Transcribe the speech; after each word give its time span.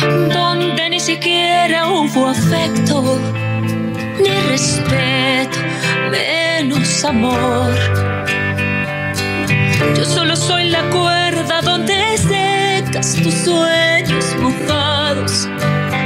donde 0.00 0.90
ni 0.90 1.00
siquiera 1.00 1.88
hubo 1.88 2.28
afecto, 2.28 3.18
ni 4.18 4.30
respeto, 4.48 5.58
menos 6.10 7.04
amor. 7.04 7.74
Yo 9.96 10.04
solo 10.04 10.36
soy 10.36 10.70
la 10.70 10.82
cuerda 10.90 11.60
donde 11.62 12.16
secas 12.18 13.16
tus 13.22 13.34
sueños 13.34 14.36
mojados 14.40 15.48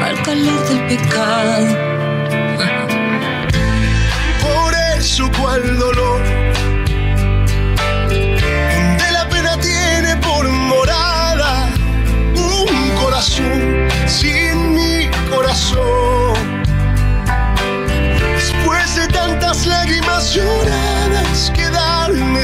al 0.02 0.20
calor 0.22 0.68
del 0.68 0.86
pecado. 0.86 1.83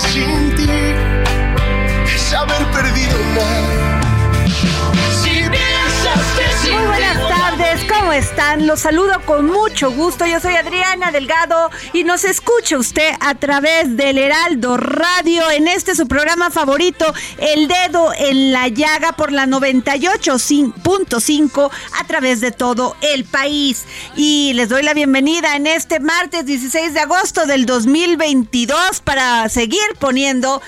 Sin 0.00 0.54
ti 0.56 0.68
Es 2.14 2.32
haber 2.32 2.64
perdido 2.70 3.18
nada 3.34 3.79
¿cómo 8.10 8.18
están? 8.18 8.66
Los 8.66 8.80
saludo 8.80 9.20
con 9.24 9.46
mucho 9.46 9.92
gusto. 9.92 10.26
Yo 10.26 10.40
soy 10.40 10.56
Adriana 10.56 11.12
Delgado 11.12 11.70
y 11.92 12.02
nos 12.02 12.24
escucha 12.24 12.76
usted 12.76 13.12
a 13.20 13.36
través 13.36 13.96
del 13.96 14.18
Heraldo 14.18 14.76
Radio 14.76 15.48
en 15.48 15.68
este 15.68 15.94
su 15.94 16.08
programa 16.08 16.50
favorito, 16.50 17.14
El 17.38 17.68
Dedo 17.68 18.12
en 18.18 18.50
la 18.50 18.66
Llaga 18.66 19.12
por 19.12 19.30
la 19.30 19.46
98.5 19.46 21.70
a 22.00 22.04
través 22.08 22.40
de 22.40 22.50
todo 22.50 22.96
el 23.00 23.24
país. 23.24 23.84
Y 24.16 24.54
les 24.54 24.68
doy 24.68 24.82
la 24.82 24.92
bienvenida 24.92 25.54
en 25.54 25.68
este 25.68 26.00
martes 26.00 26.44
16 26.44 26.94
de 26.94 27.00
agosto 27.00 27.46
del 27.46 27.64
2022 27.64 29.02
para 29.04 29.48
seguir 29.48 29.78
poniendo 30.00 30.60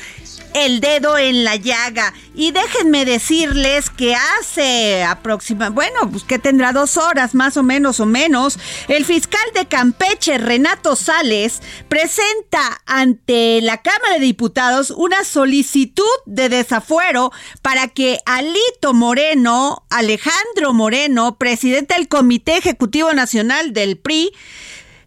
el 0.55 0.81
dedo 0.81 1.19
en 1.19 1.45
la 1.45 1.57
llaga. 1.57 2.13
Y 2.35 2.51
déjenme 2.51 3.05
decirles 3.05 3.91
que 3.91 4.15
hace 4.15 5.05
aproximadamente, 5.05 5.75
bueno, 5.75 6.11
pues 6.11 6.25
que 6.25 6.39
tendrá 6.39 6.73
dos 6.73 6.97
horas 6.97 7.35
más 7.35 7.57
o 7.57 7.63
menos 7.63 8.01
o 8.01 8.07
menos, 8.07 8.59
el 8.89 9.05
fiscal 9.05 9.43
de 9.55 9.67
Campeche, 9.67 10.39
Renato 10.39 10.97
Sales, 10.97 11.61
presenta 11.89 12.81
ante 12.87 13.61
la 13.63 13.83
Cámara 13.83 14.15
de 14.15 14.21
Diputados 14.21 14.91
una 14.91 15.25
solicitud 15.25 16.05
de 16.27 16.49
desafuero 16.49 17.33
para 17.61 17.89
que 17.89 18.19
Alito 18.27 18.95
Moreno, 18.95 19.85
Alejandro 19.91 20.73
Moreno, 20.73 21.37
presidente 21.37 21.95
del 21.95 22.09
Comité 22.09 22.57
Ejecutivo 22.57 23.13
Nacional 23.13 23.73
del 23.73 23.99
PRI, 23.99 24.33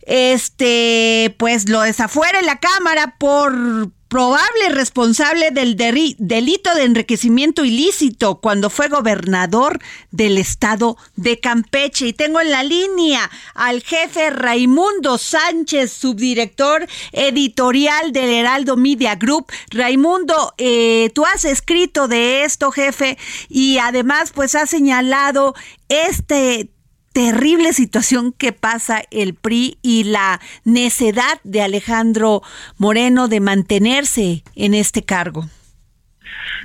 este, 0.05 1.35
pues 1.37 1.67
lo 1.67 1.81
desafuera 1.81 2.39
en 2.39 2.45
la 2.45 2.59
Cámara 2.59 3.15
por 3.17 3.91
probable 4.07 4.69
responsable 4.69 5.51
del 5.51 5.75
delito 5.75 6.73
de 6.75 6.83
enriquecimiento 6.83 7.65
ilícito 7.65 8.35
cuando 8.35 8.69
fue 8.69 8.87
gobernador 8.87 9.79
del 10.11 10.37
estado 10.37 10.97
de 11.15 11.39
Campeche. 11.39 12.07
Y 12.07 12.13
tengo 12.13 12.39
en 12.39 12.51
la 12.51 12.63
línea 12.63 13.29
al 13.53 13.81
jefe 13.81 14.29
Raimundo 14.29 15.17
Sánchez, 15.17 15.91
subdirector 15.91 16.87
editorial 17.11 18.11
del 18.11 18.29
Heraldo 18.29 18.77
Media 18.77 19.15
Group. 19.15 19.51
Raimundo, 19.71 20.53
eh, 20.57 21.09
tú 21.13 21.25
has 21.25 21.45
escrito 21.45 22.07
de 22.07 22.43
esto, 22.43 22.71
jefe, 22.71 23.17
y 23.49 23.79
además 23.79 24.31
pues 24.33 24.55
has 24.55 24.69
señalado 24.69 25.55
este 25.89 26.69
terrible 27.15 27.71
situación 27.71 28.33
que 28.37 28.51
pasa 28.51 29.01
el 29.09 29.35
PRI 29.35 29.77
y 29.81 30.03
la 30.03 30.41
necedad 30.65 31.39
de 31.45 31.61
Alejandro 31.61 32.41
Moreno 32.77 33.29
de 33.29 33.39
mantenerse 33.39 34.43
en 34.57 34.73
este 34.73 35.01
cargo. 35.01 35.45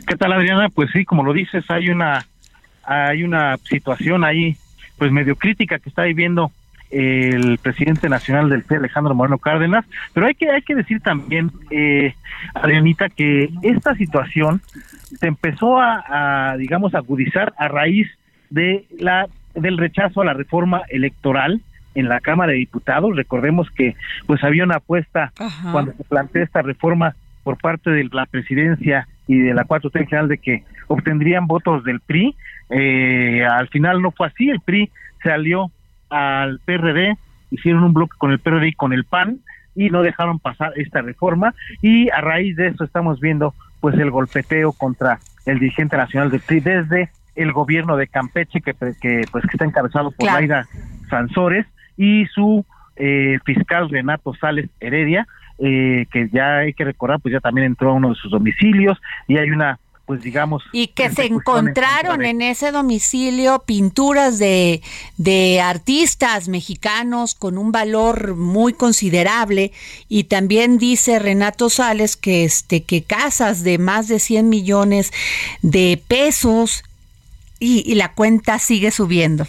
¿Qué 0.08 0.16
tal, 0.16 0.32
Adriana? 0.32 0.68
Pues 0.68 0.90
sí, 0.92 1.04
como 1.04 1.22
lo 1.22 1.32
dices, 1.32 1.64
hay 1.70 1.88
una 1.88 2.26
hay 2.82 3.22
una 3.22 3.58
situación 3.58 4.24
ahí, 4.24 4.56
pues 4.98 5.12
medio 5.12 5.36
crítica 5.36 5.78
que 5.78 5.88
está 5.88 6.02
viviendo 6.02 6.50
el 6.90 7.58
presidente 7.58 8.08
nacional 8.08 8.48
del 8.48 8.64
PRI, 8.64 8.78
Alejandro 8.78 9.14
Moreno 9.14 9.38
Cárdenas, 9.38 9.84
pero 10.12 10.26
hay 10.26 10.34
que 10.34 10.50
hay 10.50 10.62
que 10.62 10.74
decir 10.74 11.00
también, 11.00 11.52
eh, 11.70 12.12
Adrianita, 12.54 13.08
que 13.08 13.50
esta 13.62 13.94
situación 13.94 14.62
se 15.20 15.28
empezó 15.28 15.78
a, 15.78 16.50
a, 16.50 16.56
digamos, 16.56 16.96
agudizar 16.96 17.54
a 17.56 17.68
raíz 17.68 18.08
de 18.48 18.86
la 18.98 19.28
del 19.54 19.78
rechazo 19.78 20.20
a 20.20 20.24
la 20.24 20.34
reforma 20.34 20.82
electoral 20.88 21.60
en 21.94 22.08
la 22.08 22.20
Cámara 22.20 22.52
de 22.52 22.58
Diputados. 22.58 23.16
Recordemos 23.16 23.70
que 23.70 23.96
pues 24.26 24.42
había 24.44 24.64
una 24.64 24.76
apuesta 24.76 25.32
Ajá. 25.38 25.72
cuando 25.72 25.92
se 25.92 26.04
plantea 26.04 26.44
esta 26.44 26.62
reforma 26.62 27.14
por 27.42 27.58
parte 27.58 27.90
de 27.90 28.08
la 28.12 28.26
presidencia 28.26 29.08
y 29.26 29.38
de 29.38 29.54
la 29.54 29.64
4T 29.64 30.00
en 30.00 30.06
general 30.06 30.28
de 30.28 30.38
que 30.38 30.64
obtendrían 30.88 31.46
votos 31.46 31.84
del 31.84 32.00
PRI. 32.00 32.36
Eh, 32.70 33.44
al 33.44 33.68
final 33.68 34.02
no 34.02 34.10
fue 34.10 34.28
así, 34.28 34.48
el 34.50 34.60
PRI 34.60 34.90
se 35.22 35.30
alió 35.30 35.70
al 36.08 36.60
PRD, 36.64 37.16
hicieron 37.50 37.84
un 37.84 37.94
bloque 37.94 38.16
con 38.18 38.32
el 38.32 38.38
PRD 38.38 38.68
y 38.68 38.72
con 38.72 38.92
el 38.92 39.04
PAN 39.04 39.38
y 39.74 39.90
no 39.90 40.02
dejaron 40.02 40.38
pasar 40.38 40.72
esta 40.76 41.00
reforma 41.00 41.54
y 41.80 42.10
a 42.10 42.20
raíz 42.20 42.56
de 42.56 42.68
eso 42.68 42.84
estamos 42.84 43.20
viendo 43.20 43.54
pues 43.80 43.96
el 43.98 44.10
golpeteo 44.10 44.72
contra 44.72 45.20
el 45.46 45.58
dirigente 45.58 45.96
nacional 45.96 46.30
del 46.30 46.40
PRI 46.40 46.60
desde 46.60 47.10
el 47.36 47.52
gobierno 47.52 47.96
de 47.96 48.06
Campeche 48.08 48.60
que, 48.60 48.74
que 48.74 49.22
pues 49.30 49.42
que 49.44 49.50
está 49.52 49.64
encabezado 49.64 50.10
por 50.10 50.26
Claro. 50.26 50.38
Laida 50.40 50.66
Sansores 51.08 51.66
y 51.96 52.26
su 52.26 52.64
eh, 52.96 53.38
fiscal 53.44 53.88
Renato 53.90 54.34
Sales 54.40 54.68
Heredia 54.80 55.26
eh, 55.58 56.06
que 56.12 56.28
ya 56.32 56.58
hay 56.58 56.72
que 56.72 56.84
recordar 56.84 57.20
pues 57.20 57.32
ya 57.32 57.40
también 57.40 57.66
entró 57.66 57.90
a 57.90 57.94
uno 57.94 58.10
de 58.10 58.14
sus 58.14 58.30
domicilios 58.30 58.98
y 59.28 59.36
hay 59.38 59.50
una 59.50 59.78
pues 60.06 60.22
digamos 60.22 60.64
Y 60.72 60.88
que 60.88 61.08
se 61.10 61.26
en 61.26 61.34
encontraron 61.34 62.18
de- 62.18 62.30
en 62.30 62.42
ese 62.42 62.72
domicilio 62.72 63.62
pinturas 63.64 64.40
de, 64.40 64.82
de 65.18 65.60
artistas 65.60 66.48
mexicanos 66.48 67.36
con 67.36 67.56
un 67.58 67.70
valor 67.70 68.34
muy 68.34 68.72
considerable 68.72 69.70
y 70.08 70.24
también 70.24 70.78
dice 70.78 71.20
Renato 71.20 71.70
Sales 71.70 72.16
que 72.16 72.42
este 72.44 72.82
que 72.82 73.04
casas 73.04 73.62
de 73.62 73.78
más 73.78 74.08
de 74.08 74.18
100 74.18 74.48
millones 74.48 75.12
de 75.62 76.02
pesos 76.08 76.82
y, 77.60 77.84
y 77.86 77.94
la 77.94 78.12
cuenta 78.12 78.58
sigue 78.58 78.90
subiendo. 78.90 79.46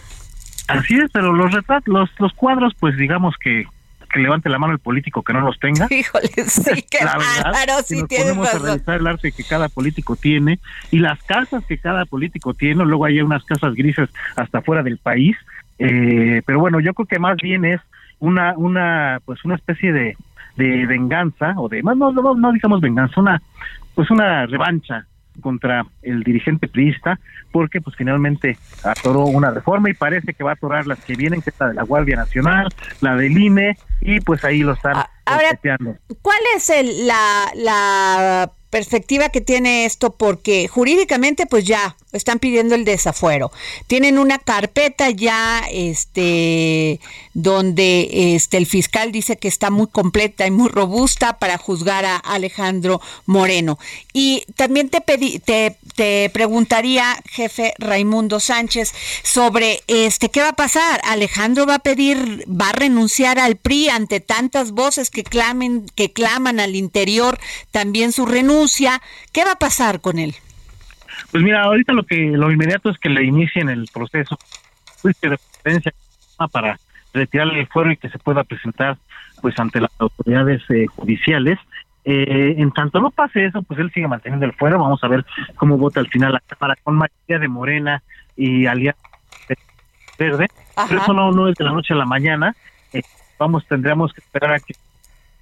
Así 0.68 0.96
es, 0.96 1.10
pero 1.12 1.34
los 1.34 1.52
retratos, 1.52 1.88
los, 1.88 2.10
los 2.19 2.34
cuadros, 2.34 2.74
pues 2.80 2.96
digamos 2.98 3.36
que 3.38 3.66
que 4.12 4.19
levante 4.19 4.50
la 4.50 4.60
mano 4.60 4.74
el 4.74 4.80
político 4.80 5.24
que 5.24 5.34
no 5.34 5.42
los 5.42 5.60
tenga. 5.60 5.88
Híjole, 5.90 6.30
sí, 6.48 6.86
qué 6.90 7.04
la 7.04 7.18
verdad, 7.18 7.44
bárbaro, 7.44 7.81
si 7.84 7.96
sí 7.96 8.02
nos 8.02 8.10
ponemos 8.10 8.54
a 8.54 8.60
revisar 8.60 9.00
el 9.00 9.08
arte 9.08 9.31
que 9.31 9.44
cada 9.44 9.69
político 9.69 10.16
tiene 10.16 10.60
y 10.92 11.00
las 11.00 11.22
casas 11.24 11.66
que 11.66 11.78
cada 11.78 12.06
político 12.06 12.54
tiene, 12.54 12.84
luego 12.86 13.06
hay 13.06 13.22
unas 13.22 13.44
casas 13.46 13.74
grises 13.74 14.10
hasta 14.36 14.62
fuera 14.62 14.84
del 14.84 14.98
país, 14.98 15.38
eh, 15.80 16.42
pero 16.46 16.60
bueno, 16.60 16.80
yo 16.80 16.94
creo 16.94 17.07
que 17.07 17.19
más 17.19 17.38
bien 17.42 17.66
es 17.66 17.81
una, 18.19 18.54
una, 18.57 19.19
pues 19.25 19.44
una 19.46 19.56
especie 19.56 19.92
de, 19.92 20.18
de 20.57 20.86
venganza 20.86 21.54
o 21.57 21.69
de, 21.69 21.81
más 21.81 21.98
no, 21.98 22.12
no, 22.12 22.36
no 22.36 22.52
digamos 22.52 22.81
venganza, 22.81 23.19
una, 23.19 23.42
pues 23.96 24.12
una 24.12 24.46
revancha 24.46 25.06
contra 25.42 25.86
el 26.02 26.24
dirigente 26.24 26.68
priista 26.68 27.20
porque 27.52 27.82
pues 27.82 27.96
finalmente 27.96 28.58
atoró 28.84 29.26
una 29.26 29.52
reforma 29.52 29.90
y 29.90 29.94
parece 29.94 30.34
que 30.34 30.44
va 30.44 30.52
a 30.52 30.54
atorar 30.54 30.88
las 30.88 31.04
que 31.04 31.16
vienen 31.16 31.42
que 31.42 31.50
es 31.50 31.60
la 31.60 31.68
de 31.70 31.74
la 31.74 31.84
Guardia 31.84 32.16
Nacional, 32.16 32.70
la 33.02 33.16
del 33.16 33.38
INE 33.38 33.78
y 34.00 34.22
pues 34.22 34.44
ahí 34.46 34.62
lo 34.62 34.74
están 34.74 34.94
Ah, 34.96 35.10
ahora-. 35.26 35.60
¿Cuál 36.22 36.40
es 36.56 36.70
el, 36.70 37.08
la, 37.08 37.52
la 37.56 38.52
perspectiva 38.71 39.29
que 39.29 39.41
tiene 39.41 39.85
esto? 39.85 40.09
Porque 40.09 40.68
jurídicamente, 40.68 41.45
pues 41.45 41.65
ya 41.65 41.95
están 42.12 42.39
pidiendo 42.39 42.75
el 42.75 42.85
desafuero. 42.85 43.51
Tienen 43.88 44.18
una 44.18 44.39
carpeta 44.39 45.09
ya, 45.09 45.63
este, 45.71 47.00
donde 47.33 48.35
este 48.35 48.57
el 48.57 48.65
fiscal 48.65 49.12
dice 49.12 49.38
que 49.38 49.47
está 49.47 49.69
muy 49.69 49.88
completa 49.88 50.45
y 50.45 50.51
muy 50.51 50.68
robusta 50.69 51.39
para 51.39 51.57
juzgar 51.57 52.06
a 52.06 52.18
Alejandro 52.18 53.01
Moreno. 53.25 53.79
Y 54.13 54.44
también 54.56 54.89
te 54.89 55.01
pedí, 55.01 55.39
te, 55.39 55.77
te 55.95 56.29
preguntaría, 56.33 57.21
jefe 57.29 57.73
Raimundo 57.77 58.39
Sánchez, 58.39 58.94
sobre 59.23 59.81
este 59.88 60.29
qué 60.29 60.41
va 60.41 60.50
a 60.50 60.56
pasar. 60.56 61.01
Alejandro 61.06 61.65
va 61.65 61.75
a 61.75 61.79
pedir, 61.79 62.45
va 62.50 62.69
a 62.69 62.73
renunciar 62.73 63.39
al 63.39 63.56
PRI 63.56 63.89
ante 63.89 64.19
tantas 64.19 64.71
voces 64.71 65.09
que 65.09 65.23
clamen, 65.23 65.85
que 65.95 66.12
claman 66.12 66.59
al 66.59 66.75
interior 66.75 67.39
también 67.71 68.12
su 68.12 68.25
renuncia. 68.25 68.61
¿Qué 69.31 69.44
va 69.44 69.54
a 69.54 69.60
pasar 69.60 70.02
con 70.02 70.19
él? 70.19 70.36
Pues 71.31 71.44
mira, 71.44 71.63
ahorita 71.63 71.94
lo 71.94 72.04
que 72.04 72.31
lo 72.31 72.52
inmediato 72.52 72.90
es 72.90 72.98
que 72.98 73.10
le 73.10 73.24
inicien 73.24 73.69
el 73.69 73.88
proceso 73.94 74.38
de 75.04 75.13
preferencia 75.13 75.94
para 76.52 76.80
retirarle 77.13 77.62
el 77.62 77.68
fuero 77.68 77.92
y 77.92 77.98
que 77.98 78.10
se 78.10 78.19
pueda 78.19 78.44
presentar 78.44 78.98
pues 79.42 79.58
ante 79.60 79.81
las 79.81 79.92
autoridades 80.00 80.62
eh, 80.69 80.86
judiciales. 80.88 81.58
Eh, 82.04 82.56
en 82.58 82.72
tanto 82.72 83.00
no 83.00 83.12
pase 83.12 83.46
eso, 83.46 83.62
pues 83.62 83.80
él 83.80 83.92
sigue 83.94 84.08
manteniendo 84.08 84.46
el 84.46 84.54
fuero. 84.54 84.80
Vamos 84.80 85.04
a 85.04 85.07
ver 85.07 85.25
cómo 85.56 85.78
vota 85.78 86.00
al 86.00 86.07
final 86.07 86.34
la 86.34 86.42
Cámara 86.42 86.75
con 86.84 86.96
mayoría 86.96 87.40
de 87.40 87.48
Morena 87.48 88.04
y 88.36 88.66
Alianza 88.66 89.00
Verde. 90.18 90.48
Ajá. 90.75 90.88
Pero 90.88 91.02
eso 91.02 91.14
no, 91.14 91.31
no 91.31 91.48
es 91.48 91.56
de 91.56 91.64
la 91.64 91.72
noche 91.72 91.94
a 91.94 91.98
la 91.98 92.06
mañana. 92.06 92.56
Eh, 92.94 93.02
vamos, 93.40 93.66
tendríamos 93.68 94.14
que 94.14 94.22
esperar 94.22 94.54
a 94.54 94.60
que 94.60 94.75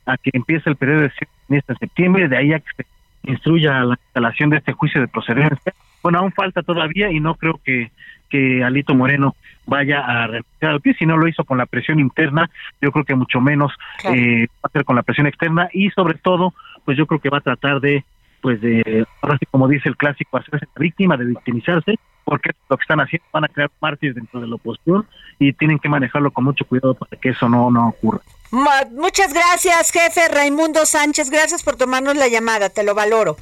a 0.06 0.18
que 0.18 0.32
empiece 0.34 0.70
el 0.70 0.76
periodo 0.76 1.02
de 1.02 1.12
en 1.50 1.78
septiembre, 1.80 2.28
de 2.28 2.38
ahí 2.38 2.54
a 2.54 2.60
que 2.60 2.72
se 2.76 2.86
instruya 3.30 3.84
la 3.84 3.96
instalación 4.06 4.50
de 4.50 4.58
este 4.58 4.74
juicio 4.74 5.02
de 5.02 5.08
procedencia. 5.08 5.74
Bueno, 6.02 6.20
aún 6.20 6.32
falta 6.32 6.64
todavía 6.64 7.12
y 7.12 7.20
no 7.20 7.36
creo 7.36 7.60
que, 7.64 7.92
que 8.30 8.64
Alito 8.64 8.96
Moreno 8.96 9.36
vaya 9.66 10.00
a 10.00 10.28
renunciar 10.28 10.72
al 10.72 10.82
pie, 10.82 10.96
si 10.98 11.06
no 11.06 11.18
lo 11.18 11.28
hizo 11.28 11.44
con 11.44 11.58
la 11.58 11.66
presión 11.66 12.00
interna, 12.00 12.50
yo 12.82 12.92
creo 12.92 13.06
que 13.06 13.16
mucho 13.16 13.40
menos 13.42 13.72
Claro. 14.00 14.16
eh, 14.18 14.48
va 14.56 14.68
a 14.68 14.70
ser 14.70 14.84
con 14.86 14.96
la 14.96 15.04
presión 15.04 15.28
externa 15.28 15.70
y 15.74 15.90
sobre 15.92 16.18
todo, 16.18 16.54
pues 16.86 16.98
yo 16.98 17.06
creo 17.06 17.20
que 17.20 17.30
va 17.30 17.40
a 17.40 17.42
tratar 17.42 17.80
de, 17.82 18.04
pues 18.42 18.62
de, 18.62 19.06
ahora 19.22 19.38
sí 19.38 19.46
como 19.46 19.68
dice 19.68 19.90
el 19.90 19.98
clásico, 19.98 20.38
hacerse 20.38 20.66
la 20.76 20.80
víctima, 20.80 21.18
de 21.18 21.26
victimizarse, 21.26 21.96
porque 22.24 22.52
lo 22.70 22.78
que 22.78 22.82
están 22.82 23.00
haciendo 23.02 23.26
van 23.34 23.44
a 23.46 23.48
crear 23.50 23.70
mártires 23.82 24.16
dentro 24.16 24.40
de 24.40 24.48
la 24.48 24.56
oposición 24.56 25.06
y 25.38 25.54
tienen 25.54 25.78
que 25.80 25.90
manejarlo 25.90 26.32
con 26.32 26.46
mucho 26.46 26.66
cuidado 26.66 26.94
para 26.96 27.20
que 27.20 27.30
eso 27.30 27.50
no, 27.50 27.70
no 27.70 27.90
ocurra. 27.90 28.22
Muchas 28.52 29.34
gracias, 29.34 29.92
jefe 29.92 30.28
Raimundo 30.28 30.86
Sánchez. 30.86 31.30
Gracias 31.30 31.64
por 31.64 31.76
tomarnos 31.76 32.16
la 32.16 32.28
llamada, 32.28 32.70
te 32.70 32.84
lo 32.84 32.96
valoro. 32.96 33.38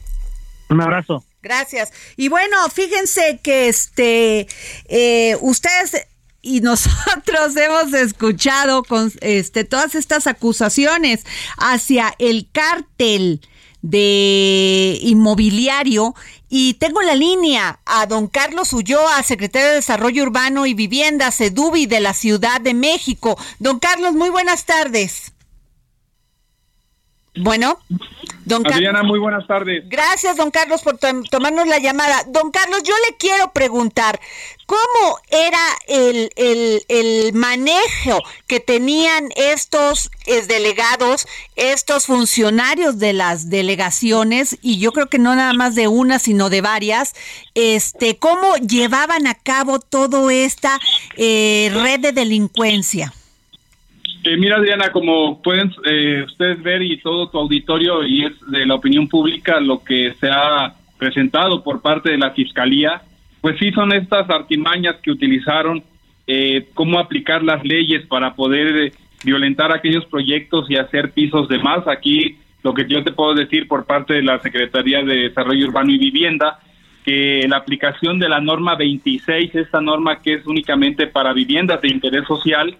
Un 0.69 0.81
abrazo. 0.81 1.23
Gracias. 1.41 1.93
Y 2.17 2.27
bueno, 2.27 2.57
fíjense 2.69 3.39
que 3.41 3.69
este 3.69 4.47
eh, 4.89 5.37
ustedes 5.41 6.07
y 6.41 6.61
nosotros 6.61 7.55
hemos 7.55 7.93
escuchado 7.93 8.83
con 8.83 9.11
este 9.21 9.63
todas 9.63 9.95
estas 9.95 10.27
acusaciones 10.27 11.25
hacia 11.57 12.13
el 12.19 12.49
cártel 12.51 13.41
de 13.89 14.99
inmobiliario 15.01 16.13
y 16.49 16.75
tengo 16.75 17.01
la 17.01 17.15
línea 17.15 17.79
a 17.85 18.05
don 18.05 18.27
Carlos 18.27 18.73
Ulloa, 18.73 19.23
secretario 19.23 19.69
de 19.69 19.75
Desarrollo 19.75 20.23
Urbano 20.23 20.65
y 20.65 20.73
Vivienda, 20.73 21.31
Sedubi 21.31 21.85
de 21.85 21.99
la 21.99 22.13
Ciudad 22.13 22.59
de 22.61 22.73
México. 22.73 23.37
Don 23.59 23.79
Carlos, 23.79 24.13
muy 24.13 24.29
buenas 24.29 24.65
tardes. 24.65 25.33
Bueno, 27.39 27.79
don 28.45 28.63
Carlos. 28.63 28.77
Adriana, 28.77 29.03
muy 29.03 29.19
buenas 29.19 29.45
tardes. 29.47 29.83
Gracias, 29.87 30.37
don 30.37 30.51
Carlos, 30.51 30.81
por 30.81 30.97
tom- 30.97 31.23
tomarnos 31.23 31.67
la 31.67 31.79
llamada. 31.79 32.23
Don 32.27 32.51
Carlos, 32.51 32.81
yo 32.83 32.93
le 33.09 33.17
quiero 33.17 33.51
preguntar, 33.51 34.19
¿cómo 34.65 35.19
era 35.29 35.59
el, 35.87 36.29
el, 36.35 36.83
el 36.87 37.33
manejo 37.33 38.19
que 38.47 38.59
tenían 38.59 39.29
estos 39.35 40.09
eh, 40.25 40.41
delegados, 40.47 41.27
estos 41.55 42.05
funcionarios 42.05 42.99
de 42.99 43.13
las 43.13 43.49
delegaciones, 43.49 44.57
y 44.61 44.79
yo 44.79 44.91
creo 44.91 45.07
que 45.07 45.19
no 45.19 45.35
nada 45.35 45.53
más 45.53 45.75
de 45.75 45.87
una, 45.87 46.19
sino 46.19 46.49
de 46.49 46.61
varias, 46.61 47.13
este, 47.55 48.17
cómo 48.17 48.55
llevaban 48.57 49.27
a 49.27 49.35
cabo 49.35 49.79
toda 49.79 50.33
esta 50.33 50.79
eh, 51.15 51.69
red 51.73 51.99
de 51.99 52.11
delincuencia? 52.11 53.13
Eh, 54.23 54.37
mira, 54.37 54.57
Adriana, 54.57 54.91
como 54.91 55.41
pueden 55.41 55.71
eh, 55.85 56.23
ustedes 56.25 56.61
ver 56.61 56.81
y 56.81 56.97
todo 56.97 57.29
tu 57.29 57.37
auditorio 57.37 58.05
y 58.05 58.25
es 58.25 58.33
de 58.51 58.65
la 58.65 58.75
opinión 58.75 59.07
pública 59.07 59.59
lo 59.59 59.83
que 59.83 60.13
se 60.19 60.29
ha 60.29 60.73
presentado 60.97 61.63
por 61.63 61.81
parte 61.81 62.11
de 62.11 62.17
la 62.17 62.31
Fiscalía, 62.31 63.01
pues 63.41 63.57
sí 63.59 63.71
son 63.71 63.93
estas 63.93 64.29
artimañas 64.29 64.95
que 65.01 65.11
utilizaron, 65.11 65.83
eh, 66.25 66.67
cómo 66.73 66.99
aplicar 66.99 67.43
las 67.43 67.63
leyes 67.63 68.05
para 68.07 68.35
poder 68.35 68.87
eh, 68.87 68.91
violentar 69.23 69.71
aquellos 69.71 70.05
proyectos 70.05 70.69
y 70.69 70.75
hacer 70.75 71.11
pisos 71.11 71.47
de 71.47 71.59
más. 71.59 71.87
Aquí 71.87 72.37
lo 72.63 72.73
que 72.73 72.85
yo 72.87 73.03
te 73.03 73.13
puedo 73.13 73.33
decir 73.33 73.67
por 73.67 73.85
parte 73.85 74.15
de 74.15 74.23
la 74.23 74.39
Secretaría 74.39 75.03
de 75.03 75.29
Desarrollo 75.29 75.67
Urbano 75.67 75.91
y 75.91 75.97
Vivienda, 75.97 76.59
que 77.05 77.45
la 77.47 77.57
aplicación 77.57 78.19
de 78.19 78.27
la 78.27 78.41
norma 78.41 78.75
26, 78.75 79.55
esta 79.55 79.79
norma 79.79 80.19
que 80.21 80.33
es 80.33 80.45
únicamente 80.45 81.07
para 81.07 81.31
viviendas 81.31 81.81
de 81.81 81.87
interés 81.87 82.25
social, 82.27 82.75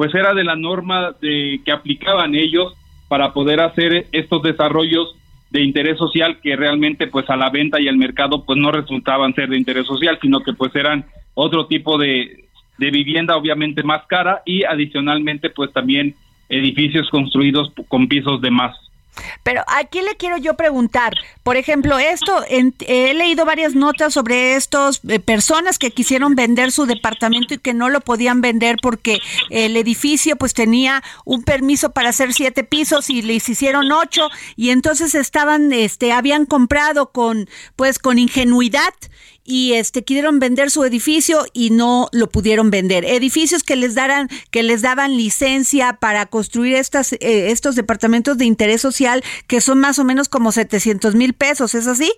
pues 0.00 0.14
era 0.14 0.32
de 0.32 0.44
la 0.44 0.56
norma 0.56 1.14
de 1.20 1.60
que 1.62 1.70
aplicaban 1.70 2.34
ellos 2.34 2.72
para 3.06 3.34
poder 3.34 3.60
hacer 3.60 4.06
estos 4.12 4.42
desarrollos 4.42 5.14
de 5.50 5.62
interés 5.62 5.98
social 5.98 6.40
que 6.40 6.56
realmente 6.56 7.06
pues 7.06 7.28
a 7.28 7.36
la 7.36 7.50
venta 7.50 7.78
y 7.78 7.86
al 7.86 7.98
mercado 7.98 8.42
pues 8.46 8.58
no 8.58 8.72
resultaban 8.72 9.34
ser 9.34 9.50
de 9.50 9.58
interés 9.58 9.86
social, 9.86 10.18
sino 10.22 10.40
que 10.40 10.54
pues 10.54 10.74
eran 10.74 11.04
otro 11.34 11.66
tipo 11.66 11.98
de, 11.98 12.46
de 12.78 12.90
vivienda 12.90 13.36
obviamente 13.36 13.82
más 13.82 14.06
cara 14.06 14.40
y 14.46 14.64
adicionalmente 14.64 15.50
pues 15.50 15.70
también 15.70 16.14
edificios 16.48 17.10
construidos 17.10 17.70
con 17.88 18.08
pisos 18.08 18.40
de 18.40 18.50
más. 18.50 18.74
Pero 19.42 19.62
aquí 19.66 20.00
le 20.00 20.16
quiero 20.16 20.36
yo 20.38 20.54
preguntar, 20.54 21.14
por 21.42 21.56
ejemplo, 21.56 21.98
esto, 21.98 22.42
en- 22.48 22.74
he 22.80 23.12
leído 23.14 23.44
varias 23.44 23.74
notas 23.74 24.14
sobre 24.14 24.54
estos 24.54 25.00
eh, 25.08 25.18
personas 25.20 25.78
que 25.78 25.90
quisieron 25.90 26.34
vender 26.34 26.72
su 26.72 26.86
departamento 26.86 27.54
y 27.54 27.58
que 27.58 27.74
no 27.74 27.88
lo 27.88 28.00
podían 28.00 28.40
vender 28.40 28.76
porque 28.82 29.18
el 29.50 29.76
edificio 29.76 30.36
pues 30.36 30.54
tenía 30.54 31.02
un 31.24 31.42
permiso 31.42 31.90
para 31.90 32.10
hacer 32.10 32.32
siete 32.32 32.64
pisos 32.64 33.10
y 33.10 33.22
les 33.22 33.48
hicieron 33.48 33.90
ocho 33.92 34.28
y 34.56 34.70
entonces 34.70 35.14
estaban, 35.14 35.72
este, 35.72 36.12
habían 36.12 36.46
comprado 36.46 37.10
con, 37.12 37.48
pues 37.76 37.98
con 37.98 38.18
ingenuidad 38.18 38.94
y 39.50 39.74
este 39.74 40.04
quisieron 40.04 40.38
vender 40.38 40.70
su 40.70 40.84
edificio 40.84 41.44
y 41.52 41.70
no 41.70 42.08
lo 42.12 42.28
pudieron 42.28 42.70
vender. 42.70 43.04
Edificios 43.04 43.62
que 43.62 43.76
les 43.76 43.94
daran 43.94 44.28
que 44.50 44.62
les 44.62 44.82
daban 44.82 45.16
licencia 45.16 45.98
para 46.00 46.26
construir 46.26 46.76
estas 46.76 47.12
eh, 47.14 47.50
estos 47.50 47.74
departamentos 47.74 48.38
de 48.38 48.44
interés 48.44 48.80
social 48.80 49.22
que 49.46 49.60
son 49.60 49.80
más 49.80 49.98
o 49.98 50.04
menos 50.04 50.28
como 50.28 50.52
700 50.52 51.14
mil 51.14 51.34
pesos, 51.34 51.74
¿es 51.74 51.86
así? 51.86 52.12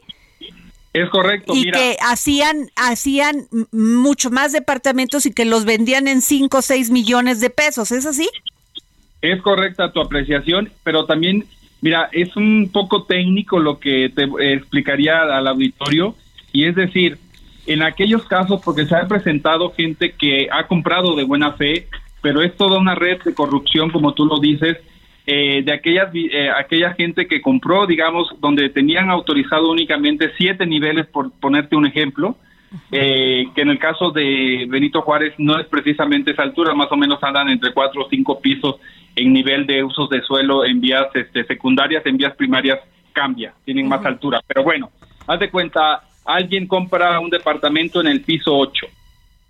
Es 0.93 1.09
correcto, 1.09 1.55
y 1.55 1.65
mira. 1.65 1.79
que 1.79 1.97
hacían 2.03 2.69
hacían 2.77 3.47
mucho 3.73 4.31
más 4.31 4.53
departamentos 4.53 5.25
y 5.25 5.33
que 5.33 5.47
los 5.47 5.65
vendían 5.65 6.07
en 6.07 6.21
5 6.21 6.59
o 6.59 6.63
6 6.63 6.91
millones 6.91 7.41
de 7.41 7.49
pesos, 7.49 7.93
¿es 7.93 8.05
así? 8.05 8.29
Es 9.23 9.41
correcta 9.41 9.93
tu 9.93 10.01
apreciación, 10.01 10.71
pero 10.83 11.07
también, 11.07 11.47
mira, 11.81 12.11
es 12.13 12.37
un 12.37 12.69
poco 12.71 13.05
técnico 13.05 13.59
lo 13.59 13.79
que 13.79 14.13
te 14.15 14.25
explicaría 14.53 15.23
al 15.23 15.47
auditorio, 15.47 16.15
y 16.53 16.67
es 16.67 16.75
decir, 16.75 17.19
en 17.67 17.83
aquellos 17.83 18.25
casos, 18.25 18.61
porque 18.65 18.87
se 18.87 18.97
ha 18.97 19.07
presentado 19.07 19.73
gente 19.73 20.13
que 20.13 20.49
ha 20.51 20.67
comprado 20.67 21.15
de 21.15 21.25
buena 21.25 21.53
fe, 21.53 21.89
pero 22.21 22.43
es 22.43 22.57
toda 22.57 22.79
una 22.79 22.95
red 22.95 23.21
de 23.23 23.35
corrupción, 23.35 23.91
como 23.91 24.15
tú 24.15 24.27
lo 24.27 24.39
dices, 24.39 24.79
eh, 25.27 25.63
de 25.65 25.73
aquellas, 25.73 26.11
eh, 26.15 26.51
aquella 26.51 26.95
gente 26.95 27.27
que 27.27 27.41
compró, 27.41 27.87
digamos, 27.87 28.29
donde 28.41 28.69
tenían 28.71 29.11
autorizado 29.11 29.71
únicamente 29.71 30.33
siete 30.37 30.67
niveles, 30.67 31.07
por 31.07 31.31
ponerte 31.33 31.77
un 31.77 31.87
ejemplo, 31.87 32.37
eh, 32.91 33.47
que 33.55 33.63
en 33.63 33.69
el 33.69 33.79
caso 33.79 34.11
de 34.11 34.67
Benito 34.69 35.03
Juárez 35.03 35.35
no 35.39 35.59
es 35.59 35.67
precisamente 35.67 36.33
esa 36.33 36.43
altura, 36.43 36.75
más 36.75 36.91
o 36.91 36.97
menos 36.97 37.23
andan 37.23 37.51
entre 37.51 37.73
cuatro 37.73 38.05
o 38.05 38.09
cinco 38.09 38.41
pisos 38.41 38.77
en 39.15 39.33
nivel 39.33 39.67
de 39.67 39.85
usos 39.85 40.09
de 40.09 40.23
suelo 40.23 40.65
en 40.65 40.81
vías 40.81 41.07
este, 41.15 41.45
secundarias, 41.45 42.05
en 42.07 42.17
vías 42.17 42.35
primarias 42.35 42.81
cambia, 43.13 43.53
tienen 43.65 43.89
más 43.89 44.05
altura. 44.05 44.41
Pero 44.47 44.65
bueno, 44.65 44.91
haz 45.27 45.39
de 45.39 45.51
cuenta, 45.51 46.03
alguien 46.25 46.67
compra 46.67 47.19
un 47.21 47.31
departamento 47.31 48.01
en 48.01 48.07
el 48.07 48.23
piso 48.23 48.57
8 48.57 48.87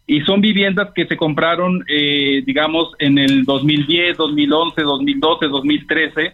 y 0.06 0.20
son 0.22 0.40
viviendas 0.40 0.92
que 0.94 1.06
se 1.06 1.16
compraron, 1.16 1.84
eh, 1.88 2.42
digamos, 2.44 2.92
en 2.98 3.18
el 3.18 3.44
2010, 3.44 4.16
2011, 4.16 4.82
2012, 4.82 5.46
2013, 5.46 6.32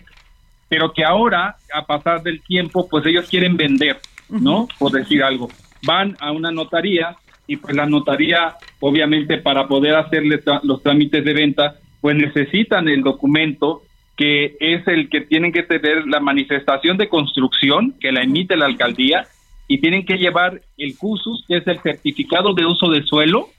pero 0.68 0.92
que 0.92 1.04
ahora, 1.04 1.56
a 1.72 1.84
pasar 1.84 2.22
del 2.22 2.40
tiempo, 2.42 2.88
pues 2.88 3.04
ellos 3.06 3.28
quieren 3.28 3.56
vender, 3.56 3.98
¿no? 4.28 4.68
Por 4.78 4.92
decir 4.92 5.22
algo. 5.22 5.48
Van 5.86 6.16
a 6.20 6.32
una 6.32 6.50
notaría 6.50 7.16
y 7.46 7.56
pues 7.56 7.74
la 7.76 7.86
notaría, 7.86 8.56
obviamente, 8.80 9.38
para 9.38 9.68
poder 9.68 9.96
hacerle 9.96 10.40
los 10.62 10.82
trámites 10.82 11.24
de 11.24 11.32
venta, 11.32 11.76
pues 12.00 12.16
necesitan 12.16 12.88
el 12.88 13.02
documento 13.02 13.82
que 14.16 14.56
es 14.58 14.86
el 14.88 15.08
que 15.08 15.20
tienen 15.20 15.52
que 15.52 15.62
tener 15.62 16.06
la 16.08 16.20
manifestación 16.20 16.96
de 16.96 17.08
construcción 17.08 17.94
que 18.00 18.10
la 18.10 18.22
emite 18.22 18.56
la 18.56 18.66
alcaldía 18.66 19.28
y 19.68 19.80
tienen 19.80 20.04
que 20.04 20.16
llevar 20.16 20.60
el 20.78 20.96
CUSUS, 20.96 21.44
que 21.46 21.58
es 21.58 21.66
el 21.66 21.78
certificado 21.80 22.54
de 22.54 22.64
uso 22.66 22.90
de 22.90 23.02
suelo, 23.04 23.50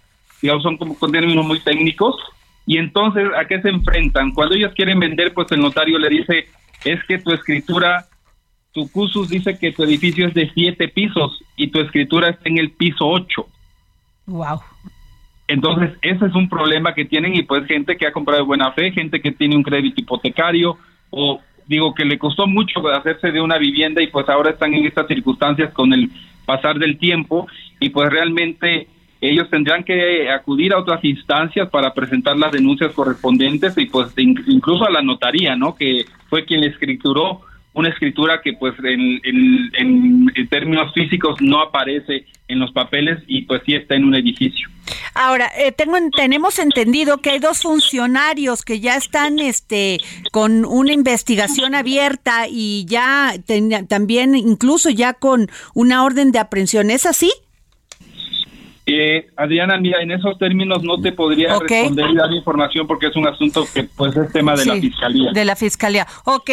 digamos, 0.42 0.63
son 0.63 0.78
como 0.78 0.98
con 0.98 1.12
términos 1.12 1.46
muy 1.46 1.60
técnicos, 1.60 2.16
y 2.66 2.78
entonces, 2.78 3.30
¿a 3.38 3.46
qué 3.46 3.62
se 3.62 3.70
enfrentan? 3.70 4.32
Cuando 4.32 4.56
ellos 4.56 4.74
quieren 4.75 5.00
vender, 5.00 5.34
pues 5.34 5.51
el 5.51 5.60
notario 5.60 5.98
le 5.98 6.10
dice, 6.10 6.48
es 6.84 7.04
que 7.06 7.20
tu 7.20 7.32
escritura, 7.32 8.06
tu 8.72 8.89
CUSUS 8.92 9.30
dice 9.30 9.58
que 9.58 9.72
tu 9.72 9.84
edificio 9.84 10.28
es 10.28 10.34
de 10.34 10.51
siete 10.54 10.88
pisos 10.88 11.44
y 11.56 11.68
tu 11.68 11.80
escritura 11.80 12.30
está 12.30 12.50
en 12.50 12.58
el 12.58 12.72
piso 12.72 13.08
ocho. 13.08 13.48
Wow. 14.25 14.62
Entonces, 15.48 15.98
ese 16.04 16.28
es 16.28 16.36
un 16.36 16.48
problema 16.48 16.94
que 16.94 17.06
tienen 17.06 17.36
y 17.36 17.42
pues 17.42 17.66
gente 17.66 17.98
que 17.98 18.06
ha 18.06 18.12
comprado 18.12 18.42
de 18.42 18.48
buena 18.48 18.72
fe, 18.72 18.92
gente 18.92 19.20
que 19.20 19.32
tiene 19.32 19.56
un 19.56 19.63
crédito 19.63 20.01
hipotecario 20.01 20.78
o 21.10 21.42
digo 21.70 21.94
que 21.94 22.04
le 22.04 22.18
costó 22.18 22.48
mucho 22.48 22.86
hacerse 22.90 23.32
de 23.32 23.40
una 23.40 23.60
vivienda 23.60 24.02
y 24.02 24.08
pues 24.08 24.28
ahora 24.28 24.50
están 24.50 24.74
en 24.74 24.88
estas 24.88 25.08
circunstancias 25.08 25.72
con 25.72 25.94
el 25.94 26.10
pasar 26.46 26.80
del 26.80 26.98
tiempo 26.98 27.48
y 27.80 27.90
pues 27.90 28.10
realmente 28.10 28.88
ellos 29.22 29.50
tendrán 29.52 29.84
que 29.84 30.32
acudir 30.32 30.74
a 30.74 30.80
otras 30.80 31.04
instancias 31.06 31.70
para 31.70 31.94
presentar 31.94 32.36
las 32.38 32.52
denuncias 32.52 32.92
correspondientes 32.94 33.78
y 33.78 33.86
pues 33.86 34.12
incluso 34.18 34.86
a 34.86 34.90
la 34.90 35.04
notaría, 35.04 35.56
¿no? 35.56 35.76
Que 35.76 36.06
fue 36.28 36.44
quien 36.46 36.62
le 36.62 36.68
escrituró 36.68 37.42
una 37.74 37.90
escritura 37.90 38.42
que 38.42 38.54
pues 38.54 38.74
en, 38.84 39.22
en, 39.24 40.48
términos 40.50 40.92
físicos 40.94 41.40
no 41.42 41.62
aparece 41.62 42.26
en 42.48 42.60
los 42.60 42.72
papeles 42.72 43.20
y 43.28 43.44
pues 43.44 43.62
sí 43.66 43.76
está 43.76 43.96
en 43.96 44.06
un 44.06 44.16
edificio. 44.16 44.68
Ahora, 45.14 45.52
eh, 45.58 45.72
tengo, 45.72 45.98
tenemos 46.16 46.58
entendido 46.58 47.20
que 47.20 47.32
hay 47.32 47.40
dos 47.40 47.62
funcionarios 47.62 48.64
que 48.64 48.80
ya 48.80 48.96
están 48.96 49.40
este, 49.40 50.00
con 50.32 50.66
una 50.66 50.92
investigación 50.92 51.76
abierta 51.76 52.48
y 52.50 52.86
ya 52.88 53.36
también 53.88 54.36
incluso 54.36 54.90
ya 54.90 55.14
con 55.14 55.50
una 55.76 56.04
orden 56.04 56.32
de 56.32 56.40
aprehensión. 56.40 56.90
¿Es 56.90 57.06
así? 57.06 57.32
Eh, 58.91 59.27
Adriana, 59.36 59.77
mira, 59.77 60.01
en 60.01 60.12
esos 60.12 60.38
términos 60.38 60.84
no 60.84 61.00
te 61.00 61.12
podría 61.12 61.58
responder 61.60 62.10
y 62.10 62.15
dar 62.15 62.31
información 62.31 62.88
porque 62.88 63.08
es 63.08 63.15
un 63.15 63.27
asunto 63.27 63.65
que 63.74 63.84
pues 63.84 64.15
es 64.15 64.31
tema 64.31 64.55
de 64.55 64.65
la 64.65 64.75
fiscalía. 64.75 65.31
De 65.31 65.46
la 65.46 65.55
fiscalía. 65.55 66.08
Ok, 66.25 66.50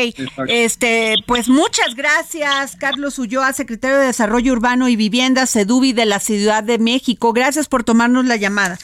este, 0.49 1.15
pues 1.27 1.49
muchas 1.49 1.95
gracias, 1.95 2.77
Carlos 2.77 3.19
Ulloa, 3.19 3.53
secretario 3.53 3.99
de 3.99 4.07
Desarrollo 4.07 4.53
Urbano 4.53 4.89
y 4.89 4.97
Vivienda, 4.97 5.47
SEDUBI 5.47 5.93
de 5.93 6.07
la 6.07 6.21
Ciudad 6.21 6.63
de 6.63 6.79
México. 6.79 7.33
Gracias 7.33 7.69
por 7.69 7.85
tomarnos 7.85 8.27
la 8.27 8.37
llamada. 8.37 8.77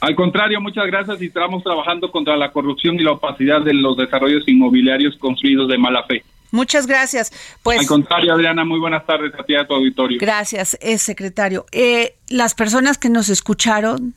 Al 0.00 0.14
contrario, 0.14 0.60
muchas 0.62 0.86
gracias 0.86 1.20
y 1.20 1.26
estamos 1.26 1.62
trabajando 1.62 2.10
contra 2.10 2.34
la 2.36 2.52
corrupción 2.52 2.96
y 2.96 3.02
la 3.02 3.12
opacidad 3.12 3.60
de 3.60 3.74
los 3.74 3.98
desarrollos 3.98 4.48
inmobiliarios 4.48 5.16
construidos 5.18 5.68
de 5.68 5.76
mala 5.76 6.04
fe. 6.04 6.24
Muchas 6.50 6.86
gracias. 6.86 7.32
Pues, 7.62 7.80
Al 7.80 7.86
contrario, 7.86 8.34
Adriana, 8.34 8.64
muy 8.64 8.78
buenas 8.78 9.06
tardes 9.06 9.32
a 9.38 9.44
ti 9.44 9.54
a 9.54 9.66
tu 9.66 9.74
auditorio. 9.74 10.18
Gracias, 10.20 10.76
es 10.80 11.02
secretario. 11.02 11.66
Eh, 11.72 12.16
las 12.28 12.54
personas 12.54 12.98
que 12.98 13.08
nos 13.08 13.28
escucharon, 13.28 14.14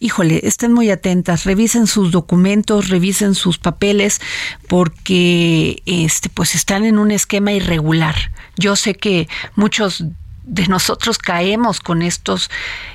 híjole, 0.00 0.40
estén 0.44 0.72
muy 0.72 0.90
atentas, 0.90 1.44
revisen 1.44 1.86
sus 1.86 2.10
documentos, 2.10 2.88
revisen 2.88 3.34
sus 3.34 3.58
papeles, 3.58 4.20
porque 4.68 5.82
este, 5.86 6.28
pues 6.28 6.54
están 6.54 6.84
en 6.84 6.98
un 6.98 7.10
esquema 7.10 7.52
irregular. 7.52 8.14
Yo 8.56 8.76
sé 8.76 8.94
que 8.94 9.28
muchos 9.56 10.04
de 10.44 10.66
nosotros 10.66 11.18
caemos 11.18 11.80
con 11.80 12.02
estos 12.02 12.50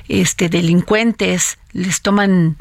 este, 0.08 0.48
delincuentes, 0.48 1.58
les 1.72 2.00
toman 2.00 2.56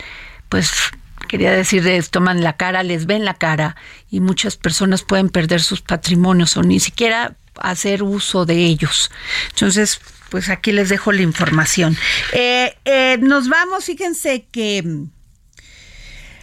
pues 0.49 0.91
quería 1.29 1.51
decir, 1.51 1.85
les 1.85 2.09
toman 2.09 2.43
la 2.43 2.57
cara, 2.57 2.83
les 2.83 3.05
ven 3.05 3.23
la 3.23 3.35
cara 3.35 3.77
y 4.09 4.19
muchas 4.19 4.57
personas 4.57 5.03
pueden 5.03 5.29
perder 5.29 5.61
sus 5.61 5.81
patrimonios 5.81 6.57
o 6.57 6.63
ni 6.63 6.81
siquiera 6.81 7.37
hacer 7.55 8.03
uso 8.03 8.45
de 8.45 8.55
ellos. 8.55 9.11
Entonces, 9.51 10.01
pues 10.29 10.49
aquí 10.49 10.71
les 10.71 10.89
dejo 10.89 11.11
la 11.11 11.21
información. 11.21 11.95
Eh, 12.33 12.75
eh, 12.83 13.17
nos 13.21 13.47
vamos, 13.47 13.85
fíjense 13.85 14.47
que 14.51 14.83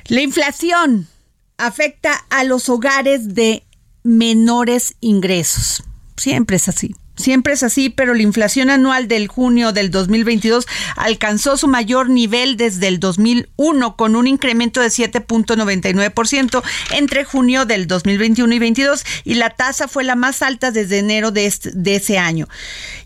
la 0.06 0.20
inflación 0.20 1.08
afecta 1.58 2.24
a 2.30 2.44
los 2.44 2.68
hogares 2.68 3.34
de 3.34 3.64
menores 4.04 4.94
ingresos. 5.00 5.82
Siempre 6.16 6.56
es 6.56 6.68
así. 6.68 6.94
Siempre 7.16 7.54
es 7.54 7.62
así, 7.62 7.88
pero 7.88 8.14
la 8.14 8.22
inflación 8.22 8.70
anual 8.70 9.08
del 9.08 9.28
junio 9.28 9.72
del 9.72 9.90
2022 9.90 10.66
alcanzó 10.96 11.56
su 11.56 11.66
mayor 11.66 12.10
nivel 12.10 12.56
desde 12.56 12.88
el 12.88 13.00
2001 13.00 13.96
con 13.96 14.16
un 14.16 14.26
incremento 14.26 14.80
de 14.80 14.88
7.99% 14.88 16.62
entre 16.92 17.24
junio 17.24 17.64
del 17.64 17.86
2021 17.86 18.54
y 18.54 18.58
22 18.58 19.04
y 19.24 19.34
la 19.34 19.50
tasa 19.50 19.88
fue 19.88 20.04
la 20.04 20.14
más 20.14 20.42
alta 20.42 20.70
desde 20.70 20.98
enero 20.98 21.30
de, 21.30 21.52
de 21.74 21.96
ese 21.96 22.18
año. 22.18 22.48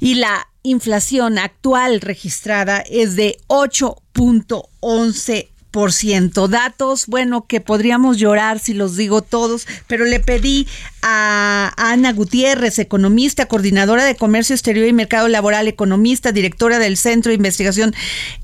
Y 0.01 0.15
la 0.15 0.49
inflación 0.63 1.39
actual 1.39 2.01
registrada 2.01 2.79
es 2.79 3.17
de 3.17 3.37
8.11% 3.49 5.47
por 5.71 5.93
ciento. 5.93 6.49
Datos, 6.49 7.07
bueno, 7.07 7.47
que 7.47 7.61
podríamos 7.61 8.19
llorar 8.19 8.59
si 8.59 8.75
los 8.75 8.97
digo 8.97 9.23
todos, 9.23 9.67
pero 9.87 10.05
le 10.05 10.21
pedí 10.21 10.67
a 11.03 11.73
Ana 11.77 12.13
Gutiérrez, 12.13 12.79
economista, 12.79 13.47
coordinadora 13.47 14.05
de 14.05 14.17
Comercio 14.17 14.55
Exterior 14.55 14.87
y 14.87 14.93
Mercado 14.93 15.29
Laboral, 15.29 15.69
economista, 15.69 16.33
directora 16.33 16.79
del 16.79 16.97
Centro 16.97 17.31
de 17.31 17.37
Investigación 17.37 17.95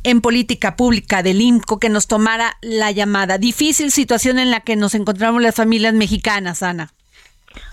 en 0.05 0.21
Política 0.21 0.77
Pública 0.77 1.23
del 1.23 1.41
IMCO, 1.41 1.79
que 1.79 1.89
nos 1.89 2.07
tomara 2.07 2.57
la 2.63 2.91
llamada. 2.91 3.39
Difícil 3.39 3.91
situación 3.91 4.39
en 4.39 4.51
la 4.51 4.61
que 4.61 4.77
nos 4.77 4.95
encontramos 4.95 5.43
las 5.43 5.55
familias 5.55 5.95
mexicanas, 5.95 6.63
Ana. 6.63 6.93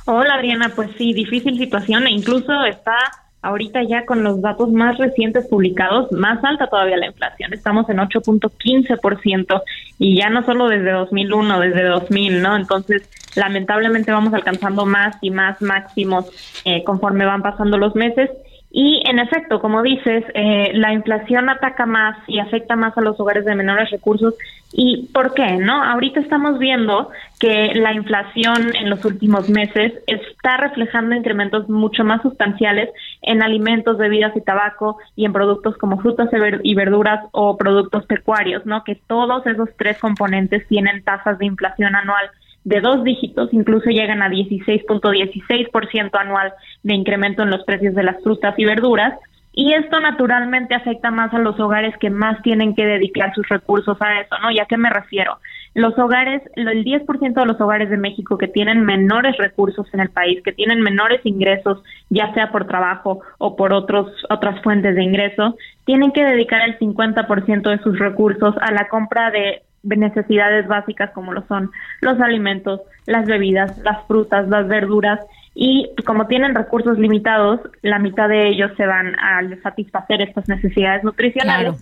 Hola, 0.06 0.36
Adriana, 0.36 0.74
pues 0.76 0.90
sí, 0.98 1.14
difícil 1.14 1.58
situación 1.58 2.08
e 2.08 2.12
incluso 2.12 2.66
está 2.66 2.98
ahorita 3.44 3.84
ya 3.84 4.06
con 4.06 4.24
los 4.24 4.42
datos 4.42 4.72
más 4.72 4.98
recientes 4.98 5.48
publicados, 5.48 6.12
más 6.12 6.44
alta 6.44 6.68
todavía 6.68 6.98
la 6.98 7.08
inflación. 7.08 7.54
Estamos 7.54 7.88
en 7.90 7.98
8.15% 7.98 9.62
y 10.00 10.18
ya 10.18 10.30
no 10.30 10.44
solo 10.44 10.70
desde 10.70 10.92
2001, 10.92 11.60
desde 11.60 11.84
2000, 11.84 12.42
¿no? 12.42 12.56
Entonces, 12.56 13.08
lamentablemente 13.36 14.12
vamos 14.12 14.34
alcanzando 14.34 14.86
más 14.86 15.18
y 15.22 15.30
más 15.30 15.62
máximos 15.62 16.32
eh, 16.66 16.84
conforme 16.84 17.26
van 17.26 17.42
pasando 17.42 17.78
los 17.78 17.96
meses 17.96 18.32
y 18.76 19.04
en 19.08 19.20
efecto, 19.20 19.62
como 19.62 19.84
dices, 19.84 20.26
eh, 20.34 20.72
la 20.74 20.94
inflación 20.94 21.48
ataca 21.48 21.86
más 21.86 22.18
y 22.28 22.40
afecta 22.40 22.76
más 22.76 22.98
a 22.98 23.02
los 23.02 23.20
hogares 23.20 23.46
de 23.46 23.54
menores 23.54 23.92
recursos. 23.92 24.34
¿Y 24.72 25.10
por 25.14 25.36
qué? 25.36 25.58
No, 25.58 25.84
ahorita 25.84 26.20
estamos 26.20 26.58
viendo 26.58 27.12
que 27.40 27.76
la 27.76 27.94
inflación 27.94 28.76
en 28.76 28.90
los 28.90 29.06
últimos 29.06 29.48
meses 29.48 29.94
está 30.08 30.58
reflejando 30.58 31.14
incrementos 31.14 31.70
mucho 31.70 32.04
más 32.04 32.24
sustanciales 32.24 32.90
en 33.22 33.44
alimentos, 33.44 34.00
bebidas 34.00 34.36
y 34.36 34.42
tabaco 34.42 34.98
y 35.16 35.26
en 35.26 35.34
productos 35.34 35.78
como 35.78 36.00
frutas 36.00 36.30
y 36.64 36.74
verduras 36.74 37.26
o 37.32 37.56
productos 37.58 38.08
pecuarios, 38.08 38.66
¿no? 38.66 38.84
Que 38.84 38.96
todos 38.96 39.46
esos 39.46 39.70
tres 39.78 40.00
componentes 40.00 40.68
tienen 40.68 41.04
tasas 41.04 41.38
de 41.38 41.46
inflación 41.46 41.96
anual 41.96 42.32
de 42.64 42.82
dos 42.82 43.04
dígitos, 43.04 43.54
incluso 43.54 43.90
llegan 43.90 44.22
a 44.22 44.30
16.16% 44.30 46.10
anual 46.14 46.54
de 46.84 46.96
incremento 46.96 47.44
en 47.44 47.52
los 47.52 47.64
precios 47.64 47.94
de 47.96 48.04
las 48.04 48.22
frutas 48.24 48.56
y 48.58 48.66
verduras. 48.66 49.20
Y 49.56 49.74
esto 49.74 50.00
naturalmente 50.00 50.74
afecta 50.74 51.12
más 51.12 51.32
a 51.34 51.38
los 51.38 51.60
hogares 51.60 51.96
que 52.00 52.10
más 52.10 52.42
tienen 52.42 52.74
que 52.74 52.88
dedicar 52.88 53.36
sus 53.36 53.48
recursos 53.50 54.02
a 54.02 54.22
eso, 54.22 54.36
¿no? 54.42 54.50
¿Y 54.50 54.60
a 54.60 54.66
qué 54.66 54.78
me 54.78 54.90
refiero? 54.90 55.38
Los 55.76 55.98
hogares, 56.00 56.42
el 56.56 56.84
10% 56.84 57.34
de 57.34 57.46
los 57.46 57.62
hogares 57.62 57.92
de 57.92 57.98
México 57.98 58.38
que 58.40 58.48
tienen 58.48 58.84
menores 58.84 59.38
recursos 59.38 59.86
en 59.94 60.00
el 60.00 60.10
país, 60.10 60.42
que 60.44 60.54
tienen 60.54 60.82
menores 60.82 61.22
ingresos, 61.24 61.84
ya 62.10 62.34
sea 62.34 62.52
por 62.52 62.66
trabajo 62.66 63.22
o 63.38 63.56
por 63.56 63.74
otros, 63.74 64.12
otras 64.32 64.60
fuentes 64.64 64.96
de 64.96 65.04
ingreso, 65.04 65.56
tienen 65.86 66.12
que 66.14 66.24
dedicar 66.24 66.68
el 66.68 66.80
50% 66.80 67.70
de 67.70 67.84
sus 67.84 68.00
recursos 68.00 68.56
a 68.60 68.72
la 68.72 68.88
compra 68.88 69.30
de 69.30 69.62
necesidades 69.84 70.68
básicas 70.68 71.12
como 71.12 71.34
lo 71.34 71.46
son 71.48 71.72
los 72.02 72.20
alimentos, 72.20 72.82
las 73.06 73.26
bebidas, 73.26 73.78
las 73.80 74.06
frutas, 74.08 74.48
las 74.48 74.68
verduras 74.68 75.20
y 75.56 75.92
como 76.06 76.28
tienen 76.28 76.56
recursos 76.56 76.98
limitados, 76.98 77.60
la 77.82 78.00
mitad 78.00 78.28
de 78.28 78.50
ellos 78.50 78.72
se 78.76 78.86
van 78.88 79.16
a 79.20 79.42
satisfacer 79.62 80.22
estas 80.22 80.48
necesidades 80.50 81.04
nutricionales. 81.04 81.76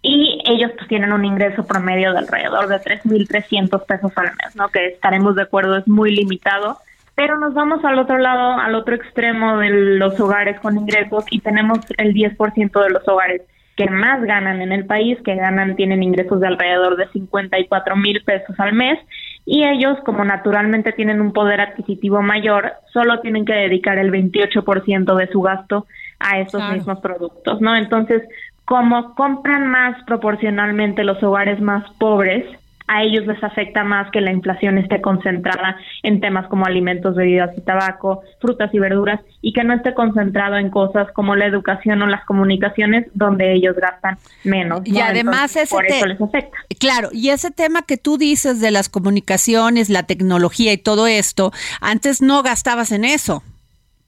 Y 0.00 0.42
ellos 0.46 0.72
pues 0.76 0.88
tienen 0.88 1.12
un 1.12 1.24
ingreso 1.24 1.66
promedio 1.66 2.12
de 2.12 2.18
alrededor 2.18 2.68
de 2.68 2.76
3.300 2.76 3.86
pesos 3.86 4.12
al 4.16 4.26
mes, 4.26 4.54
¿no? 4.54 4.68
Que 4.68 4.88
estaremos 4.88 5.34
de 5.34 5.42
acuerdo 5.42 5.76
es 5.76 5.88
muy 5.88 6.14
limitado. 6.14 6.78
Pero 7.14 7.38
nos 7.38 7.54
vamos 7.54 7.84
al 7.84 7.98
otro 7.98 8.18
lado, 8.18 8.58
al 8.58 8.74
otro 8.74 8.94
extremo 8.94 9.58
de 9.58 9.70
los 9.70 10.18
hogares 10.18 10.58
con 10.60 10.76
ingresos 10.76 11.24
y 11.30 11.40
tenemos 11.40 11.78
el 11.96 12.12
10% 12.12 12.82
de 12.82 12.90
los 12.90 13.06
hogares 13.06 13.42
que 13.76 13.90
más 13.90 14.22
ganan 14.22 14.62
en 14.62 14.72
el 14.72 14.86
país, 14.86 15.18
que 15.24 15.34
ganan, 15.34 15.76
tienen 15.76 16.02
ingresos 16.02 16.40
de 16.40 16.46
alrededor 16.46 16.96
de 16.96 17.08
54 17.08 17.96
mil 17.96 18.22
pesos 18.24 18.58
al 18.58 18.72
mes 18.72 18.98
y 19.46 19.64
ellos, 19.64 19.98
como 20.04 20.24
naturalmente 20.24 20.92
tienen 20.92 21.20
un 21.20 21.32
poder 21.32 21.60
adquisitivo 21.60 22.22
mayor, 22.22 22.72
solo 22.92 23.20
tienen 23.20 23.44
que 23.44 23.52
dedicar 23.52 23.98
el 23.98 24.10
28% 24.10 25.16
de 25.16 25.26
su 25.28 25.42
gasto 25.42 25.86
a 26.18 26.38
esos 26.38 26.62
mismos 26.72 27.00
productos, 27.00 27.60
¿no? 27.60 27.76
Entonces, 27.76 28.22
como 28.64 29.14
compran 29.14 29.66
más 29.66 30.02
proporcionalmente 30.04 31.04
los 31.04 31.22
hogares 31.22 31.60
más 31.60 31.84
pobres, 31.98 32.46
a 32.86 33.02
ellos 33.02 33.26
les 33.26 33.42
afecta 33.42 33.82
más 33.84 34.10
que 34.10 34.20
la 34.20 34.32
inflación 34.32 34.78
esté 34.78 35.00
concentrada 35.00 35.76
en 36.02 36.20
temas 36.20 36.46
como 36.48 36.66
alimentos, 36.66 37.14
bebidas 37.14 37.56
y 37.56 37.60
tabaco, 37.62 38.22
frutas 38.40 38.72
y 38.74 38.78
verduras, 38.78 39.20
y 39.40 39.52
que 39.52 39.64
no 39.64 39.74
esté 39.74 39.94
concentrado 39.94 40.56
en 40.56 40.70
cosas 40.70 41.10
como 41.12 41.34
la 41.34 41.46
educación 41.46 42.02
o 42.02 42.06
las 42.06 42.24
comunicaciones, 42.26 43.06
donde 43.14 43.54
ellos 43.54 43.76
gastan 43.76 44.18
menos. 44.44 44.82
Y 44.84 45.00
además 45.00 45.56
ese 45.56 45.74
por 45.74 45.86
eso 45.86 46.06
les 46.06 46.20
afecta. 46.20 46.56
Claro, 46.78 47.08
y 47.12 47.30
ese 47.30 47.50
tema 47.50 47.82
que 47.82 47.96
tú 47.96 48.18
dices 48.18 48.60
de 48.60 48.70
las 48.70 48.88
comunicaciones, 48.88 49.88
la 49.88 50.02
tecnología 50.02 50.72
y 50.72 50.78
todo 50.78 51.06
esto, 51.06 51.52
antes 51.80 52.20
no 52.20 52.42
gastabas 52.42 52.92
en 52.92 53.04
eso 53.04 53.42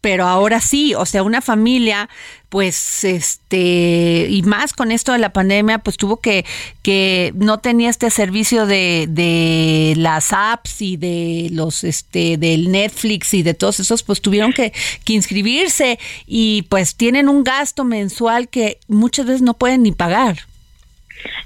pero 0.07 0.29
ahora 0.29 0.61
sí, 0.61 0.95
o 0.95 1.05
sea, 1.05 1.25
una 1.25 1.41
familia, 1.41 2.09
pues, 2.49 3.03
este, 3.03 4.29
y 4.31 4.41
más 4.43 4.73
con 4.73 4.93
esto 4.93 5.11
de 5.11 5.19
la 5.19 5.33
pandemia, 5.33 5.81
pues 5.81 5.97
tuvo 5.97 6.19
que, 6.19 6.45
que 6.83 7.33
no 7.35 7.59
tenía 7.59 7.91
este 7.91 8.09
servicio 8.11 8.67
de, 8.67 9.07
de 9.09 9.95
las 9.97 10.33
apps 10.33 10.81
y 10.81 10.97
de 10.97 11.49
los, 11.51 11.83
este, 11.83 12.37
del 12.37 12.71
Netflix 12.71 13.35
y 13.35 13.43
de 13.43 13.55
todos 13.55 13.81
esos, 13.81 14.05
pues 14.05 14.21
tuvieron 14.21 14.53
que, 14.53 14.73
que 15.03 15.15
inscribirse 15.15 15.99
y 16.25 16.63
pues 16.69 16.95
tienen 16.95 17.29
un 17.29 17.43
gasto 17.43 17.83
mensual 17.83 18.49
que 18.49 18.79
muchas 18.87 19.27
veces 19.27 19.43
no 19.43 19.55
pueden 19.55 19.83
ni 19.83 19.91
pagar. 19.91 20.39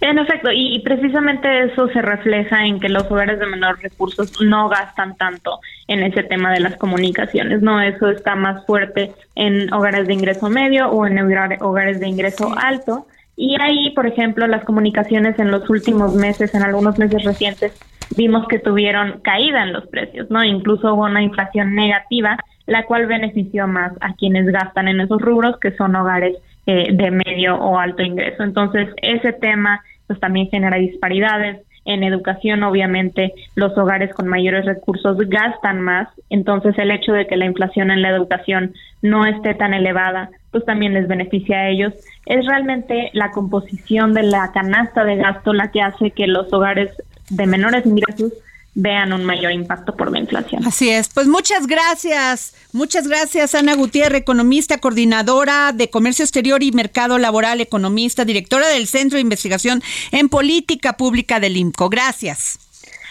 En 0.00 0.18
efecto, 0.18 0.50
y, 0.52 0.80
precisamente 0.80 1.64
eso 1.64 1.88
se 1.88 2.02
refleja 2.02 2.64
en 2.64 2.80
que 2.80 2.88
los 2.88 3.10
hogares 3.10 3.38
de 3.38 3.46
menor 3.46 3.78
recursos 3.80 4.40
no 4.40 4.68
gastan 4.68 5.16
tanto 5.16 5.60
en 5.88 6.02
ese 6.02 6.22
tema 6.22 6.52
de 6.52 6.60
las 6.60 6.76
comunicaciones, 6.76 7.62
¿no? 7.62 7.80
Eso 7.80 8.10
está 8.10 8.34
más 8.34 8.64
fuerte 8.66 9.12
en 9.34 9.72
hogares 9.72 10.06
de 10.06 10.14
ingreso 10.14 10.48
medio 10.48 10.88
o 10.88 11.06
en 11.06 11.18
hogares 11.60 12.00
de 12.00 12.08
ingreso 12.08 12.52
alto. 12.56 13.06
Y 13.36 13.56
ahí, 13.60 13.90
por 13.90 14.06
ejemplo, 14.06 14.46
las 14.46 14.64
comunicaciones 14.64 15.38
en 15.38 15.50
los 15.50 15.68
últimos 15.70 16.14
meses, 16.14 16.54
en 16.54 16.62
algunos 16.62 16.98
meses 16.98 17.24
recientes, 17.24 17.72
vimos 18.16 18.46
que 18.48 18.58
tuvieron 18.58 19.20
caída 19.20 19.62
en 19.62 19.72
los 19.72 19.86
precios, 19.86 20.30
¿no? 20.30 20.44
Incluso 20.44 20.94
hubo 20.94 21.04
una 21.04 21.22
inflación 21.22 21.74
negativa, 21.74 22.36
la 22.66 22.84
cual 22.84 23.06
benefició 23.06 23.66
más 23.66 23.92
a 24.00 24.14
quienes 24.14 24.46
gastan 24.46 24.88
en 24.88 25.00
esos 25.00 25.20
rubros, 25.20 25.58
que 25.58 25.72
son 25.72 25.96
hogares 25.96 26.36
eh, 26.66 26.88
de 26.92 27.10
medio 27.10 27.56
o 27.56 27.78
alto 27.78 28.02
ingreso. 28.02 28.42
Entonces, 28.42 28.88
ese 29.02 29.32
tema 29.32 29.82
pues 30.06 30.18
también 30.18 30.48
genera 30.50 30.76
disparidades. 30.76 31.62
En 31.84 32.02
educación, 32.02 32.62
obviamente, 32.62 33.32
los 33.54 33.76
hogares 33.78 34.12
con 34.12 34.26
mayores 34.28 34.66
recursos 34.66 35.16
gastan 35.28 35.80
más, 35.80 36.08
entonces 36.28 36.76
el 36.78 36.90
hecho 36.90 37.12
de 37.12 37.26
que 37.26 37.36
la 37.36 37.46
inflación 37.46 37.90
en 37.90 38.02
la 38.02 38.10
educación 38.10 38.74
no 39.02 39.24
esté 39.24 39.54
tan 39.54 39.72
elevada, 39.72 40.30
pues 40.50 40.64
también 40.64 40.94
les 40.94 41.08
beneficia 41.08 41.60
a 41.60 41.68
ellos. 41.68 41.94
Es 42.26 42.44
realmente 42.44 43.10
la 43.12 43.30
composición 43.30 44.12
de 44.12 44.24
la 44.24 44.50
canasta 44.52 45.04
de 45.04 45.16
gasto 45.16 45.52
la 45.52 45.70
que 45.70 45.80
hace 45.80 46.10
que 46.10 46.26
los 46.26 46.52
hogares 46.52 46.90
de 47.30 47.46
menores 47.46 47.86
ingresos 47.86 48.32
vean 48.74 49.12
un 49.12 49.24
mayor 49.24 49.52
impacto 49.52 49.96
por 49.96 50.10
la 50.10 50.18
inflación. 50.20 50.64
Así 50.66 50.90
es. 50.90 51.08
Pues 51.08 51.26
muchas 51.26 51.66
gracias. 51.66 52.54
Muchas 52.72 53.08
gracias, 53.08 53.54
Ana 53.54 53.74
Gutiérrez, 53.74 54.22
economista, 54.22 54.78
coordinadora 54.78 55.72
de 55.72 55.90
Comercio 55.90 56.24
Exterior 56.24 56.62
y 56.62 56.72
Mercado 56.72 57.18
Laboral, 57.18 57.60
economista, 57.60 58.24
directora 58.24 58.68
del 58.68 58.86
Centro 58.86 59.16
de 59.16 59.22
Investigación 59.22 59.82
en 60.12 60.28
Política 60.28 60.96
Pública 60.96 61.40
del 61.40 61.56
IMCO. 61.56 61.88
Gracias. 61.88 62.58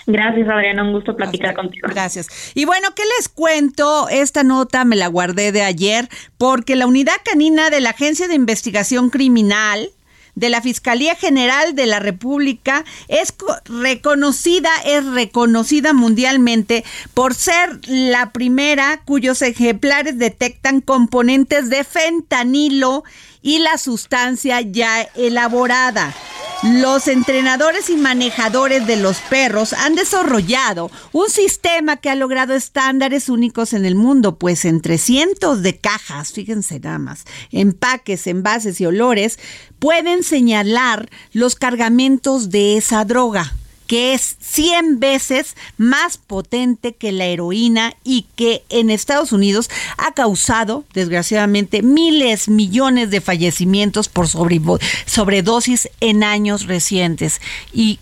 Gracias, 0.08 0.50
Adriana. 0.50 0.84
Un 0.84 0.94
gusto 0.94 1.16
platicar 1.16 1.54
contigo. 1.54 1.88
Gracias. 1.90 2.52
Y 2.56 2.66
bueno, 2.66 2.90
¿qué 2.96 3.04
les 3.18 3.30
cuento? 3.30 4.10
Esta 4.10 4.44
nota 4.44 4.84
me 4.84 4.96
la 4.96 5.08
guardé 5.08 5.52
de 5.52 5.62
ayer 5.62 6.10
porque 6.38 6.76
la 6.76 6.88
unidad 6.88 7.14
canina 7.24 7.70
de 7.70 7.80
la 7.80 7.92
Agencia 7.92 8.28
de 8.28 8.34
Investigación 8.34 9.12
Criminal 9.12 9.92
de 10.40 10.50
la 10.50 10.62
Fiscalía 10.62 11.16
General 11.16 11.76
de 11.76 11.86
la 11.86 12.00
República 12.00 12.86
es 13.10 13.34
reconocida, 13.66 14.70
es 14.86 15.06
reconocida 15.06 15.94
mundialmente 15.94 16.86
por 17.14 17.36
ser 17.36 17.82
la 17.88 18.32
primera 18.32 19.02
cuyos 19.04 19.42
ejemplares 19.42 20.18
detectan 20.18 20.80
componentes 20.80 21.70
de 21.70 21.84
fentanilo 21.84 23.04
y 23.42 23.60
la 23.60 23.78
sustancia 23.78 24.62
ya 24.62 25.02
elaborada. 25.16 26.14
Los 26.62 27.08
entrenadores 27.08 27.90
y 27.90 27.96
manejadores 27.96 28.86
de 28.86 28.98
los 28.98 29.20
perros 29.20 29.72
han 29.72 29.96
desarrollado 29.96 30.92
un 31.14 31.30
sistema 31.30 31.96
que 31.96 32.10
ha 32.10 32.16
logrado 32.16 32.54
estándares 32.54 33.30
únicos 33.30 33.72
en 33.72 33.86
el 33.86 33.96
mundo, 33.96 34.38
pues 34.38 34.66
entre 34.66 34.98
cientos 34.98 35.62
de 35.62 35.78
cajas, 35.78 36.34
fíjense 36.34 36.82
nada 36.82 37.00
más, 37.00 37.24
empaques, 37.52 38.28
envases 38.28 38.82
y 38.82 38.86
olores, 38.86 39.40
pueden 39.80 40.24
señalar 40.24 41.10
los 41.32 41.56
cargamentos 41.56 42.50
de 42.50 42.76
esa 42.76 43.06
droga 43.06 43.54
que 43.90 44.14
es 44.14 44.38
100 44.40 45.00
veces 45.00 45.58
más 45.78 46.20
potente 46.20 46.94
que 46.94 47.12
la 47.12 47.26
heroína 47.26 47.96
y 48.04 48.28
que 48.36 48.64
en 48.70 48.92
Estados 48.92 49.32
Unidos 49.32 49.68
ha 49.98 50.14
causado, 50.14 50.86
desgraciadamente, 50.94 51.82
miles, 51.82 52.50
millones 52.50 53.10
de 53.10 53.20
fallecimientos 53.20 54.08
por 54.08 54.28
sobredosis 54.28 55.90
en 56.02 56.24
años 56.24 56.68
recientes. 56.68 57.42
Y 57.74 57.98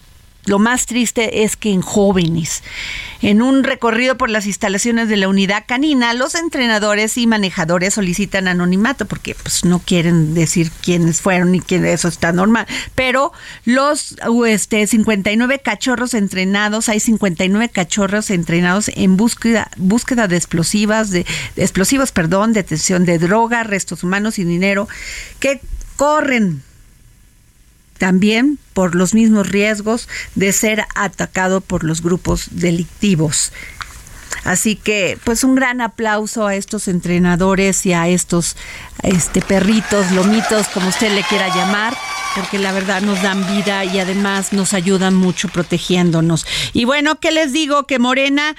lo 0.47 0.59
más 0.59 0.85
triste 0.85 1.43
es 1.43 1.55
que 1.55 1.71
en 1.71 1.81
jóvenes, 1.81 2.63
en 3.21 3.41
un 3.41 3.63
recorrido 3.63 4.17
por 4.17 4.29
las 4.29 4.45
instalaciones 4.45 5.09
de 5.09 5.17
la 5.17 5.27
unidad 5.27 5.65
canina, 5.67 6.13
los 6.13 6.35
entrenadores 6.35 7.17
y 7.17 7.27
manejadores 7.27 7.95
solicitan 7.95 8.47
anonimato 8.47 9.05
porque 9.05 9.35
pues 9.35 9.65
no 9.65 9.79
quieren 9.79 10.33
decir 10.33 10.71
quiénes 10.81 11.21
fueron 11.21 11.53
y 11.53 11.59
quién 11.59 11.85
eso 11.85 12.07
está 12.07 12.31
normal, 12.31 12.65
pero 12.95 13.33
los 13.65 14.15
este 14.47 14.87
59 14.87 15.59
cachorros 15.59 16.13
entrenados, 16.13 16.89
hay 16.89 16.99
59 16.99 17.69
cachorros 17.69 18.29
entrenados 18.29 18.89
en 18.95 19.17
búsqueda 19.17 19.69
búsqueda 19.77 20.27
de 20.27 20.37
explosivas 20.37 21.11
de, 21.11 21.25
de 21.55 21.61
explosivos, 21.61 22.11
perdón, 22.11 22.53
detención 22.53 23.05
de 23.05 23.19
droga, 23.19 23.63
restos 23.63 24.03
humanos 24.03 24.39
y 24.39 24.43
dinero 24.43 24.87
que 25.39 25.59
corren 25.97 26.63
también 27.97 28.59
por 28.73 28.95
los 28.95 29.13
mismos 29.13 29.47
riesgos 29.47 30.07
de 30.35 30.51
ser 30.53 30.85
atacado 30.95 31.61
por 31.61 31.83
los 31.83 32.01
grupos 32.01 32.47
delictivos. 32.51 33.51
Así 34.43 34.75
que, 34.75 35.17
pues 35.23 35.43
un 35.43 35.55
gran 35.55 35.81
aplauso 35.81 36.47
a 36.47 36.55
estos 36.55 36.87
entrenadores 36.87 37.85
y 37.85 37.93
a 37.93 38.07
estos 38.07 38.55
este, 39.03 39.41
perritos, 39.41 40.11
lomitos, 40.11 40.67
como 40.69 40.87
usted 40.87 41.11
le 41.13 41.23
quiera 41.23 41.53
llamar, 41.53 41.97
porque 42.35 42.59
la 42.59 42.71
verdad 42.71 43.01
nos 43.01 43.21
dan 43.21 43.45
vida 43.55 43.85
y 43.85 43.99
además 43.99 44.53
nos 44.53 44.73
ayudan 44.73 45.15
mucho 45.15 45.47
protegiéndonos. 45.49 46.45
Y 46.73 46.85
bueno, 46.85 47.19
¿qué 47.19 47.31
les 47.31 47.53
digo? 47.53 47.85
Que 47.85 47.99
Morena 47.99 48.55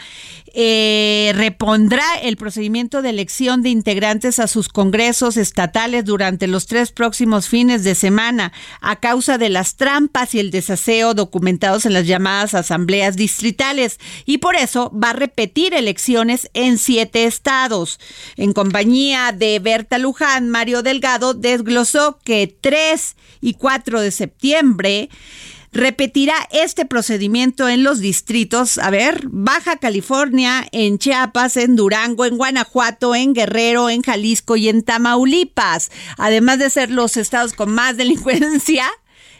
eh, 0.55 1.33
repondrá 1.35 2.05
el 2.23 2.37
procedimiento 2.37 3.03
de 3.03 3.11
elección 3.11 3.63
de 3.63 3.69
integrantes 3.69 4.39
a 4.39 4.47
sus 4.47 4.69
congresos 4.69 5.37
estatales 5.37 6.05
durante 6.05 6.47
los 6.47 6.67
tres 6.67 6.91
próximos 6.91 7.49
fines 7.49 7.85
de 7.85 7.95
semana 7.95 8.53
a 8.81 8.97
causa 8.97 9.39
de 9.39 9.51
las 9.51 9.77
trampas 9.77 10.35
y 10.35 10.41
el 10.41 10.51
desaseo 10.51 11.15
documentados 11.15 11.87
en 11.87 11.93
las 11.93 12.07
llamadas 12.07 12.55
asambleas 12.55 13.17
distritales 13.17 13.99
y 14.25 14.39
por 14.39 14.57
eso 14.57 14.91
va 14.93 15.11
a 15.11 15.15
repetir 15.15 15.75
elecciones 15.75 16.51
en 16.55 16.79
siete 16.79 17.25
estados. 17.25 18.01
En 18.37 18.53
compañía 18.53 19.33
de 19.33 19.59
Berta 19.59 19.99
Luján, 19.99 20.49
Mario 20.49 20.83
Delgado 20.83 21.35
desglosó 21.35 22.19
que 22.25 22.57
3 22.61 23.17
y 23.41 23.55
4 23.69 24.01
de 24.01 24.11
septiembre 24.11 25.11
repetirá 25.73 26.33
este 26.53 26.87
procedimiento 26.87 27.69
en 27.69 27.85
los 27.85 27.99
distritos, 27.99 28.79
a 28.79 28.89
ver, 28.89 29.25
Baja 29.31 29.77
California, 29.77 30.67
en 30.73 30.97
Chiapas, 30.97 31.59
en 31.59 31.77
Durango, 31.77 32.25
en 32.25 32.39
Guanajuato, 32.39 33.15
en 33.15 33.35
Guerrero, 33.35 33.91
en 33.91 34.01
Jalisco 34.01 34.57
y 34.57 34.71
en 34.71 34.83
Tamaulipas, 34.83 35.91
además 36.17 36.59
de 36.61 36.71
ser 36.71 36.91
los 36.91 37.19
estados 37.19 37.53
con 37.53 37.71
más 37.71 37.95
delincuencia 37.99 38.91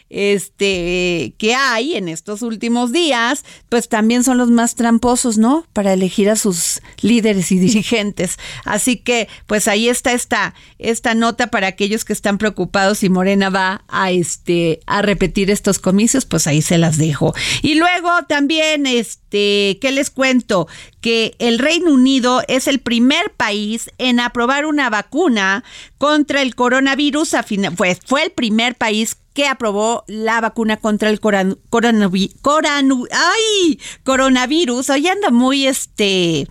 este 0.09 1.35
que 1.37 1.55
hay 1.55 1.95
en 1.95 2.07
estos 2.07 2.41
últimos 2.41 2.91
días, 2.91 3.45
pues 3.69 3.89
también 3.89 4.23
son 4.23 4.37
los 4.37 4.49
más 4.49 4.75
tramposos, 4.75 5.37
¿no? 5.37 5.65
Para 5.73 5.93
elegir 5.93 6.29
a 6.29 6.35
sus 6.35 6.81
líderes 7.01 7.51
y 7.51 7.59
dirigentes. 7.59 8.37
Así 8.65 8.97
que, 8.97 9.27
pues 9.45 9.67
ahí 9.67 9.89
está 9.89 10.13
esta, 10.13 10.53
esta 10.77 11.13
nota 11.13 11.47
para 11.47 11.67
aquellos 11.67 12.05
que 12.05 12.13
están 12.13 12.37
preocupados 12.37 12.99
si 12.99 13.09
Morena 13.09 13.49
va 13.49 13.83
a 13.87 14.11
este 14.11 14.79
a 14.85 15.01
repetir 15.01 15.51
estos 15.51 15.79
comicios, 15.79 16.25
pues 16.25 16.47
ahí 16.47 16.61
se 16.61 16.77
las 16.77 16.97
dejo. 16.97 17.33
Y 17.61 17.75
luego 17.75 18.09
también, 18.27 18.85
este, 18.85 19.77
¿qué 19.81 19.91
les 19.91 20.09
cuento? 20.09 20.67
Que 21.01 21.35
el 21.39 21.59
Reino 21.59 21.93
Unido 21.93 22.41
es 22.47 22.67
el 22.67 22.79
primer 22.79 23.31
país 23.33 23.91
en 23.97 24.19
aprobar 24.19 24.65
una 24.65 24.89
vacuna 24.89 25.63
contra 25.97 26.41
el 26.41 26.55
coronavirus. 26.55 27.35
Pues 27.77 27.99
fue 28.05 28.23
el 28.23 28.31
primer 28.31 28.75
país 28.75 29.17
que 29.39 29.47
aprobó 29.47 30.03
la 30.07 30.41
vacuna 30.41 30.75
contra 30.75 31.09
el 31.09 31.21
coronavirus. 31.21 32.35
Hoy 34.89 35.07
anda 35.07 35.29
muy 35.29 35.65
este 35.65 36.45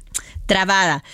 trabada. 0.46 1.04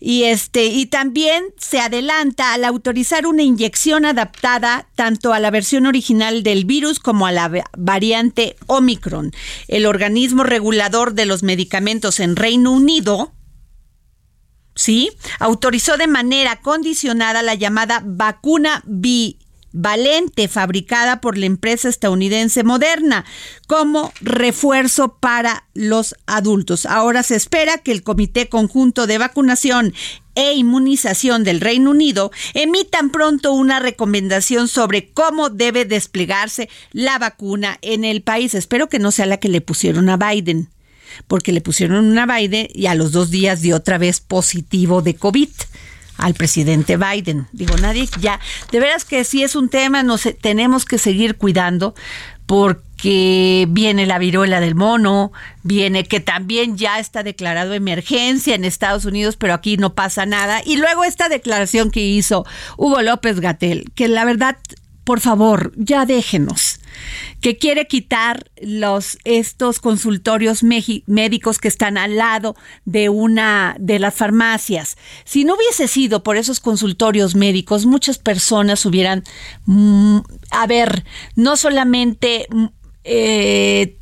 Y 0.00 0.24
este 0.24 0.64
y 0.64 0.86
también 0.86 1.44
se 1.58 1.80
adelanta 1.80 2.54
al 2.54 2.64
autorizar 2.64 3.26
una 3.26 3.42
inyección 3.42 4.06
adaptada 4.06 4.88
tanto 4.94 5.34
a 5.34 5.38
la 5.38 5.50
versión 5.50 5.84
original 5.84 6.42
del 6.42 6.64
virus 6.64 6.98
como 6.98 7.26
a 7.26 7.32
la 7.32 7.52
variante 7.76 8.56
Omicron. 8.66 9.32
El 9.66 9.84
organismo 9.84 10.44
regulador 10.44 11.12
de 11.12 11.26
los 11.26 11.42
medicamentos 11.42 12.20
en 12.20 12.36
Reino 12.36 12.72
Unido 12.72 13.34
¿sí? 14.74 15.10
Autorizó 15.40 15.98
de 15.98 16.06
manera 16.06 16.62
condicionada 16.62 17.42
la 17.42 17.54
llamada 17.54 18.00
vacuna 18.02 18.82
B 18.86 19.36
Valente, 19.72 20.48
fabricada 20.48 21.20
por 21.20 21.36
la 21.36 21.46
empresa 21.46 21.88
estadounidense 21.88 22.64
Moderna, 22.64 23.24
como 23.66 24.12
refuerzo 24.20 25.18
para 25.20 25.64
los 25.74 26.14
adultos. 26.26 26.86
Ahora 26.86 27.22
se 27.22 27.36
espera 27.36 27.78
que 27.78 27.92
el 27.92 28.02
Comité 28.02 28.48
Conjunto 28.48 29.06
de 29.06 29.18
Vacunación 29.18 29.92
e 30.34 30.54
Inmunización 30.54 31.44
del 31.44 31.60
Reino 31.60 31.90
Unido 31.90 32.30
emitan 32.54 33.10
pronto 33.10 33.52
una 33.52 33.80
recomendación 33.80 34.68
sobre 34.68 35.10
cómo 35.10 35.50
debe 35.50 35.84
desplegarse 35.84 36.68
la 36.92 37.18
vacuna 37.18 37.78
en 37.82 38.04
el 38.04 38.22
país. 38.22 38.54
Espero 38.54 38.88
que 38.88 39.00
no 39.00 39.10
sea 39.10 39.26
la 39.26 39.38
que 39.38 39.48
le 39.48 39.60
pusieron 39.60 40.08
a 40.08 40.16
Biden, 40.16 40.70
porque 41.26 41.52
le 41.52 41.60
pusieron 41.60 42.06
una 42.06 42.24
Biden 42.24 42.68
y 42.72 42.86
a 42.86 42.94
los 42.94 43.12
dos 43.12 43.30
días 43.30 43.62
dio 43.62 43.76
otra 43.76 43.98
vez 43.98 44.20
positivo 44.20 45.02
de 45.02 45.14
COVID 45.14 45.48
al 46.18 46.34
presidente 46.34 46.96
Biden. 46.96 47.46
Digo, 47.52 47.76
nadie 47.78 48.08
ya, 48.20 48.40
de 48.70 48.80
veras 48.80 49.04
que 49.04 49.24
sí 49.24 49.42
es 49.42 49.56
un 49.56 49.68
tema, 49.68 50.02
nos 50.02 50.28
tenemos 50.40 50.84
que 50.84 50.98
seguir 50.98 51.36
cuidando 51.36 51.94
porque 52.46 53.66
viene 53.68 54.06
la 54.06 54.18
viruela 54.18 54.60
del 54.60 54.74
mono, 54.74 55.32
viene 55.62 56.04
que 56.04 56.20
también 56.20 56.76
ya 56.76 56.98
está 56.98 57.22
declarado 57.22 57.74
emergencia 57.74 58.54
en 58.54 58.64
Estados 58.64 59.04
Unidos, 59.04 59.36
pero 59.36 59.54
aquí 59.54 59.76
no 59.76 59.94
pasa 59.94 60.26
nada. 60.26 60.60
Y 60.64 60.76
luego 60.76 61.04
esta 61.04 61.28
declaración 61.28 61.90
que 61.90 62.00
hizo 62.00 62.44
Hugo 62.76 63.02
López 63.02 63.40
Gatel, 63.40 63.84
que 63.94 64.08
la 64.08 64.24
verdad, 64.24 64.56
por 65.04 65.20
favor, 65.20 65.72
ya 65.76 66.04
déjenos 66.04 66.67
que 67.40 67.56
quiere 67.56 67.86
quitar 67.86 68.50
los 68.60 69.18
estos 69.24 69.80
consultorios 69.80 70.62
médicos 70.62 71.58
que 71.58 71.68
están 71.68 71.98
al 71.98 72.16
lado 72.16 72.56
de 72.84 73.08
una 73.08 73.76
de 73.78 73.98
las 73.98 74.14
farmacias. 74.14 74.96
Si 75.24 75.44
no 75.44 75.54
hubiese 75.54 75.88
sido 75.88 76.22
por 76.22 76.36
esos 76.36 76.60
consultorios 76.60 77.34
médicos, 77.34 77.86
muchas 77.86 78.18
personas 78.18 78.84
hubieran, 78.84 79.24
mm, 79.66 80.18
a 80.50 80.66
ver, 80.66 81.04
no 81.36 81.56
solamente 81.56 82.46
mm, 82.50 82.66
eh, 83.04 83.98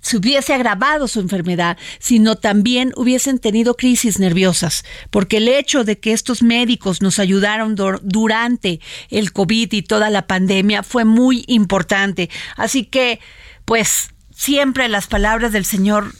se 0.00 0.16
hubiese 0.16 0.54
agravado 0.54 1.08
su 1.08 1.20
enfermedad, 1.20 1.76
sino 1.98 2.36
también 2.36 2.92
hubiesen 2.96 3.38
tenido 3.38 3.74
crisis 3.74 4.18
nerviosas, 4.18 4.84
porque 5.10 5.38
el 5.38 5.48
hecho 5.48 5.84
de 5.84 5.98
que 5.98 6.12
estos 6.12 6.42
médicos 6.42 7.02
nos 7.02 7.18
ayudaron 7.18 7.74
durante 7.74 8.80
el 9.10 9.32
COVID 9.32 9.72
y 9.72 9.82
toda 9.82 10.10
la 10.10 10.26
pandemia 10.26 10.82
fue 10.82 11.04
muy 11.04 11.44
importante. 11.46 12.30
Así 12.56 12.84
que, 12.84 13.20
pues, 13.64 14.10
siempre 14.34 14.88
las 14.88 15.06
palabras 15.06 15.52
del 15.52 15.64
señor 15.64 16.12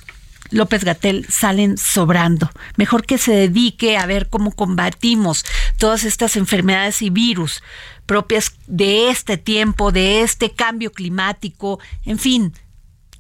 López 0.53 0.85
Gatel 0.85 1.27
salen 1.29 1.79
sobrando. 1.79 2.51
Mejor 2.77 3.07
que 3.07 3.19
se 3.19 3.33
dedique 3.33 3.97
a 3.97 4.07
ver 4.07 4.29
cómo 4.29 4.53
combatimos 4.53 5.45
todas 5.79 6.05
estas 6.05 6.37
enfermedades 6.37 7.03
y 7.03 7.11
virus 7.11 7.63
propias 8.07 8.53
de 8.67 9.11
este 9.11 9.39
tiempo, 9.39 9.93
de 9.93 10.23
este 10.23 10.51
cambio 10.51 10.93
climático, 10.93 11.81
en 12.05 12.19
fin, 12.19 12.53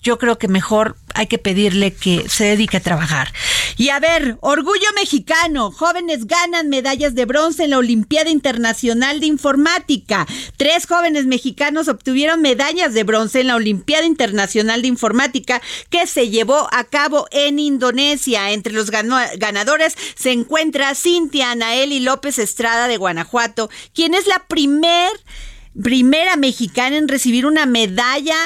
yo 0.02 0.18
creo 0.18 0.38
que 0.38 0.48
mejor 0.48 0.96
hay 1.14 1.26
que 1.26 1.38
pedirle 1.38 1.94
que 1.94 2.28
se 2.28 2.44
dedique 2.44 2.78
a 2.78 2.80
trabajar. 2.80 3.32
Y 3.76 3.90
a 3.90 4.00
ver, 4.00 4.36
orgullo 4.40 4.86
mexicano, 4.94 5.70
jóvenes 5.70 6.26
ganan 6.26 6.68
medallas 6.68 7.14
de 7.14 7.24
bronce 7.24 7.64
en 7.64 7.70
la 7.70 7.78
Olimpiada 7.78 8.30
Internacional 8.30 9.20
de 9.20 9.26
Informática. 9.26 10.26
Tres 10.56 10.86
jóvenes 10.86 11.26
mexicanos 11.26 11.88
obtuvieron 11.88 12.42
medallas 12.42 12.94
de 12.94 13.04
bronce 13.04 13.40
en 13.40 13.48
la 13.48 13.56
Olimpiada 13.56 14.06
Internacional 14.06 14.82
de 14.82 14.88
Informática 14.88 15.62
que 15.90 16.06
se 16.06 16.30
llevó 16.30 16.68
a 16.72 16.84
cabo 16.84 17.26
en 17.30 17.58
Indonesia. 17.58 18.52
Entre 18.52 18.72
los 18.72 18.90
ganadores 18.90 19.96
se 20.14 20.32
encuentra 20.32 20.94
Cintia 20.94 21.52
Anaeli 21.52 22.00
López 22.00 22.38
Estrada 22.38 22.88
de 22.88 22.96
Guanajuato, 22.96 23.70
quien 23.94 24.14
es 24.14 24.26
la 24.26 24.44
primer, 24.48 25.10
primera 25.80 26.36
mexicana 26.36 26.96
en 26.96 27.08
recibir 27.08 27.46
una 27.46 27.66
medalla 27.66 28.36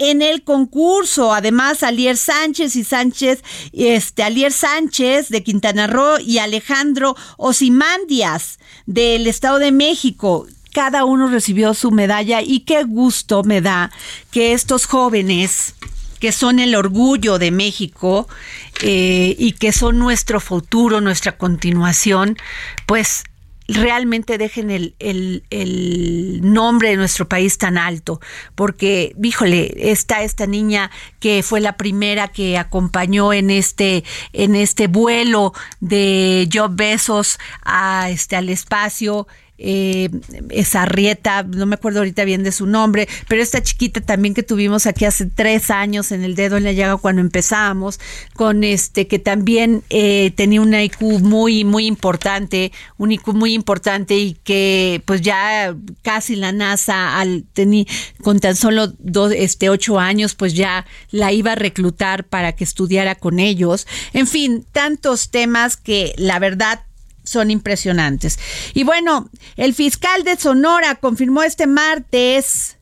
en 0.00 0.22
el 0.22 0.42
concurso. 0.42 1.32
Además, 1.32 1.84
Alier 1.84 2.16
Sánchez 2.16 2.74
y 2.74 2.82
Sánchez, 2.82 3.44
este, 3.72 4.24
Alier 4.24 4.50
Sánchez 4.50 5.28
de 5.28 5.44
Quintana 5.44 5.86
Roo 5.86 6.18
y 6.18 6.38
Alejandro 6.38 7.14
Osimandias 7.36 8.58
del 8.86 9.26
Estado 9.28 9.58
de 9.58 9.70
México. 9.70 10.46
Cada 10.72 11.04
uno 11.04 11.28
recibió 11.28 11.74
su 11.74 11.90
medalla 11.90 12.40
y 12.42 12.60
qué 12.60 12.84
gusto 12.84 13.44
me 13.44 13.60
da 13.60 13.90
que 14.30 14.52
estos 14.52 14.86
jóvenes 14.86 15.74
que 16.18 16.32
son 16.32 16.60
el 16.60 16.74
orgullo 16.74 17.38
de 17.38 17.50
México 17.50 18.28
eh, 18.82 19.34
y 19.38 19.52
que 19.52 19.72
son 19.72 19.98
nuestro 19.98 20.38
futuro, 20.38 21.00
nuestra 21.00 21.36
continuación, 21.38 22.36
pues 22.86 23.24
realmente 23.74 24.38
dejen 24.38 24.70
el, 24.70 24.94
el, 24.98 26.40
nombre 26.42 26.90
de 26.90 26.96
nuestro 26.96 27.28
país 27.28 27.58
tan 27.58 27.78
alto, 27.78 28.20
porque, 28.54 29.14
híjole, 29.22 29.90
está 29.90 30.22
esta 30.22 30.46
niña 30.46 30.90
que 31.20 31.42
fue 31.42 31.60
la 31.60 31.76
primera 31.76 32.28
que 32.28 32.58
acompañó 32.58 33.32
en 33.32 33.50
este, 33.50 34.04
en 34.32 34.54
este 34.54 34.86
vuelo 34.86 35.52
de 35.80 36.48
Job 36.52 36.72
Besos 36.74 37.38
a, 37.62 38.10
este, 38.10 38.36
al 38.36 38.48
espacio 38.48 39.26
eh, 39.62 40.08
esa 40.48 40.86
Rieta, 40.86 41.42
no 41.42 41.66
me 41.66 41.74
acuerdo 41.74 41.98
ahorita 41.98 42.24
bien 42.24 42.42
de 42.42 42.50
su 42.50 42.66
nombre, 42.66 43.06
pero 43.28 43.42
esta 43.42 43.62
chiquita 43.62 44.00
también 44.00 44.32
que 44.32 44.42
tuvimos 44.42 44.86
aquí 44.86 45.04
hace 45.04 45.26
tres 45.26 45.70
años 45.70 46.12
en 46.12 46.24
el 46.24 46.34
dedo 46.34 46.56
en 46.56 46.64
la 46.64 46.72
llaga 46.72 46.96
cuando 46.96 47.20
empezamos, 47.20 48.00
con 48.34 48.64
este 48.64 49.06
que 49.06 49.18
también 49.18 49.82
eh, 49.90 50.32
tenía 50.34 50.62
un 50.62 50.72
IQ 50.72 51.02
muy, 51.20 51.64
muy 51.64 51.86
importante, 51.86 52.72
un 52.96 53.12
IQ 53.12 53.34
muy 53.34 53.52
importante 53.52 54.16
y 54.16 54.32
que 54.32 55.02
pues 55.04 55.20
ya 55.20 55.76
casi 56.02 56.36
la 56.36 56.52
NASA 56.52 57.18
al 57.20 57.44
tenía 57.52 57.84
con 58.22 58.40
tan 58.40 58.56
solo 58.56 58.92
dos, 58.98 59.32
este 59.36 59.68
ocho 59.68 59.98
años, 59.98 60.34
pues 60.34 60.54
ya 60.54 60.86
la 61.10 61.32
iba 61.32 61.52
a 61.52 61.56
reclutar 61.56 62.24
para 62.24 62.52
que 62.52 62.64
estudiara 62.64 63.14
con 63.14 63.38
ellos. 63.38 63.86
En 64.14 64.26
fin, 64.26 64.64
tantos 64.72 65.30
temas 65.30 65.76
que 65.76 66.14
la 66.16 66.38
verdad 66.38 66.80
son 67.24 67.50
impresionantes. 67.50 68.38
Y 68.74 68.84
bueno, 68.84 69.30
el 69.56 69.74
fiscal 69.74 70.24
de 70.24 70.36
Sonora 70.36 70.96
confirmó 70.96 71.42
este 71.42 71.66
martes 71.66 72.76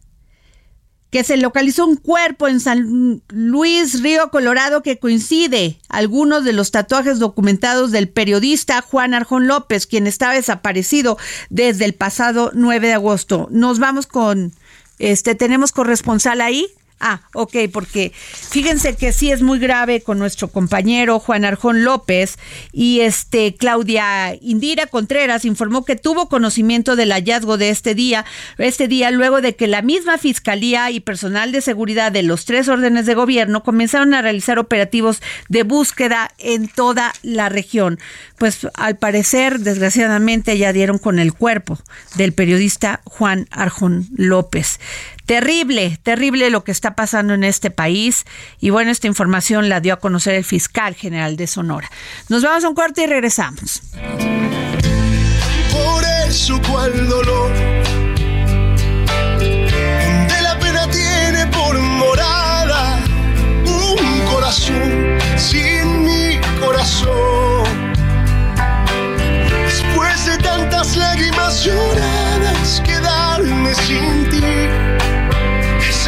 que 1.11 1.25
se 1.25 1.39
localizó 1.39 1.87
un 1.87 1.97
cuerpo 1.97 2.49
en 2.49 2.61
San 2.61 3.23
Luis 3.29 4.03
Río 4.03 4.31
Colorado 4.31 4.83
que 4.83 4.99
coincide 4.99 5.79
algunos 5.89 6.45
de 6.45 6.53
los 6.53 6.71
tatuajes 6.71 7.19
documentados 7.19 7.93
del 7.93 8.09
periodista 8.09 8.83
Juan 8.83 9.15
Arjón 9.15 9.47
López, 9.47 9.87
quien 9.87 10.07
estaba 10.07 10.35
desaparecido 10.35 11.17
desde 11.49 11.87
el 11.87 11.95
pasado 11.95 12.51
9 12.55 12.89
de 12.89 12.93
agosto. 12.93 13.49
Nos 13.51 13.79
vamos 13.79 14.07
con 14.07 14.53
este 14.99 15.35
tenemos 15.35 15.73
corresponsal 15.73 16.41
ahí. 16.41 16.67
Ah, 17.01 17.21
ok, 17.33 17.55
porque 17.73 18.13
fíjense 18.13 18.97
que 18.97 19.13
sí 19.13 19.31
es 19.31 19.41
muy 19.41 19.61
grave 19.61 20.01
con 20.01 20.19
nuestro 20.19 20.49
compañero 20.49 21.21
Juan 21.21 21.45
Arjón 21.45 21.85
López 21.85 22.39
y 22.73 23.01
este 23.01 23.55
Claudia 23.55 24.35
Indira 24.41 24.87
Contreras 24.87 25.45
informó 25.45 25.85
que 25.85 25.95
tuvo 25.95 26.29
conocimiento 26.29 26.97
del 26.97 27.13
hallazgo 27.13 27.57
de 27.57 27.71
este 27.71 27.95
día, 27.95 28.25
este 28.59 28.89
día 28.89 29.13
luego 29.13 29.41
de 29.41 29.55
que 29.55 29.69
la 29.69 29.81
misma 29.81 30.19
fiscalía 30.19 30.91
y 30.91 30.99
personal 30.99 31.53
de 31.53 31.61
seguridad 31.61 32.11
de 32.11 32.25
los 32.25 32.45
tres 32.45 32.69
órdenes 32.69 33.07
de 33.07 33.15
gobierno 33.15 33.63
comenzaron 33.63 34.13
a 34.13 34.23
realizar 34.23 34.59
operativos 34.59 35.23
de 35.49 35.63
búsqueda 35.63 36.33
en 36.39 36.67
toda 36.67 37.13
la 37.23 37.49
región. 37.49 38.01
Pues 38.39 38.67
al 38.75 38.97
parecer, 38.97 39.61
desgraciadamente, 39.61 40.59
ya 40.59 40.73
dieron 40.73 40.99
con 40.99 41.21
el 41.21 41.33
cuerpo 41.33 41.79
del 42.17 42.33
periodista 42.33 43.03
Juan 43.05 43.47
Arjón 43.53 44.09
López 44.17 44.81
Terrible, 45.29 45.99
terrible 46.03 46.49
lo 46.49 46.65
que 46.65 46.73
está 46.73 46.95
pasando 46.95 47.35
en 47.35 47.45
este 47.45 47.71
país. 47.71 48.25
Y 48.61 48.71
bueno, 48.71 48.91
esta 48.91 49.09
información 49.09 49.69
la 49.69 49.81
dio 49.81 49.93
a 49.93 49.99
conocer 49.99 50.35
el 50.35 50.43
fiscal 50.43 50.95
general 50.95 51.37
de 51.37 51.47
Sonora. 51.47 51.91
Nos 52.31 52.43
vamos 52.43 52.65
a 52.65 52.69
un 52.71 52.75
corte 52.75 53.03
y 53.03 53.07
regresamos. 53.07 53.83
Por 55.71 56.03
eso 56.27 56.59
cual 56.63 57.09
dolor 57.11 57.53
la 60.41 60.59
pena 60.61 60.89
tiene 60.91 61.47
por 61.49 61.79
morada 61.79 62.99
un 63.67 64.21
corazón 64.33 65.19
sin 65.37 66.05
mi 66.07 66.41
corazón. 66.59 67.67
Después 69.67 70.25
de 70.25 70.39
tantas 70.39 70.97
lágrimas 70.97 71.65
lloradas, 71.65 72.81
quedarme 72.83 73.75
sin 73.75 74.28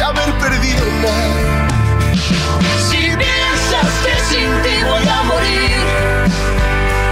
haber 0.01 0.33
perdido. 0.33 0.83
Si 2.89 2.97
piensas 2.97 3.91
que 4.05 4.19
sin 4.29 4.61
ti 4.63 4.83
voy 4.83 5.07
a 5.07 5.23
morir, 5.23 5.71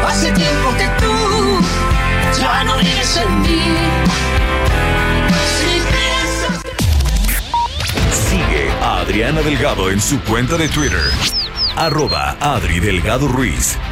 hace 0.07 0.31
tiempo 0.31 0.73
que 0.77 0.87
tú 0.99 1.61
ya 2.39 2.63
no 2.63 2.77
vives 2.77 3.17
en 3.17 3.41
mí. 3.41 3.61
Si 5.57 5.81
piensas 5.91 6.61
Sigue 8.29 8.69
a 8.81 8.99
Adriana 9.01 9.41
Delgado 9.41 9.89
en 9.89 10.01
su 10.01 10.19
cuenta 10.21 10.57
de 10.57 10.69
Twitter. 10.69 11.03
Arroba 11.75 12.35
Adri 12.41 12.79
Delgado 12.79 13.27
Ruiz. 13.27 13.77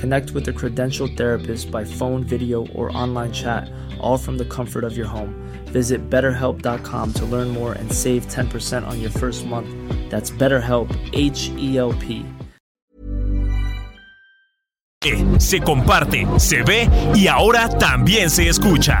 Connect 0.00 0.30
with 0.30 0.48
a 0.48 0.52
credentialed 0.52 1.14
therapist 1.14 1.70
by 1.70 1.84
phone, 1.84 2.24
video, 2.24 2.66
or 2.68 2.90
online 2.96 3.32
chat, 3.32 3.70
all 4.00 4.16
from 4.16 4.38
the 4.38 4.46
comfort 4.46 4.82
of 4.82 4.96
your 4.96 5.06
home. 5.06 5.34
Visit 5.66 6.08
betterhelp.com 6.08 7.12
to 7.12 7.24
learn 7.26 7.48
more 7.48 7.74
and 7.74 7.92
save 7.92 8.26
10% 8.28 8.86
on 8.86 8.98
your 8.98 9.10
first 9.10 9.44
month. 9.44 9.68
That's 10.10 10.30
BetterHelp, 10.30 10.88
H 11.12 11.50
E 11.58 11.76
L 11.76 11.92
P. 11.92 12.24
Se 15.38 15.60
comparte, 15.60 16.26
se 16.38 16.62
ve 16.62 16.88
y 17.14 17.26
ahora 17.26 17.68
también 17.68 18.30
se 18.30 18.48
escucha. 18.48 19.00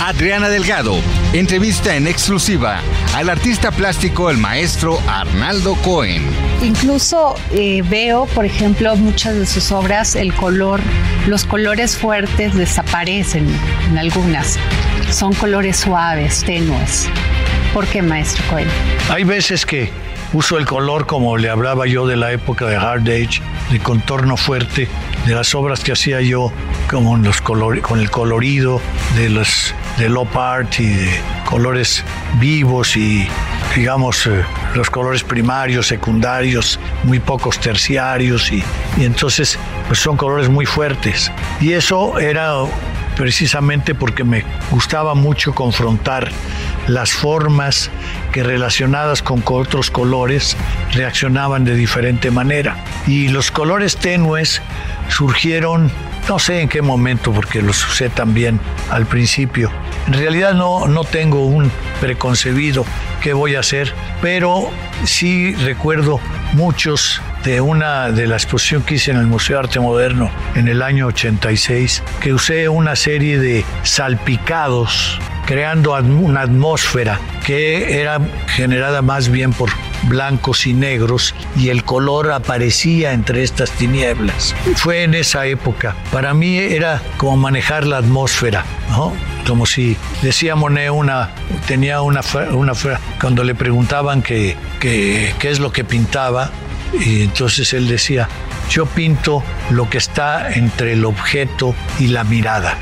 Adriana 0.00 0.48
Delgado 0.48 0.96
entrevista 1.34 1.94
en 1.94 2.06
exclusiva 2.06 2.80
al 3.14 3.28
artista 3.28 3.70
plástico 3.70 4.30
el 4.30 4.38
maestro 4.38 4.98
Arnaldo 5.06 5.74
Cohen. 5.76 6.24
Incluso 6.62 7.34
eh, 7.52 7.82
veo, 7.82 8.24
por 8.26 8.46
ejemplo, 8.46 8.96
muchas 8.96 9.34
de 9.34 9.44
sus 9.44 9.70
obras, 9.72 10.16
el 10.16 10.32
color, 10.32 10.80
los 11.26 11.44
colores 11.44 11.98
fuertes 11.98 12.54
desaparecen 12.54 13.46
en 13.90 13.98
algunas. 13.98 14.58
Son 15.10 15.34
colores 15.34 15.76
suaves, 15.76 16.42
tenues. 16.44 17.06
¿Por 17.74 17.86
qué, 17.86 18.00
maestro 18.00 18.42
Cohen? 18.48 18.68
Hay 19.10 19.24
veces 19.24 19.66
que 19.66 19.90
uso 20.32 20.56
el 20.56 20.64
color 20.64 21.06
como 21.06 21.36
le 21.36 21.50
hablaba 21.50 21.86
yo 21.86 22.06
de 22.06 22.16
la 22.16 22.32
época 22.32 22.64
de 22.64 22.76
Hard 22.76 23.02
Age, 23.02 23.42
de 23.70 23.78
contorno 23.80 24.38
fuerte, 24.38 24.88
de 25.26 25.34
las 25.34 25.54
obras 25.54 25.80
que 25.80 25.92
hacía 25.92 26.20
yo 26.20 26.52
como 26.88 27.16
en 27.16 27.22
los 27.22 27.40
color, 27.40 27.80
con 27.80 28.00
el 28.00 28.10
colorido 28.10 28.80
de 29.16 29.28
los 29.28 29.74
de 29.98 30.08
Lop 30.08 30.34
Art 30.36 30.80
y 30.80 30.86
de 30.86 31.20
colores 31.44 32.04
vivos 32.38 32.96
y 32.96 33.28
digamos 33.74 34.26
eh, 34.26 34.44
los 34.74 34.88
colores 34.88 35.22
primarios, 35.22 35.88
secundarios, 35.88 36.80
muy 37.04 37.20
pocos 37.20 37.58
terciarios 37.60 38.50
y, 38.50 38.64
y 38.96 39.04
entonces 39.04 39.58
pues 39.86 39.98
son 39.98 40.16
colores 40.16 40.48
muy 40.48 40.66
fuertes. 40.66 41.30
Y 41.60 41.72
eso 41.72 42.18
era 42.18 42.54
precisamente 43.16 43.94
porque 43.94 44.24
me 44.24 44.44
gustaba 44.70 45.14
mucho 45.14 45.54
confrontar 45.54 46.30
las 46.86 47.12
formas 47.12 47.90
que 48.32 48.42
relacionadas 48.42 49.22
con 49.22 49.42
otros 49.46 49.90
colores 49.90 50.56
reaccionaban 50.92 51.64
de 51.64 51.74
diferente 51.74 52.30
manera. 52.30 52.76
Y 53.06 53.28
los 53.28 53.50
colores 53.50 53.96
tenues 53.96 54.62
surgieron, 55.10 55.90
no 56.28 56.38
sé 56.38 56.62
en 56.62 56.68
qué 56.68 56.82
momento, 56.82 57.32
porque 57.32 57.62
los 57.62 57.86
usé 57.86 58.08
también 58.08 58.60
al 58.90 59.06
principio. 59.06 59.70
En 60.06 60.14
realidad 60.14 60.54
no, 60.54 60.86
no 60.86 61.04
tengo 61.04 61.44
un 61.46 61.70
preconcebido 62.00 62.84
qué 63.20 63.32
voy 63.32 63.54
a 63.54 63.60
hacer, 63.60 63.92
pero 64.22 64.70
sí 65.04 65.54
recuerdo 65.54 66.20
muchos 66.52 67.20
de 67.44 67.60
una 67.60 68.10
de 68.10 68.26
la 68.26 68.36
exposición 68.36 68.82
que 68.82 68.94
hice 68.94 69.10
en 69.10 69.16
el 69.16 69.26
Museo 69.26 69.56
de 69.56 69.64
Arte 69.64 69.80
Moderno 69.80 70.30
en 70.54 70.68
el 70.68 70.82
año 70.82 71.06
86, 71.06 72.02
que 72.20 72.32
usé 72.32 72.68
una 72.68 72.96
serie 72.96 73.38
de 73.38 73.64
salpicados 73.82 75.18
creando 75.46 75.94
una 75.94 76.42
atmósfera 76.42 77.18
que 77.44 78.00
era 78.00 78.20
generada 78.48 79.02
más 79.02 79.28
bien 79.28 79.52
por 79.52 79.70
blancos 80.04 80.66
y 80.66 80.72
negros 80.72 81.34
y 81.56 81.68
el 81.68 81.84
color 81.84 82.30
aparecía 82.30 83.12
entre 83.12 83.42
estas 83.42 83.70
tinieblas. 83.72 84.54
Fue 84.76 85.02
en 85.02 85.14
esa 85.14 85.46
época. 85.46 85.96
Para 86.12 86.32
mí 86.34 86.56
era 86.56 87.02
como 87.16 87.36
manejar 87.36 87.86
la 87.86 87.98
atmósfera. 87.98 88.64
Como 89.46 89.66
si 89.66 89.96
decía 90.22 90.54
Monet 90.54 90.90
una, 90.90 91.30
tenía 91.66 92.02
una, 92.02 92.20
una 92.52 92.72
cuando 93.20 93.42
le 93.44 93.54
preguntaban 93.54 94.22
qué 94.22 94.56
qué 94.80 95.34
es 95.42 95.58
lo 95.58 95.72
que 95.72 95.84
pintaba, 95.84 96.50
y 96.92 97.22
entonces 97.22 97.72
él 97.72 97.88
decía, 97.88 98.28
yo 98.70 98.86
pinto 98.86 99.42
lo 99.70 99.88
que 99.88 99.98
está 99.98 100.52
entre 100.52 100.94
el 100.94 101.04
objeto 101.04 101.74
y 101.98 102.08
la 102.08 102.24
mirada. 102.24 102.76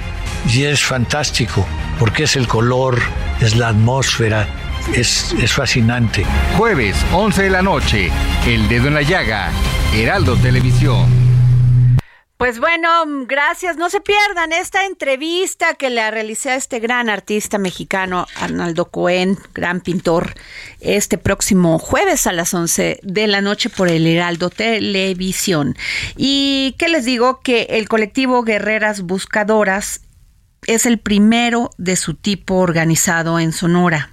Y 0.49 0.65
es 0.65 0.83
fantástico, 0.83 1.67
porque 1.99 2.25
es 2.25 2.37
el 2.37 2.47
color, 2.47 3.01
es 3.41 3.57
la 3.57 3.69
atmósfera, 3.69 4.47
es, 4.95 5.35
es 5.41 5.53
fascinante. 5.53 6.25
Jueves, 6.57 6.97
11 7.13 7.43
de 7.43 7.51
la 7.51 7.63
noche, 7.63 8.11
El 8.47 8.69
Dedo 8.69 8.89
en 8.89 8.95
la 8.95 9.03
Llaga, 9.03 9.51
Heraldo 9.95 10.37
Televisión. 10.37 11.29
Pues 12.39 12.61
bueno, 12.61 12.89
gracias. 13.27 13.77
No 13.79 13.91
se 13.91 14.01
pierdan 14.01 14.53
esta 14.53 14.87
entrevista 14.87 15.75
que 15.75 15.91
le 15.91 16.09
realicé 16.09 16.51
a 16.51 16.55
este 16.55 16.79
gran 16.79 17.09
artista 17.09 17.59
mexicano, 17.59 18.29
Arnaldo 18.37 18.93
Cohen, 18.93 19.37
gran 19.55 19.81
pintor, 19.81 20.35
este 20.79 21.19
próximo 21.19 21.81
jueves 21.81 22.29
a 22.29 22.33
las 22.33 22.55
11 22.55 23.01
de 23.03 23.27
la 23.27 23.41
noche 23.41 23.71
por 23.71 23.89
el 23.89 24.07
Heraldo 24.07 24.51
Televisión. 24.51 25.77
Y 26.17 26.77
que 26.79 26.89
les 26.89 27.05
digo 27.05 27.41
que 27.41 27.63
el 27.71 27.89
colectivo 27.89 28.45
Guerreras 28.45 29.03
Buscadoras 29.03 30.03
es 30.67 30.87
el 30.87 30.99
primero 30.99 31.71
de 31.79 31.97
su 31.97 32.15
tipo 32.15 32.55
organizado 32.57 33.39
en 33.39 33.53
Sonora. 33.53 34.11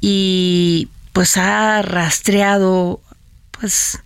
Y 0.00 0.88
pues 1.12 1.36
ha 1.36 1.82
rastreado 1.82 3.00
pues 3.52 3.98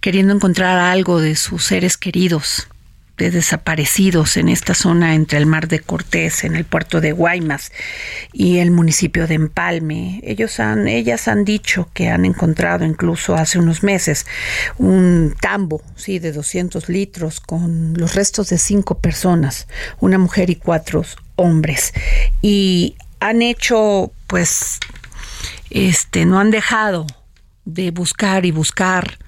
queriendo 0.00 0.34
encontrar 0.34 0.78
algo 0.78 1.20
de 1.20 1.36
sus 1.36 1.64
seres 1.64 1.96
queridos, 1.96 2.68
de 3.18 3.32
desaparecidos 3.32 4.36
en 4.36 4.48
esta 4.48 4.74
zona 4.74 5.14
entre 5.14 5.38
el 5.38 5.46
mar 5.46 5.66
de 5.68 5.80
Cortés, 5.80 6.44
en 6.44 6.54
el 6.54 6.64
puerto 6.64 7.00
de 7.00 7.12
Guaymas 7.12 7.72
y 8.32 8.58
el 8.58 8.70
municipio 8.70 9.26
de 9.26 9.34
Empalme. 9.34 10.20
Ellos 10.22 10.60
han, 10.60 10.86
ellas 10.86 11.26
han 11.26 11.44
dicho 11.44 11.90
que 11.92 12.08
han 12.08 12.24
encontrado 12.24 12.84
incluso 12.84 13.34
hace 13.34 13.58
unos 13.58 13.82
meses 13.82 14.24
un 14.78 15.34
tambo, 15.40 15.82
sí, 15.96 16.20
de 16.20 16.32
200 16.32 16.88
litros 16.88 17.40
con 17.40 17.94
los 17.94 18.14
restos 18.14 18.48
de 18.50 18.58
cinco 18.58 18.98
personas, 18.98 19.66
una 19.98 20.18
mujer 20.18 20.48
y 20.48 20.56
cuatro 20.56 21.04
hombres. 21.34 21.92
Y 22.40 22.96
han 23.18 23.42
hecho, 23.42 24.12
pues, 24.28 24.78
este, 25.70 26.24
no 26.24 26.38
han 26.38 26.52
dejado 26.52 27.06
de 27.64 27.90
buscar 27.90 28.46
y 28.46 28.52
buscar 28.52 29.18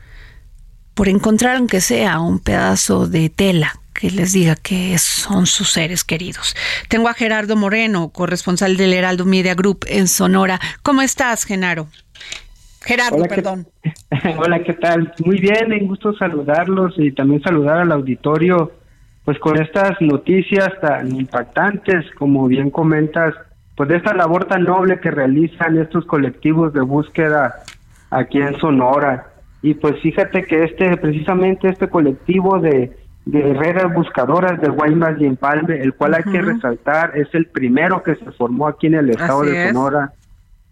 por 1.00 1.08
encontrar 1.08 1.56
aunque 1.56 1.80
sea 1.80 2.20
un 2.20 2.40
pedazo 2.40 3.06
de 3.06 3.30
tela 3.30 3.72
que 3.94 4.10
les 4.10 4.34
diga 4.34 4.54
que 4.54 4.98
son 4.98 5.46
sus 5.46 5.70
seres 5.70 6.04
queridos. 6.04 6.54
Tengo 6.90 7.08
a 7.08 7.14
Gerardo 7.14 7.56
Moreno, 7.56 8.10
corresponsal 8.10 8.76
del 8.76 8.92
Heraldo 8.92 9.24
Media 9.24 9.54
Group 9.54 9.86
en 9.88 10.08
Sonora. 10.08 10.60
¿Cómo 10.82 11.00
estás, 11.00 11.46
Genaro? 11.46 11.86
Gerardo, 12.82 13.24
perdón. 13.30 13.66
Hola, 14.36 14.62
¿qué 14.62 14.74
tal? 14.74 15.14
Muy 15.24 15.40
bien, 15.40 15.72
en 15.72 15.86
gusto 15.86 16.12
saludarlos 16.12 16.92
y 16.98 17.12
también 17.12 17.40
saludar 17.40 17.78
al 17.78 17.92
auditorio, 17.92 18.70
pues 19.24 19.38
con 19.38 19.58
estas 19.58 19.98
noticias 20.02 20.68
tan 20.82 21.16
impactantes, 21.16 22.04
como 22.18 22.46
bien 22.46 22.68
comentas, 22.70 23.32
pues 23.74 23.88
de 23.88 23.96
esta 23.96 24.12
labor 24.12 24.44
tan 24.44 24.64
noble 24.64 25.00
que 25.00 25.10
realizan 25.10 25.78
estos 25.78 26.04
colectivos 26.04 26.74
de 26.74 26.82
búsqueda 26.82 27.54
aquí 28.10 28.36
en 28.36 28.58
Sonora. 28.58 29.29
Y 29.62 29.74
pues 29.74 30.00
fíjate 30.00 30.44
que 30.44 30.64
este, 30.64 30.96
precisamente 30.96 31.68
este 31.68 31.88
colectivo 31.88 32.58
de, 32.58 32.96
guerreras 33.26 33.92
buscadoras 33.94 34.60
de 34.60 34.68
Guaymas 34.68 35.20
y 35.20 35.26
Empalme, 35.26 35.80
el 35.80 35.94
cual 35.94 36.14
hay 36.14 36.24
que 36.24 36.40
resaltar, 36.40 37.12
es 37.16 37.28
el 37.34 37.46
primero 37.46 38.02
que 38.02 38.16
se 38.16 38.32
formó 38.32 38.66
aquí 38.66 38.86
en 38.86 38.94
el 38.94 39.10
estado 39.10 39.42
de 39.42 39.68
Sonora. 39.68 40.12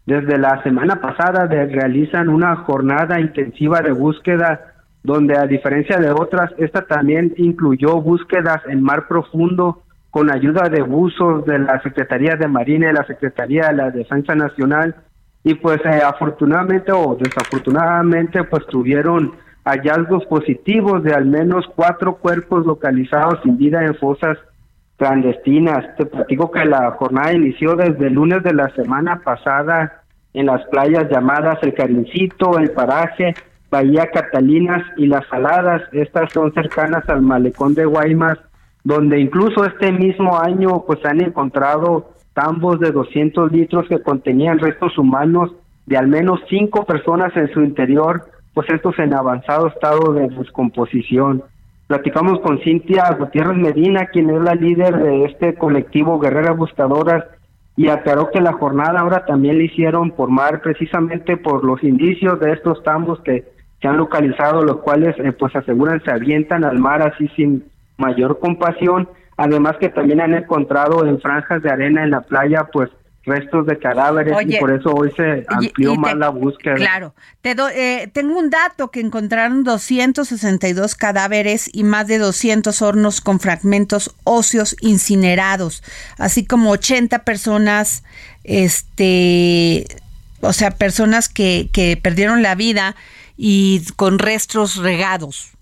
Desde 0.06 0.38
la 0.38 0.62
semana 0.62 1.00
pasada 1.00 1.46
realizan 1.46 2.30
una 2.30 2.56
jornada 2.56 3.20
intensiva 3.20 3.80
de 3.82 3.92
búsqueda 3.92 4.74
donde 5.02 5.36
a 5.36 5.46
diferencia 5.46 5.98
de 5.98 6.10
otras, 6.10 6.50
esta 6.58 6.82
también 6.82 7.34
incluyó 7.36 8.00
búsquedas 8.00 8.62
en 8.66 8.82
mar 8.82 9.06
profundo 9.06 9.82
con 10.10 10.30
ayuda 10.30 10.68
de 10.68 10.82
buzos 10.82 11.44
de 11.44 11.58
la 11.58 11.80
Secretaría 11.82 12.36
de 12.36 12.48
Marina 12.48 12.90
y 12.90 12.94
la 12.94 13.06
Secretaría 13.06 13.68
de 13.68 13.74
la 13.74 13.90
Defensa 13.90 14.34
Nacional 14.34 14.96
y 15.44 15.54
pues 15.54 15.80
eh, 15.84 16.00
afortunadamente 16.04 16.92
o 16.92 17.16
desafortunadamente 17.18 18.44
pues 18.44 18.66
tuvieron 18.66 19.32
hallazgos 19.64 20.24
positivos 20.26 21.02
de 21.02 21.14
al 21.14 21.26
menos 21.26 21.66
cuatro 21.76 22.16
cuerpos 22.16 22.66
localizados 22.66 23.40
sin 23.42 23.56
vida 23.58 23.84
en 23.84 23.94
fosas 23.94 24.38
clandestinas. 24.96 25.96
Te 25.96 26.06
platico 26.06 26.50
que 26.50 26.64
la 26.64 26.90
jornada 26.92 27.32
inició 27.32 27.76
desde 27.76 28.08
el 28.08 28.14
lunes 28.14 28.42
de 28.42 28.52
la 28.52 28.68
semana 28.74 29.20
pasada 29.24 30.02
en 30.34 30.46
las 30.46 30.64
playas 30.66 31.08
llamadas 31.10 31.58
El 31.62 31.74
Carincito, 31.74 32.58
El 32.58 32.70
Paraje, 32.72 33.34
Bahía 33.70 34.10
Catalinas 34.10 34.82
y 34.96 35.06
Las 35.06 35.26
Saladas. 35.28 35.82
Estas 35.92 36.32
son 36.32 36.52
cercanas 36.52 37.08
al 37.08 37.22
malecón 37.22 37.74
de 37.74 37.84
Guaymas, 37.84 38.38
donde 38.84 39.20
incluso 39.20 39.64
este 39.64 39.92
mismo 39.92 40.38
año 40.38 40.84
pues 40.86 41.04
han 41.04 41.20
encontrado 41.20 42.10
tambos 42.38 42.78
de 42.78 42.92
200 42.92 43.50
litros 43.50 43.88
que 43.88 44.00
contenían 44.00 44.60
restos 44.60 44.96
humanos 44.96 45.50
de 45.86 45.96
al 45.96 46.06
menos 46.06 46.38
cinco 46.48 46.84
personas 46.84 47.36
en 47.36 47.52
su 47.52 47.62
interior, 47.62 48.26
pues 48.54 48.68
estos 48.70 48.96
en 49.00 49.12
avanzado 49.12 49.66
estado 49.66 50.12
de 50.12 50.28
descomposición. 50.28 51.42
Platicamos 51.88 52.38
con 52.40 52.60
Cintia 52.60 53.10
Gutiérrez 53.18 53.56
Medina, 53.56 54.06
quien 54.06 54.30
es 54.30 54.40
la 54.40 54.54
líder 54.54 55.02
de 55.02 55.24
este 55.24 55.56
colectivo 55.56 56.20
Guerreras 56.20 56.56
Buscadoras, 56.56 57.24
y 57.76 57.88
aclaró 57.88 58.30
que 58.30 58.40
la 58.40 58.52
jornada 58.52 59.00
ahora 59.00 59.26
también 59.26 59.58
la 59.58 59.64
hicieron 59.64 60.12
por 60.12 60.30
mar, 60.30 60.60
precisamente 60.62 61.38
por 61.38 61.64
los 61.64 61.82
indicios 61.82 62.38
de 62.38 62.52
estos 62.52 62.84
tambos 62.84 63.18
que 63.22 63.46
se 63.80 63.88
han 63.88 63.96
localizado, 63.96 64.62
los 64.62 64.76
cuales 64.78 65.16
eh, 65.18 65.32
pues 65.32 65.56
aseguran 65.56 66.00
se 66.04 66.12
avientan 66.12 66.62
al 66.62 66.78
mar 66.78 67.02
así 67.02 67.26
sin 67.34 67.64
mayor 67.96 68.38
compasión 68.38 69.08
Además 69.38 69.76
que 69.78 69.88
también 69.88 70.20
han 70.20 70.34
encontrado 70.34 71.06
en 71.06 71.20
franjas 71.20 71.62
de 71.62 71.70
arena 71.70 72.02
en 72.02 72.10
la 72.10 72.22
playa, 72.22 72.68
pues 72.72 72.90
restos 73.28 73.66
de 73.66 73.78
cadáveres 73.78 74.34
y 74.46 74.56
por 74.56 74.72
eso 74.72 74.90
hoy 74.90 75.12
se 75.16 75.44
amplió 75.48 75.94
más 75.94 76.16
la 76.16 76.30
búsqueda. 76.30 76.74
Claro, 76.74 77.14
te 77.40 77.54
eh, 77.74 78.08
tengo 78.12 78.36
un 78.36 78.50
dato 78.50 78.90
que 78.90 79.00
encontraron 79.00 79.62
262 79.62 80.96
cadáveres 80.96 81.70
y 81.72 81.84
más 81.84 82.08
de 82.08 82.18
200 82.18 82.82
hornos 82.82 83.20
con 83.20 83.38
fragmentos 83.38 84.16
óseos 84.24 84.74
incinerados, 84.80 85.84
así 86.18 86.44
como 86.44 86.70
80 86.70 87.20
personas, 87.20 88.02
este, 88.42 89.86
o 90.40 90.52
sea, 90.52 90.72
personas 90.72 91.28
que, 91.28 91.68
que 91.72 91.96
perdieron 91.96 92.42
la 92.42 92.56
vida 92.56 92.96
y 93.36 93.84
con 93.94 94.18
restos 94.18 94.76
regados. 94.76 95.52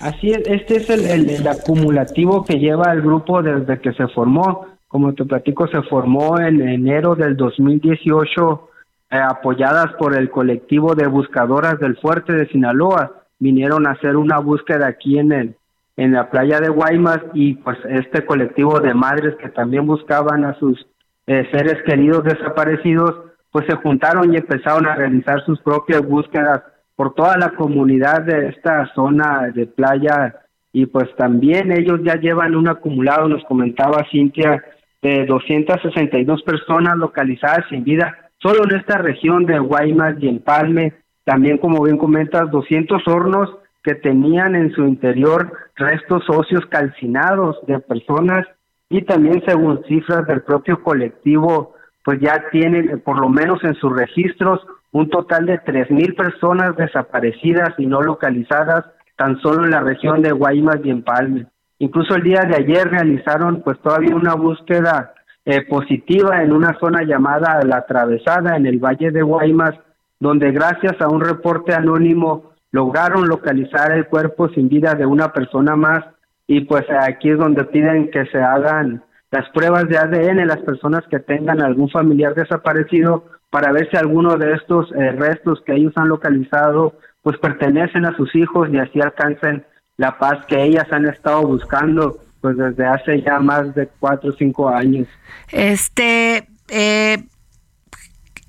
Así 0.00 0.30
es, 0.30 0.42
este 0.46 0.76
es 0.76 0.90
el, 0.90 1.46
acumulativo 1.48 2.44
que 2.44 2.58
lleva 2.58 2.92
el 2.92 3.00
grupo 3.00 3.42
desde 3.42 3.80
que 3.80 3.92
se 3.94 4.06
formó. 4.08 4.66
Como 4.88 5.14
te 5.14 5.24
platico, 5.24 5.66
se 5.68 5.82
formó 5.82 6.38
en 6.38 6.60
enero 6.60 7.14
del 7.14 7.36
2018, 7.36 8.68
eh, 9.10 9.16
apoyadas 9.16 9.94
por 9.98 10.16
el 10.16 10.30
colectivo 10.30 10.94
de 10.94 11.06
buscadoras 11.06 11.78
del 11.80 11.96
Fuerte 11.96 12.34
de 12.34 12.46
Sinaloa. 12.48 13.22
Vinieron 13.38 13.86
a 13.86 13.92
hacer 13.92 14.16
una 14.16 14.38
búsqueda 14.38 14.86
aquí 14.86 15.18
en 15.18 15.32
el, 15.32 15.56
en 15.96 16.12
la 16.12 16.30
playa 16.30 16.60
de 16.60 16.68
Guaymas 16.68 17.20
y 17.32 17.54
pues 17.54 17.78
este 17.88 18.24
colectivo 18.24 18.80
de 18.80 18.94
madres 18.94 19.34
que 19.36 19.48
también 19.48 19.86
buscaban 19.86 20.44
a 20.44 20.54
sus 20.58 20.86
eh, 21.26 21.48
seres 21.50 21.82
queridos 21.84 22.22
desaparecidos, 22.24 23.14
pues 23.50 23.66
se 23.66 23.76
juntaron 23.76 24.32
y 24.32 24.36
empezaron 24.36 24.86
a 24.86 24.94
realizar 24.94 25.44
sus 25.44 25.60
propias 25.60 26.02
búsquedas 26.02 26.62
por 26.96 27.14
toda 27.14 27.36
la 27.36 27.50
comunidad 27.50 28.22
de 28.22 28.48
esta 28.48 28.92
zona 28.94 29.52
de 29.54 29.66
playa. 29.66 30.34
Y 30.72 30.86
pues 30.86 31.14
también 31.16 31.70
ellos 31.70 32.00
ya 32.02 32.16
llevan 32.16 32.56
un 32.56 32.68
acumulado, 32.68 33.28
nos 33.28 33.44
comentaba 33.44 34.06
Cintia, 34.10 34.64
de 35.02 35.26
262 35.26 36.42
personas 36.42 36.96
localizadas 36.96 37.64
sin 37.68 37.84
vida 37.84 38.26
solo 38.38 38.64
en 38.64 38.76
esta 38.76 38.98
región 38.98 39.46
de 39.46 39.58
Guaymas 39.58 40.16
y 40.20 40.28
Empalme, 40.28 40.94
también 41.24 41.58
como 41.58 41.82
bien 41.82 41.98
comentas, 41.98 42.50
200 42.50 43.06
hornos 43.08 43.50
que 43.82 43.94
tenían 43.94 44.54
en 44.54 44.72
su 44.72 44.82
interior 44.82 45.52
restos 45.76 46.24
óseos 46.28 46.64
calcinados 46.66 47.56
de 47.66 47.78
personas. 47.80 48.46
Y 48.88 49.02
también 49.02 49.42
según 49.46 49.82
cifras 49.88 50.26
del 50.26 50.42
propio 50.42 50.82
colectivo, 50.82 51.74
pues 52.04 52.20
ya 52.20 52.44
tienen 52.52 53.00
por 53.00 53.18
lo 53.18 53.28
menos 53.28 53.62
en 53.64 53.74
sus 53.74 53.96
registros 53.96 54.60
un 54.96 55.10
total 55.10 55.44
de 55.44 55.60
3.000 55.60 56.16
personas 56.16 56.74
desaparecidas 56.74 57.74
y 57.76 57.84
no 57.84 58.00
localizadas 58.00 58.86
tan 59.16 59.38
solo 59.42 59.64
en 59.64 59.70
la 59.72 59.80
región 59.80 60.22
de 60.22 60.32
Guaymas 60.32 60.78
y 60.84 60.90
Empalme. 60.90 61.46
Incluso 61.78 62.14
el 62.14 62.22
día 62.22 62.40
de 62.48 62.56
ayer 62.56 62.88
realizaron 62.88 63.60
pues 63.62 63.78
todavía 63.80 64.16
una 64.16 64.34
búsqueda 64.34 65.12
eh, 65.44 65.60
positiva 65.68 66.42
en 66.42 66.50
una 66.50 66.78
zona 66.80 67.02
llamada 67.02 67.60
La 67.64 67.76
Atravesada 67.76 68.56
en 68.56 68.64
el 68.64 68.78
Valle 68.78 69.10
de 69.10 69.20
Guaymas, 69.20 69.74
donde 70.18 70.50
gracias 70.50 70.98
a 71.02 71.08
un 71.08 71.20
reporte 71.20 71.74
anónimo 71.74 72.52
lograron 72.72 73.28
localizar 73.28 73.92
el 73.92 74.06
cuerpo 74.06 74.48
sin 74.48 74.70
vida 74.70 74.94
de 74.94 75.04
una 75.04 75.30
persona 75.30 75.76
más 75.76 76.06
y 76.46 76.62
pues 76.62 76.84
aquí 77.06 77.32
es 77.32 77.38
donde 77.38 77.64
piden 77.64 78.10
que 78.10 78.24
se 78.26 78.38
hagan 78.38 79.02
las 79.30 79.46
pruebas 79.50 79.88
de 79.88 79.98
ADN 79.98 80.46
las 80.46 80.60
personas 80.60 81.02
que 81.10 81.18
tengan 81.18 81.60
algún 81.60 81.90
familiar 81.90 82.34
desaparecido 82.34 83.35
para 83.50 83.72
ver 83.72 83.88
si 83.90 83.96
alguno 83.96 84.36
de 84.36 84.54
estos 84.54 84.90
eh, 84.92 85.12
restos 85.12 85.62
que 85.64 85.74
ellos 85.74 85.92
han 85.96 86.08
localizado 86.08 86.94
pues 87.22 87.38
pertenecen 87.38 88.04
a 88.06 88.16
sus 88.16 88.34
hijos 88.36 88.68
y 88.72 88.78
así 88.78 89.00
alcancen 89.00 89.64
la 89.96 90.18
paz 90.18 90.44
que 90.46 90.62
ellas 90.62 90.86
han 90.92 91.06
estado 91.06 91.42
buscando 91.42 92.20
pues 92.40 92.56
desde 92.56 92.86
hace 92.86 93.22
ya 93.22 93.40
más 93.40 93.74
de 93.74 93.88
cuatro 93.98 94.30
o 94.30 94.36
cinco 94.36 94.68
años. 94.68 95.08
Este, 95.50 96.46
eh, 96.68 97.24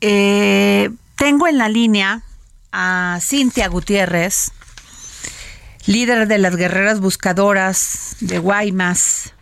eh, 0.02 0.90
tengo 1.16 1.48
en 1.48 1.58
la 1.58 1.70
línea 1.70 2.22
a 2.72 3.18
Cintia 3.22 3.68
Gutiérrez, 3.70 4.52
líder 5.88 6.28
de 6.28 6.38
las 6.38 6.56
guerreras 6.56 7.00
buscadoras 7.00 8.18
de 8.20 8.38
Guaymas. 8.38 9.34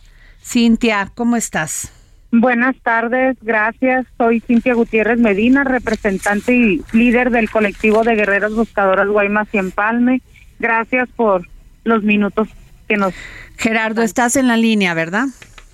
Cintia, 0.41 1.11
¿cómo 1.15 1.35
estás? 1.35 1.91
Buenas 2.37 2.75
tardes, 2.83 3.37
gracias. 3.41 4.05
Soy 4.17 4.41
Cintia 4.41 4.73
Gutiérrez 4.73 5.17
Medina, 5.17 5.63
representante 5.63 6.53
y 6.53 6.83
líder 6.91 7.29
del 7.29 7.49
colectivo 7.49 8.03
de 8.03 8.15
guerreras 8.15 8.53
buscadoras 8.53 9.07
Guaymas 9.07 9.47
y 9.53 9.57
Empalme. 9.57 10.21
Gracias 10.59 11.07
por 11.15 11.47
los 11.85 12.03
minutos 12.03 12.49
que 12.89 12.97
nos... 12.97 13.13
Gerardo, 13.55 14.01
estás 14.01 14.35
en 14.35 14.49
la 14.49 14.57
línea, 14.57 14.93
¿verdad? 14.93 15.27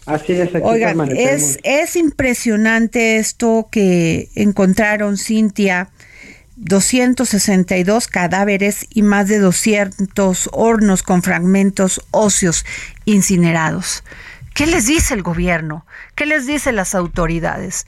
Así 0.05 0.33
es. 0.33 0.53
Aquí 0.53 0.63
Oigan, 0.63 1.09
es, 1.17 1.57
es 1.63 1.95
impresionante 1.95 3.17
esto 3.17 3.67
que 3.71 4.29
encontraron 4.35 5.17
Cintia. 5.17 5.89
262 6.57 8.07
cadáveres 8.07 8.85
y 8.93 9.01
más 9.01 9.27
de 9.27 9.39
200 9.39 10.49
hornos 10.53 11.01
con 11.01 11.23
fragmentos 11.23 12.01
óseos 12.11 12.65
incinerados. 13.05 14.03
¿Qué 14.53 14.65
les 14.65 14.85
dice 14.85 15.13
el 15.13 15.23
gobierno? 15.23 15.85
¿Qué 16.15 16.25
les 16.25 16.45
dice 16.45 16.71
las 16.71 16.95
autoridades? 16.95 17.87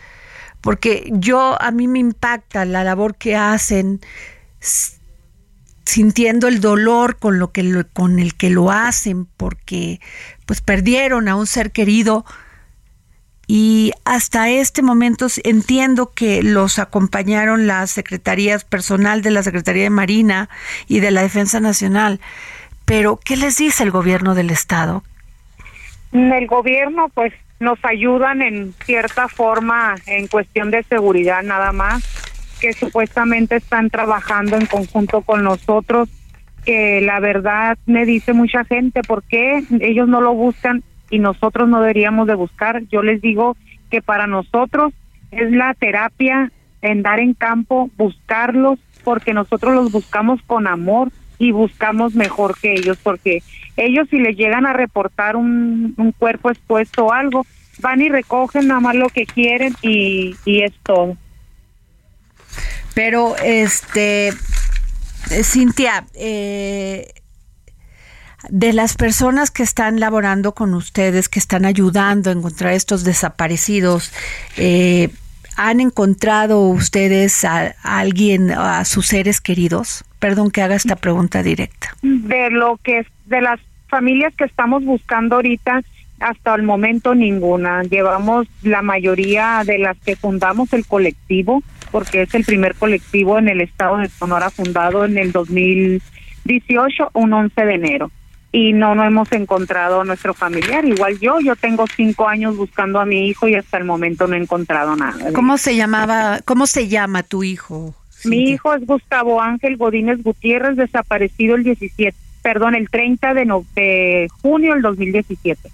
Porque 0.61 1.09
yo 1.11 1.61
a 1.61 1.71
mí 1.71 1.87
me 1.87 1.99
impacta 1.99 2.65
la 2.65 2.83
labor 2.83 3.15
que 3.15 3.35
hacen 3.35 3.99
sintiendo 5.85 6.47
el 6.47 6.61
dolor 6.61 7.17
con 7.17 7.37
lo 7.39 7.51
que 7.51 7.85
con 7.91 8.19
el 8.19 8.35
que 8.35 8.49
lo 8.49 8.71
hacen 8.71 9.25
porque 9.25 9.99
pues 10.45 10.61
perdieron 10.61 11.27
a 11.27 11.35
un 11.35 11.45
ser 11.45 11.71
querido 11.71 12.25
y 13.45 13.91
hasta 14.05 14.49
este 14.49 14.81
momento 14.81 15.27
entiendo 15.43 16.11
que 16.11 16.43
los 16.43 16.79
acompañaron 16.79 17.67
las 17.67 17.91
secretarías 17.91 18.63
personal 18.63 19.21
de 19.21 19.31
la 19.31 19.43
Secretaría 19.43 19.83
de 19.83 19.89
Marina 19.89 20.49
y 20.87 21.01
de 21.01 21.11
la 21.11 21.21
Defensa 21.23 21.59
Nacional. 21.59 22.21
Pero 22.85 23.19
¿qué 23.23 23.35
les 23.35 23.57
dice 23.57 23.83
el 23.83 23.91
gobierno 23.91 24.33
del 24.33 24.49
estado? 24.49 25.03
El 26.13 26.47
gobierno 26.47 27.09
pues 27.13 27.33
nos 27.59 27.79
ayudan 27.83 28.41
en 28.41 28.73
cierta 28.85 29.27
forma 29.27 29.95
en 30.05 30.27
cuestión 30.27 30.69
de 30.69 30.83
seguridad 30.83 31.41
nada 31.43 31.71
más, 31.71 32.03
que 32.61 32.73
supuestamente 32.73 33.55
están 33.55 33.89
trabajando 33.89 34.57
en 34.57 34.65
conjunto 34.67 35.21
con 35.21 35.43
nosotros, 35.43 36.09
que 36.65 37.01
la 37.01 37.19
verdad 37.19 37.77
me 37.85 38.05
dice 38.05 38.33
mucha 38.33 38.63
gente, 38.63 39.01
¿por 39.01 39.23
qué 39.23 39.63
ellos 39.81 40.07
no 40.07 40.21
lo 40.21 40.33
buscan 40.33 40.83
y 41.09 41.19
nosotros 41.19 41.67
no 41.67 41.81
deberíamos 41.81 42.27
de 42.27 42.35
buscar? 42.35 42.83
Yo 42.91 43.01
les 43.01 43.21
digo 43.21 43.57
que 43.89 44.01
para 44.01 44.27
nosotros 44.27 44.93
es 45.31 45.51
la 45.51 45.73
terapia 45.73 46.51
en 46.81 47.01
dar 47.01 47.19
en 47.19 47.33
campo, 47.33 47.89
buscarlos, 47.97 48.79
porque 49.03 49.33
nosotros 49.33 49.73
los 49.73 49.91
buscamos 49.91 50.41
con 50.43 50.67
amor 50.67 51.11
y 51.37 51.51
buscamos 51.51 52.15
mejor 52.15 52.57
que 52.59 52.73
ellos, 52.73 52.97
porque 53.01 53.43
ellos 53.77 54.07
si 54.09 54.19
les 54.19 54.37
llegan 54.37 54.65
a 54.65 54.73
reportar 54.73 55.35
un, 55.35 55.95
cuerpo 56.17 56.49
expuesto 56.49 57.05
o 57.05 57.13
algo, 57.13 57.45
van 57.79 58.01
y 58.01 58.09
recogen 58.09 58.67
nada 58.67 58.79
más 58.79 58.95
lo 58.95 59.09
que 59.09 59.25
quieren 59.25 59.73
y, 59.81 60.35
y 60.45 60.61
es 60.61 60.73
todo. 60.83 61.17
Pero, 62.93 63.35
este, 63.37 64.33
Cintia, 65.43 66.05
eh, 66.13 67.13
de 68.49 68.73
las 68.73 68.95
personas 68.95 69.51
que 69.51 69.63
están 69.63 69.99
laborando 69.99 70.53
con 70.53 70.73
ustedes, 70.73 71.29
que 71.29 71.39
están 71.39 71.65
ayudando 71.65 72.29
a 72.29 72.33
encontrar 72.33 72.73
estos 72.73 73.03
desaparecidos, 73.03 74.11
eh, 74.57 75.09
¿han 75.55 75.79
encontrado 75.79 76.59
ustedes 76.67 77.45
a, 77.45 77.75
alguien, 77.83 78.51
a 78.51 78.83
sus 78.85 79.07
seres 79.07 79.39
queridos? 79.41 80.03
Perdón 80.23 80.51
que 80.51 80.61
haga 80.61 80.75
esta 80.75 80.95
pregunta 80.95 81.43
directa. 81.43 81.97
De 82.01 82.49
lo 82.49 82.77
que 82.77 83.05
de 83.25 83.41
las 83.41 83.59
familias 83.89 84.33
que 84.37 84.45
estamos 84.45 84.85
buscando 84.85 85.35
ahorita, 85.35 85.81
hasta 86.21 86.55
el 86.55 86.63
momento 86.63 87.13
ninguna. 87.13 87.83
Llevamos 87.83 88.47
la 88.61 88.81
mayoría 88.81 89.63
de 89.65 89.79
las 89.79 89.97
que 89.97 90.15
fundamos 90.15 90.71
el 90.71 90.85
colectivo, 90.85 91.61
porque 91.91 92.21
es 92.21 92.33
el 92.35 92.45
primer 92.45 92.75
colectivo 92.75 93.37
en 93.37 93.49
el 93.49 93.59
estado 93.59 93.97
de 93.97 94.07
Sonora 94.07 94.49
fundado 94.49 95.03
en 95.03 95.17
el 95.17 95.33
2018, 95.33 97.09
un 97.15 97.33
11 97.33 97.65
de 97.65 97.73
enero. 97.73 98.11
Y 98.53 98.71
no, 98.71 98.95
no 98.95 99.03
hemos 99.03 99.29
encontrado 99.33 99.99
a 99.99 100.05
nuestro 100.05 100.33
familiar. 100.33 100.85
Igual 100.85 101.19
yo, 101.19 101.41
yo 101.41 101.57
tengo 101.57 101.83
cinco 101.97 102.29
años 102.29 102.55
buscando 102.55 103.01
a 103.01 103.05
mi 103.05 103.27
hijo 103.27 103.49
y 103.49 103.55
hasta 103.55 103.77
el 103.77 103.83
momento 103.83 104.25
no 104.27 104.35
he 104.35 104.39
encontrado 104.39 104.95
nada. 104.95 105.33
¿Cómo 105.33 105.57
se 105.57 105.75
llamaba, 105.75 106.39
cómo 106.45 106.65
se 106.65 106.87
llama 106.87 107.23
tu 107.23 107.43
hijo? 107.43 107.93
Mi 108.25 108.51
hijo 108.51 108.73
es 108.73 108.85
Gustavo 108.85 109.41
Ángel 109.41 109.77
Godínez 109.77 110.21
Gutiérrez, 110.23 110.75
desaparecido 110.75 111.55
el 111.55 111.63
17 111.63 112.23
perdón, 112.43 112.75
el 112.75 112.89
30 112.89 113.33
de, 113.33 113.45
no, 113.45 113.65
de 113.73 114.27
junio 114.41 114.73
del 114.73 114.83
2017. 114.83 115.71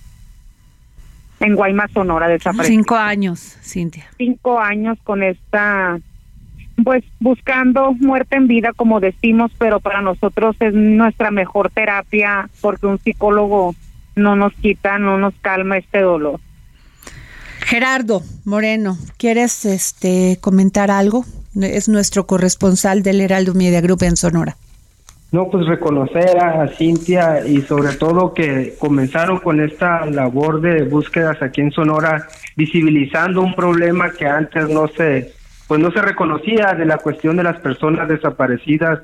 En 1.41 1.55
Guaymas, 1.55 1.91
Sonora, 1.91 2.27
desapareció. 2.27 2.73
Cinco 2.73 2.95
años, 2.95 3.57
Cintia. 3.61 4.05
Cinco 4.17 4.59
años 4.59 4.97
con 5.03 5.23
esta, 5.23 5.99
pues 6.83 7.03
buscando 7.19 7.93
muerte 7.93 8.37
en 8.37 8.47
vida, 8.47 8.71
como 8.73 8.99
decimos, 8.99 9.51
pero 9.57 9.79
para 9.79 10.01
nosotros 10.01 10.55
es 10.59 10.73
nuestra 10.73 11.31
mejor 11.31 11.71
terapia 11.71 12.49
porque 12.61 12.87
un 12.87 12.99
psicólogo 12.99 13.73
no 14.15 14.35
nos 14.35 14.53
quita, 14.53 14.99
no 14.99 15.17
nos 15.17 15.33
calma 15.41 15.77
este 15.77 16.01
dolor. 16.01 16.39
Gerardo 17.61 18.21
Moreno, 18.45 18.97
¿quieres 19.17 19.65
este 19.65 20.37
comentar 20.41 20.91
algo? 20.91 21.23
Es 21.55 21.89
nuestro 21.89 22.25
corresponsal 22.25 23.03
del 23.03 23.21
Heraldo 23.21 23.53
Media 23.53 23.81
Group 23.81 24.03
en 24.03 24.17
Sonora. 24.17 24.55
No, 25.31 25.47
pues 25.51 25.67
reconocer 25.67 26.37
a 26.43 26.67
Cintia 26.69 27.45
y 27.45 27.61
sobre 27.61 27.93
todo 27.93 28.33
que 28.33 28.75
comenzaron 28.79 29.39
con 29.39 29.61
esta 29.61 30.05
labor 30.07 30.59
de 30.59 30.83
búsquedas 30.85 31.39
aquí 31.43 31.61
en 31.61 31.71
Sonora, 31.71 32.27
visibilizando 32.55 33.41
un 33.41 33.53
problema 33.53 34.11
que 34.11 34.25
antes 34.25 34.67
no 34.69 34.87
se, 34.87 35.31
pues 35.67 35.79
no 35.79 35.91
se 35.91 36.01
reconocía 36.01 36.73
de 36.73 36.85
la 36.85 36.97
cuestión 36.97 37.37
de 37.37 37.43
las 37.43 37.59
personas 37.59 38.07
desaparecidas 38.07 39.01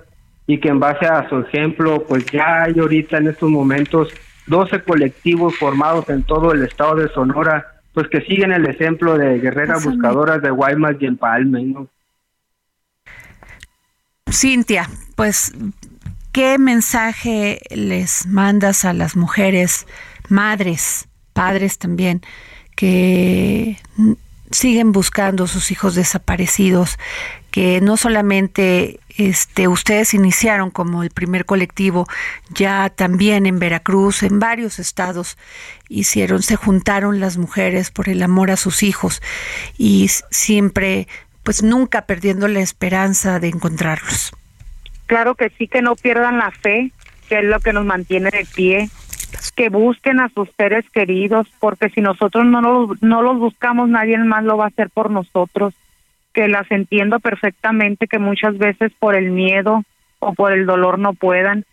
y 0.48 0.60
que 0.60 0.70
en 0.70 0.80
base 0.80 1.06
a 1.06 1.30
su 1.30 1.40
ejemplo, 1.40 2.04
pues 2.08 2.26
ya 2.26 2.64
hay 2.64 2.80
ahorita 2.80 3.18
en 3.18 3.28
estos 3.28 3.50
momentos 3.50 4.10
12 4.48 4.82
colectivos 4.82 5.56
formados 5.56 6.10
en 6.10 6.24
todo 6.24 6.52
el 6.54 6.64
estado 6.64 6.96
de 6.96 7.10
Sonora, 7.10 7.68
pues 7.94 8.08
que 8.08 8.22
siguen 8.22 8.52
el 8.52 8.66
ejemplo 8.66 9.16
de 9.16 9.40
guerreras 9.40 9.86
buscadoras 9.86 10.42
de 10.42 10.50
Guaymas 10.50 10.96
y 11.00 11.06
Empalme, 11.06 11.64
¿no? 11.64 11.88
Cintia, 14.36 14.90
pues 15.16 15.54
¿Qué 16.36 16.58
mensaje 16.58 17.62
les 17.70 18.28
mandas 18.28 18.84
a 18.84 18.92
las 18.92 19.16
mujeres, 19.16 19.88
madres, 20.28 21.08
padres 21.32 21.78
también, 21.78 22.24
que 22.76 23.78
siguen 24.52 24.92
buscando 24.92 25.48
sus 25.48 25.72
hijos 25.72 25.96
desaparecidos, 25.96 27.00
que 27.52 27.80
no 27.80 27.96
solamente 27.96 29.00
este, 29.16 29.70
ustedes 29.70 30.14
iniciaron 30.14 30.72
como 30.72 31.04
el 31.04 31.10
primer 31.10 31.46
colectivo, 31.46 32.06
ya 32.50 32.90
también 32.90 33.46
en 33.46 33.58
Veracruz, 33.58 34.22
en 34.22 34.40
varios 34.40 34.78
estados 34.78 35.38
hicieron, 35.88 36.44
se 36.44 36.58
juntaron 36.58 37.22
las 37.22 37.38
mujeres 37.38 37.92
por 37.92 38.10
el 38.10 38.22
amor 38.22 38.52
a 38.52 38.58
sus 38.58 38.84
hijos 38.84 39.22
y 39.78 40.10
siempre, 40.32 41.08
pues 41.46 41.62
nunca 41.62 42.08
perdiendo 42.08 42.48
la 42.48 42.60
esperanza 42.60 43.40
de 43.40 43.50
encontrarlos. 43.50 44.34
Claro 45.06 45.36
que 45.36 45.52
sí, 45.52 45.68
que 45.68 45.84
no 45.84 45.96
pierdan 45.96 46.40
la 46.40 46.50
fe, 46.50 46.92
que 47.30 47.38
es 47.40 47.46
lo 47.46 47.60
que 47.60 47.72
nos 47.72 47.86
mantiene 47.86 48.32
de 48.32 48.48
pie, 48.56 48.90
que 49.56 49.70
busquen 49.70 50.20
a 50.20 50.30
sus 50.30 50.50
seres 50.58 50.90
queridos, 50.90 51.48
porque 51.60 51.90
si 51.90 52.02
nosotros 52.02 52.46
no 52.46 52.62
los, 52.62 53.02
no 53.04 53.22
los 53.22 53.38
buscamos, 53.38 53.88
nadie 53.88 54.18
más 54.18 54.44
lo 54.44 54.58
va 54.58 54.66
a 54.66 54.70
hacer 54.70 54.90
por 54.90 55.12
nosotros, 55.12 55.76
que 56.34 56.48
las 56.48 56.70
entiendo 56.72 57.20
perfectamente, 57.20 58.08
que 58.08 58.18
muchas 58.18 58.58
veces 58.58 58.92
por 58.98 59.16
el 59.16 59.30
miedo 59.30 59.84
o 60.18 60.34
por 60.34 60.52
el 60.52 60.66
dolor 60.66 60.98
no 60.98 61.14
puedan, 61.14 61.64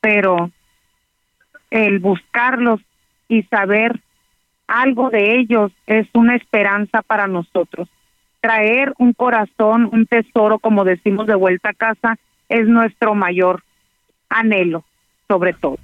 pero 0.00 0.50
el 1.70 1.98
buscarlos 1.98 2.80
y 3.28 3.42
saber 3.42 4.00
algo 4.66 5.10
de 5.10 5.38
ellos 5.38 5.70
es 5.86 6.06
una 6.14 6.34
esperanza 6.34 7.02
para 7.02 7.26
nosotros. 7.26 7.88
Traer 8.40 8.92
un 8.98 9.12
corazón, 9.12 9.88
un 9.92 10.06
tesoro, 10.06 10.58
como 10.58 10.84
decimos, 10.84 11.26
de 11.26 11.34
vuelta 11.34 11.70
a 11.70 11.74
casa, 11.74 12.16
es 12.48 12.66
nuestro 12.66 13.14
mayor 13.14 13.62
anhelo, 14.28 14.84
sobre 15.26 15.52
todo. 15.54 15.78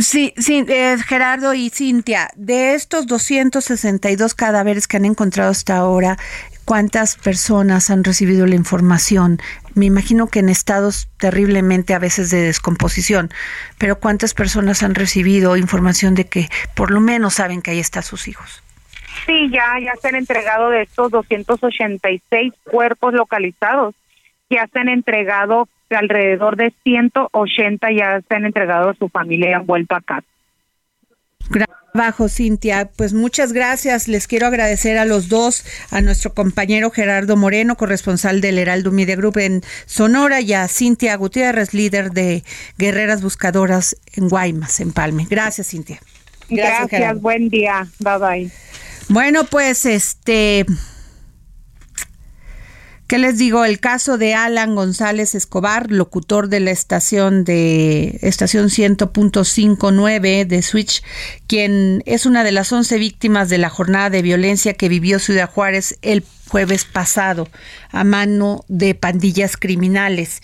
Sí, 0.00 0.32
sí 0.38 0.64
eh, 0.68 0.96
Gerardo 1.06 1.52
y 1.52 1.68
Cintia, 1.68 2.30
de 2.34 2.74
estos 2.74 3.06
262 3.06 4.34
cadáveres 4.34 4.88
que 4.88 4.96
han 4.96 5.04
encontrado 5.04 5.50
hasta 5.50 5.76
ahora, 5.76 6.16
¿cuántas 6.64 7.16
personas 7.16 7.90
han 7.90 8.02
recibido 8.02 8.46
la 8.46 8.54
información? 8.54 9.38
Me 9.74 9.84
imagino 9.84 10.28
que 10.28 10.38
en 10.38 10.48
estados 10.48 11.08
terriblemente 11.18 11.92
a 11.92 11.98
veces 11.98 12.30
de 12.30 12.40
descomposición, 12.40 13.30
pero 13.76 13.98
¿cuántas 13.98 14.32
personas 14.32 14.82
han 14.82 14.94
recibido 14.94 15.58
información 15.58 16.14
de 16.14 16.26
que 16.26 16.48
por 16.74 16.90
lo 16.90 17.00
menos 17.00 17.34
saben 17.34 17.60
que 17.60 17.72
ahí 17.72 17.78
están 17.78 18.02
sus 18.02 18.28
hijos? 18.28 18.62
Sí, 19.26 19.50
ya, 19.50 19.78
ya 19.80 19.94
se 20.00 20.08
han 20.08 20.16
entregado 20.16 20.70
de 20.70 20.82
estos 20.82 21.10
286 21.10 22.52
cuerpos 22.64 23.14
localizados 23.14 23.94
ya 24.52 24.68
se 24.70 24.78
han 24.78 24.88
entregado 24.88 25.68
alrededor 25.90 26.56
de 26.56 26.72
180 26.84 27.88
ya 27.92 28.20
se 28.26 28.34
han 28.34 28.44
entregado 28.44 28.90
a 28.90 28.94
su 28.94 29.08
familia 29.08 29.50
y 29.50 29.52
han 29.54 29.66
vuelto 29.66 29.94
a 29.94 30.00
casa. 30.00 30.26
Bajo 31.94 32.28
Cintia, 32.30 32.90
pues 32.96 33.12
muchas 33.12 33.52
gracias. 33.52 34.08
Les 34.08 34.26
quiero 34.26 34.46
agradecer 34.46 34.96
a 34.96 35.04
los 35.04 35.28
dos, 35.28 35.66
a 35.90 36.00
nuestro 36.00 36.32
compañero 36.32 36.90
Gerardo 36.90 37.36
Moreno, 37.36 37.76
corresponsal 37.76 38.40
del 38.40 38.58
Heraldo 38.58 38.92
Media 38.92 39.16
Group 39.16 39.36
en 39.36 39.60
Sonora, 39.84 40.40
y 40.40 40.54
a 40.54 40.66
Cintia 40.68 41.14
Gutiérrez, 41.16 41.74
líder 41.74 42.12
de 42.12 42.44
Guerreras 42.78 43.22
Buscadoras 43.22 43.96
en 44.14 44.30
Guaymas, 44.30 44.80
en 44.80 44.92
Palme. 44.92 45.26
Gracias, 45.28 45.68
Cintia. 45.68 46.00
Gracias, 46.48 46.88
gracias 46.88 47.20
buen 47.20 47.50
día. 47.50 47.86
Bye 47.98 48.18
bye. 48.18 48.50
Bueno, 49.12 49.44
pues 49.44 49.84
este 49.84 50.64
¿Qué 53.06 53.18
les 53.18 53.36
digo? 53.36 53.66
El 53.66 53.78
caso 53.78 54.16
de 54.16 54.32
Alan 54.32 54.74
González 54.74 55.34
Escobar, 55.34 55.92
locutor 55.92 56.48
de 56.48 56.60
la 56.60 56.70
estación 56.70 57.44
de 57.44 58.18
estación 58.22 58.70
100.59 58.70 60.46
de 60.46 60.62
Switch, 60.62 61.02
quien 61.46 62.02
es 62.06 62.24
una 62.24 62.42
de 62.42 62.52
las 62.52 62.72
11 62.72 62.96
víctimas 62.96 63.50
de 63.50 63.58
la 63.58 63.68
jornada 63.68 64.08
de 64.08 64.22
violencia 64.22 64.72
que 64.72 64.88
vivió 64.88 65.18
Ciudad 65.18 65.50
Juárez 65.50 65.98
el 66.00 66.24
jueves 66.48 66.86
pasado 66.86 67.50
a 67.90 68.04
mano 68.04 68.64
de 68.68 68.94
pandillas 68.94 69.58
criminales. 69.58 70.40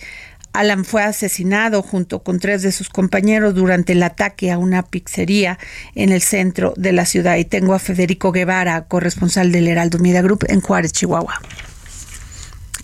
Alan 0.53 0.85
fue 0.85 1.03
asesinado 1.03 1.81
junto 1.81 2.23
con 2.23 2.39
tres 2.39 2.61
de 2.61 2.71
sus 2.71 2.89
compañeros 2.89 3.55
durante 3.55 3.93
el 3.93 4.03
ataque 4.03 4.51
a 4.51 4.57
una 4.57 4.83
pizzería 4.83 5.59
en 5.95 6.11
el 6.11 6.21
centro 6.21 6.73
de 6.75 6.91
la 6.91 7.05
ciudad. 7.05 7.37
Y 7.37 7.45
tengo 7.45 7.73
a 7.73 7.79
Federico 7.79 8.31
Guevara, 8.31 8.85
corresponsal 8.85 9.51
del 9.51 9.67
Heraldo 9.67 9.99
Media 9.99 10.21
Group 10.21 10.45
en 10.47 10.61
Juárez, 10.61 10.93
Chihuahua. 10.93 11.39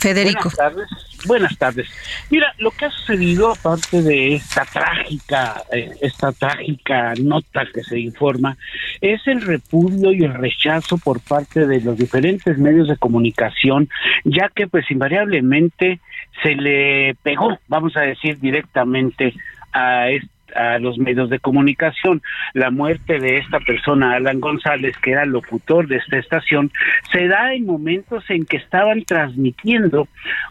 Federico. 0.05 0.51
Buenas 0.51 0.57
tardes. 0.57 0.87
Buenas 1.25 1.57
tardes. 1.57 1.89
Mira, 2.29 2.53
lo 2.59 2.69
que 2.69 2.85
ha 2.85 2.91
sucedido 2.91 3.51
aparte 3.51 4.03
de 4.03 4.35
esta 4.35 4.63
trágica, 4.63 5.63
eh, 5.73 5.89
esta 5.99 6.31
trágica 6.31 7.15
nota 7.19 7.65
que 7.73 7.83
se 7.83 7.99
informa, 7.99 8.55
es 9.01 9.25
el 9.25 9.41
repudio 9.41 10.13
y 10.13 10.23
el 10.23 10.35
rechazo 10.35 10.99
por 10.99 11.21
parte 11.21 11.65
de 11.65 11.81
los 11.81 11.97
diferentes 11.97 12.55
medios 12.59 12.87
de 12.87 12.97
comunicación, 12.97 13.89
ya 14.25 14.49
que 14.53 14.67
pues 14.67 14.89
invariablemente 14.91 15.99
se 16.43 16.53
le 16.53 17.15
pegó, 17.23 17.57
vamos 17.67 17.97
a 17.97 18.01
decir 18.01 18.39
directamente 18.39 19.33
a 19.73 20.09
este 20.09 20.34
a 20.55 20.79
los 20.79 20.97
medios 20.97 21.29
de 21.29 21.39
comunicación. 21.39 22.21
La 22.53 22.71
muerte 22.71 23.19
de 23.19 23.37
esta 23.37 23.59
persona, 23.59 24.15
Alan 24.15 24.39
González, 24.39 24.97
que 24.97 25.11
era 25.11 25.25
locutor 25.25 25.87
de 25.87 25.97
esta 25.97 26.17
estación, 26.17 26.71
se 27.11 27.27
da 27.27 27.53
en 27.53 27.65
momentos 27.65 28.23
en 28.29 28.45
que 28.45 28.57
estaban 28.57 29.03
transmitiendo 29.03 30.07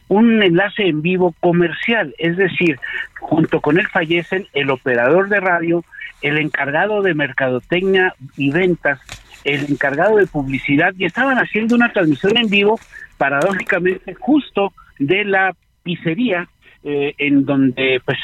un 0.09 0.43
enlace 0.43 0.87
en 0.87 1.03
vivo 1.03 1.35
comercial, 1.41 2.15
es 2.19 2.37
decir, 2.37 2.79
junto 3.19 3.61
con 3.61 3.79
él 3.79 3.87
fallecen 3.89 4.47
el 4.53 4.71
operador 4.71 5.29
de 5.29 5.41
radio, 5.41 5.85
el 6.23 6.39
encargado 6.39 7.03
de 7.03 7.15
mercadotecnia 7.15 8.15
y 8.37 8.51
ventas, 8.51 9.01
el 9.45 9.71
encargado 9.71 10.17
de 10.17 10.27
publicidad, 10.27 10.95
y 10.97 11.05
estaban 11.05 11.39
haciendo 11.39 11.75
una 11.75 11.93
transmisión 11.93 12.37
en 12.37 12.49
vivo, 12.49 12.79
paradójicamente, 13.19 14.15
justo 14.15 14.73
de 14.99 15.25
la 15.25 15.55
pizzería 15.83 16.49
eh, 16.83 17.15
en 17.19 17.45
donde 17.45 18.01
pues 18.05 18.19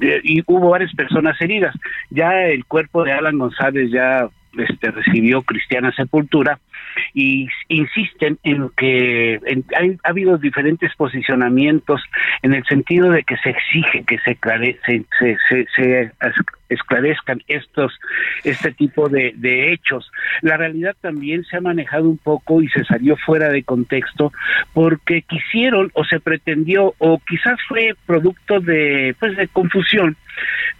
y 0.00 0.42
hubo 0.46 0.70
varias 0.70 0.94
personas 0.94 1.40
heridas. 1.40 1.74
Ya 2.10 2.44
el 2.44 2.64
cuerpo 2.64 3.04
de 3.04 3.12
Alan 3.12 3.38
González 3.38 3.90
ya 3.90 4.28
este, 4.58 4.90
recibió 4.90 5.42
cristiana 5.42 5.92
sepultura 5.92 6.58
y 7.14 7.48
insisten 7.68 8.38
en 8.42 8.68
que 8.76 9.40
ha 10.04 10.08
habido 10.08 10.36
diferentes 10.36 10.94
posicionamientos 10.94 12.02
en 12.42 12.52
el 12.52 12.64
sentido 12.64 13.10
de 13.10 13.22
que 13.22 13.36
se 13.38 13.50
exige 13.50 14.04
que 14.04 14.18
se, 14.18 14.38
se, 14.84 15.36
se, 15.48 15.66
se 15.74 16.12
esclarezcan 16.72 17.42
estos 17.48 17.92
este 18.44 18.72
tipo 18.72 19.08
de, 19.08 19.32
de, 19.36 19.72
hechos. 19.72 20.10
La 20.40 20.56
realidad 20.56 20.96
también 21.00 21.44
se 21.44 21.56
ha 21.56 21.60
manejado 21.60 22.08
un 22.08 22.18
poco 22.18 22.62
y 22.62 22.68
se 22.68 22.84
salió 22.84 23.16
fuera 23.16 23.48
de 23.48 23.62
contexto 23.62 24.32
porque 24.72 25.22
quisieron 25.22 25.90
o 25.94 26.04
se 26.04 26.20
pretendió 26.20 26.94
o 26.98 27.20
quizás 27.26 27.58
fue 27.68 27.94
producto 28.06 28.60
de 28.60 29.14
pues 29.18 29.36
de 29.36 29.48
confusión 29.48 30.16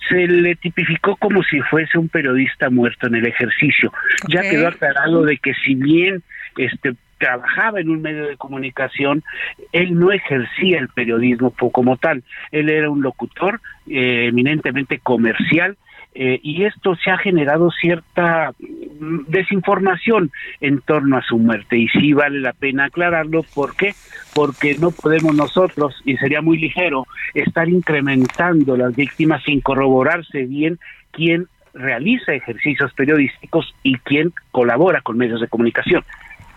se 0.09 0.27
le 0.27 0.57
tipificó 0.57 1.17
como 1.17 1.43
si 1.43 1.61
fuese 1.61 1.99
un 1.99 2.09
periodista 2.09 2.71
muerto 2.71 3.07
en 3.07 3.17
el 3.17 3.27
ejercicio. 3.27 3.93
Ya 4.29 4.43
quedó 4.43 4.69
aclarado 4.69 5.23
de 5.25 5.39
que 5.39 5.55
si 5.65 5.75
bien 5.75 6.23
este 6.57 6.95
trabajaba 7.23 7.81
en 7.81 7.89
un 7.89 8.03
medio 8.03 8.27
de 8.27 8.37
comunicación, 8.37 9.23
él 9.71 9.97
no 9.97 10.11
ejercía 10.11 10.81
el 10.81 10.89
periodismo 10.89 11.53
como 11.53 11.97
tal, 11.97 12.25
él 12.51 12.69
era 12.69 12.91
un 12.91 13.01
locutor 13.01 13.61
eh, 13.87 14.27
eminentemente 14.27 14.99
comercial 14.99 15.77
eh, 16.15 16.41
y 16.43 16.65
esto 16.65 16.97
se 16.97 17.13
ha 17.13 17.19
generado 17.19 17.71
cierta 17.71 18.53
mm, 18.59 19.21
desinformación 19.29 20.33
en 20.61 20.81
torno 20.81 21.17
a 21.17 21.23
su 21.23 21.39
muerte 21.39 21.79
y 21.79 21.89
sí 21.89 22.13
vale 22.13 22.41
la 22.41 22.53
pena 22.53 22.87
aclararlo 22.87 23.45
¿por 23.55 23.77
qué? 23.77 23.95
porque 24.35 24.77
no 24.79 24.91
podemos 24.91 25.35
nosotros 25.35 25.95
y 26.05 26.17
sería 26.17 26.43
muy 26.43 26.59
ligero 26.59 27.07
estar 27.35 27.69
incrementando 27.69 28.77
las 28.77 28.97
víctimas 28.97 29.45
sin 29.45 29.61
corroborarse 29.61 30.45
bien 30.45 30.81
quién 31.13 31.47
realiza 31.73 32.35
ejercicios 32.35 32.93
periodísticos 32.95 33.75
y 33.83 33.97
quién 33.99 34.33
colabora 34.51 35.01
con 35.01 35.17
medios 35.17 35.41
de 35.41 35.49
comunicación. 35.49 36.05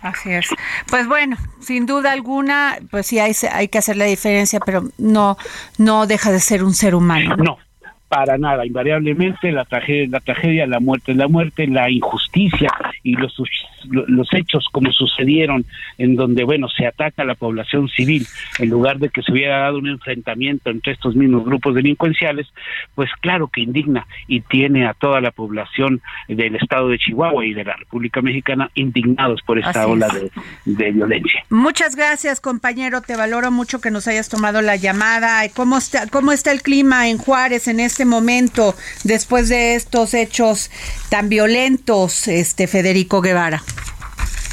Así 0.05 0.31
es. 0.31 0.47
Pues 0.87 1.07
bueno, 1.07 1.35
sin 1.59 1.87
duda 1.87 2.11
alguna, 2.11 2.77
pues 2.91 3.07
sí 3.07 3.17
hay, 3.17 3.33
que 3.69 3.77
hacer 3.79 3.97
la 3.97 4.05
diferencia, 4.05 4.59
pero 4.63 4.83
no, 4.99 5.35
no 5.79 6.05
deja 6.05 6.31
de 6.31 6.39
ser 6.39 6.63
un 6.63 6.75
ser 6.75 6.93
humano. 6.93 7.35
No, 7.37 7.57
para 8.07 8.37
nada, 8.37 8.67
invariablemente 8.67 9.51
la 9.51 9.65
tragedia, 9.65 10.07
la 10.11 10.19
tragedia, 10.19 10.67
la 10.67 10.79
muerte, 10.79 11.15
la 11.15 11.27
muerte, 11.27 11.65
la 11.65 11.89
injusticia 11.89 12.69
y 13.01 13.15
los 13.15 13.33
los 13.89 14.33
hechos 14.33 14.67
como 14.71 14.91
sucedieron 14.91 15.65
en 15.97 16.15
donde 16.15 16.43
bueno 16.43 16.67
se 16.69 16.87
ataca 16.87 17.23
a 17.23 17.25
la 17.25 17.35
población 17.35 17.89
civil 17.89 18.27
en 18.59 18.69
lugar 18.69 18.99
de 18.99 19.09
que 19.09 19.21
se 19.21 19.31
hubiera 19.31 19.59
dado 19.59 19.77
un 19.77 19.87
enfrentamiento 19.87 20.69
entre 20.69 20.93
estos 20.93 21.15
mismos 21.15 21.45
grupos 21.45 21.75
delincuenciales, 21.75 22.47
pues 22.93 23.09
claro 23.21 23.47
que 23.47 23.61
indigna 23.61 24.07
y 24.27 24.41
tiene 24.41 24.87
a 24.87 24.93
toda 24.93 25.21
la 25.21 25.31
población 25.31 26.01
del 26.27 26.55
estado 26.55 26.89
de 26.89 26.97
Chihuahua 26.97 27.45
y 27.45 27.53
de 27.53 27.63
la 27.63 27.75
República 27.75 28.21
Mexicana 28.21 28.69
indignados 28.75 29.41
por 29.41 29.59
esta 29.59 29.87
ola 29.87 30.07
de, 30.09 30.31
de, 30.65 30.91
violencia. 30.91 31.43
Muchas 31.49 31.95
gracias, 31.95 32.39
compañero, 32.39 33.01
te 33.01 33.15
valoro 33.15 33.51
mucho 33.51 33.81
que 33.81 33.91
nos 33.91 34.07
hayas 34.07 34.29
tomado 34.29 34.61
la 34.61 34.75
llamada. 34.75 35.41
¿Cómo 35.53 35.77
está 35.77 36.07
cómo 36.07 36.31
está 36.31 36.51
el 36.51 36.61
clima 36.61 37.09
en 37.09 37.17
Juárez 37.17 37.67
en 37.67 37.79
este 37.79 38.05
momento 38.05 38.75
después 39.03 39.49
de 39.49 39.75
estos 39.75 40.13
hechos 40.13 40.71
tan 41.09 41.29
violentos, 41.29 42.27
este 42.27 42.67
Federico 42.67 43.21
Guevara? 43.21 43.61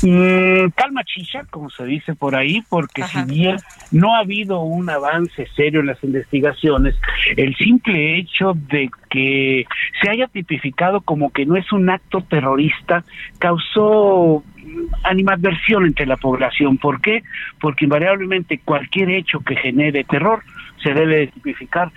Mm, 0.02 0.70
calma 0.74 1.04
chicha, 1.04 1.44
como 1.50 1.70
se 1.70 1.84
dice 1.84 2.14
por 2.14 2.34
ahí, 2.34 2.62
porque 2.68 3.04
si 3.04 3.22
bien 3.24 3.56
no 3.92 4.14
ha 4.14 4.20
habido 4.20 4.60
un 4.60 4.90
avance 4.90 5.46
serio 5.54 5.80
en 5.80 5.86
las 5.86 6.02
investigaciones, 6.02 6.96
el 7.36 7.54
simple 7.56 8.18
hecho 8.18 8.54
de 8.54 8.90
que 9.08 9.64
se 10.00 10.10
haya 10.10 10.26
tipificado 10.26 11.02
como 11.02 11.30
que 11.30 11.46
no 11.46 11.56
es 11.56 11.70
un 11.72 11.88
acto 11.88 12.20
terrorista 12.22 13.04
causó 13.38 14.42
animadversión 15.04 15.86
entre 15.86 16.06
la 16.06 16.16
población. 16.16 16.78
¿Por 16.78 17.00
qué? 17.00 17.22
Porque 17.60 17.84
invariablemente 17.84 18.58
cualquier 18.58 19.10
hecho 19.10 19.40
que 19.40 19.56
genere 19.56 20.04
terror 20.04 20.42
se 20.82 20.94
debe 20.94 21.28
tipificar 21.28 21.92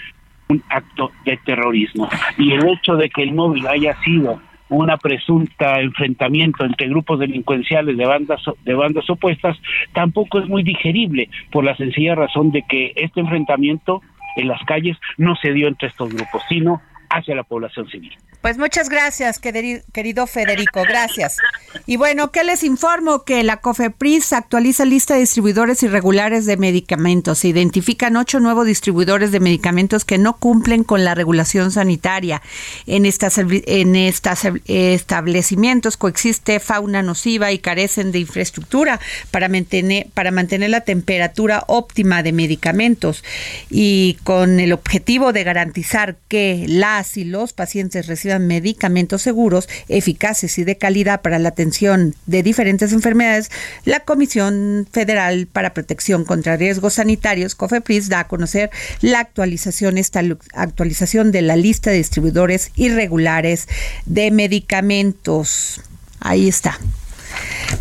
un 0.47 0.63
acto 0.69 1.11
de 1.25 1.37
terrorismo. 1.37 2.07
Y 2.37 2.51
el 2.51 2.67
hecho 2.67 2.95
de 2.95 3.09
que 3.09 3.23
el 3.23 3.33
móvil 3.33 3.65
haya 3.67 3.95
sido 4.03 4.41
una 4.69 4.97
presunta 4.97 5.79
enfrentamiento 5.79 6.65
entre 6.65 6.87
grupos 6.87 7.19
delincuenciales 7.19 7.97
de 7.97 8.05
bandas 8.05 8.41
de 8.63 8.73
bandas 8.73 9.09
opuestas 9.09 9.57
tampoco 9.93 10.39
es 10.39 10.47
muy 10.47 10.63
digerible 10.63 11.29
por 11.51 11.63
la 11.63 11.75
sencilla 11.75 12.15
razón 12.15 12.51
de 12.51 12.63
que 12.67 12.93
este 12.95 13.19
enfrentamiento 13.19 14.01
en 14.35 14.47
las 14.47 14.61
calles 14.65 14.97
no 15.17 15.35
se 15.35 15.53
dio 15.53 15.67
entre 15.67 15.87
estos 15.87 16.09
grupos, 16.13 16.43
sino 16.49 16.81
hacia 17.15 17.35
la 17.35 17.43
población 17.43 17.89
civil. 17.89 18.11
Pues 18.41 18.59
muchas 18.59 18.89
gracias, 18.89 19.39
querido 19.39 20.27
Federico, 20.27 20.83
gracias. 20.83 21.37
Y 21.87 21.97
bueno, 21.97 22.31
¿qué 22.31 22.43
les 22.43 22.63
informo? 22.63 23.23
Que 23.23 23.43
la 23.43 23.57
COFEPRIS 23.57 24.33
actualiza 24.33 24.85
lista 24.85 25.15
de 25.15 25.21
distribuidores 25.21 25.81
irregulares 25.81 26.45
de 26.45 26.55
medicamentos. 26.55 27.39
Se 27.39 27.47
identifican 27.47 28.15
ocho 28.17 28.39
nuevos 28.39 28.67
distribuidores 28.67 29.31
de 29.31 29.39
medicamentos 29.39 30.05
que 30.05 30.19
no 30.19 30.37
cumplen 30.37 30.83
con 30.83 31.03
la 31.03 31.15
regulación 31.15 31.71
sanitaria. 31.71 32.43
En 32.85 33.07
estas, 33.07 33.39
en 33.39 33.95
estas 33.95 34.47
establecimientos 34.65 35.97
coexiste 35.97 36.59
fauna 36.59 37.01
nociva 37.01 37.51
y 37.51 37.57
carecen 37.57 38.11
de 38.11 38.19
infraestructura 38.19 38.99
para 39.31 39.49
mantener, 39.49 40.07
para 40.13 40.29
mantener 40.29 40.69
la 40.69 40.81
temperatura 40.81 41.63
óptima 41.65 42.21
de 42.21 42.31
medicamentos. 42.31 43.23
Y 43.71 44.17
con 44.23 44.59
el 44.59 44.71
objetivo 44.71 45.33
de 45.33 45.43
garantizar 45.43 46.17
que 46.27 46.65
las 46.67 47.04
las 47.05 47.17
y 47.17 47.23
los 47.23 47.53
pacientes 47.53 48.07
reciban 48.07 48.47
medicamentos 48.47 49.21
seguros, 49.21 49.69
eficaces 49.87 50.57
y 50.57 50.63
de 50.63 50.77
calidad 50.77 51.21
para 51.21 51.39
la 51.39 51.49
atención 51.49 52.15
de 52.25 52.43
diferentes 52.43 52.91
enfermedades, 52.93 53.51
la 53.85 54.01
Comisión 54.01 54.87
Federal 54.91 55.47
para 55.47 55.73
Protección 55.73 56.25
contra 56.25 56.57
Riesgos 56.57 56.95
Sanitarios, 56.95 57.55
COFEPRIS, 57.55 58.09
da 58.09 58.21
a 58.21 58.27
conocer 58.27 58.71
la 59.01 59.19
actualización, 59.19 59.97
esta 59.97 60.21
actualización 60.53 61.31
de 61.31 61.41
la 61.41 61.55
lista 61.55 61.91
de 61.91 61.97
distribuidores 61.97 62.71
irregulares 62.75 63.67
de 64.05 64.31
medicamentos. 64.31 65.81
Ahí 66.19 66.47
está. 66.47 66.79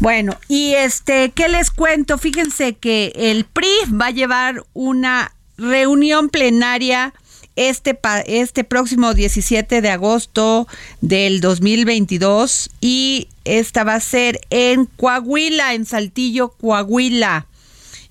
Bueno, 0.01 0.39
y 0.49 0.75
este, 0.75 1.31
¿qué 1.31 1.49
les 1.49 1.71
cuento? 1.71 2.19
Fíjense 2.19 2.75
que 2.75 3.13
el 3.15 3.45
PRI 3.45 3.69
va 3.93 4.07
a 4.07 4.11
llevar 4.11 4.65
una 4.75 5.33
reunión 5.57 6.29
plenaria 6.29 7.15
este, 7.57 7.99
este 8.27 8.65
próximo 8.65 9.15
17 9.15 9.81
de 9.81 9.91
agosto 9.91 10.67
del 11.01 11.41
2022 11.41 12.71
y 12.81 13.29
esta 13.45 13.85
va 13.85 13.95
a 13.95 14.01
ser 14.01 14.41
en 14.51 14.87
Coahuila, 14.87 15.75
en 15.75 15.85
Saltillo, 15.85 16.51
Coahuila. 16.51 17.47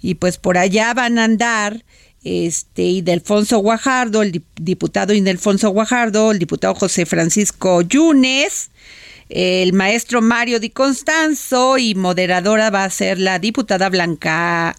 Y 0.01 0.15
pues 0.15 0.37
por 0.37 0.57
allá 0.57 0.93
van 0.93 1.17
a 1.17 1.23
andar 1.23 1.83
este 2.23 2.83
Ildefonso 2.83 3.59
Guajardo, 3.59 4.21
el 4.21 4.43
diputado 4.55 5.13
Ildefonso 5.13 5.69
Guajardo, 5.69 6.31
el 6.31 6.39
diputado 6.39 6.75
José 6.75 7.05
Francisco 7.05 7.81
Yunes, 7.81 8.71
el 9.29 9.73
maestro 9.73 10.21
Mario 10.21 10.59
Di 10.59 10.69
Constanzo 10.69 11.77
y 11.77 11.95
moderadora 11.95 12.69
va 12.69 12.83
a 12.83 12.89
ser 12.89 13.19
la 13.19 13.39
diputada 13.39 13.89
Blanca 13.89 14.75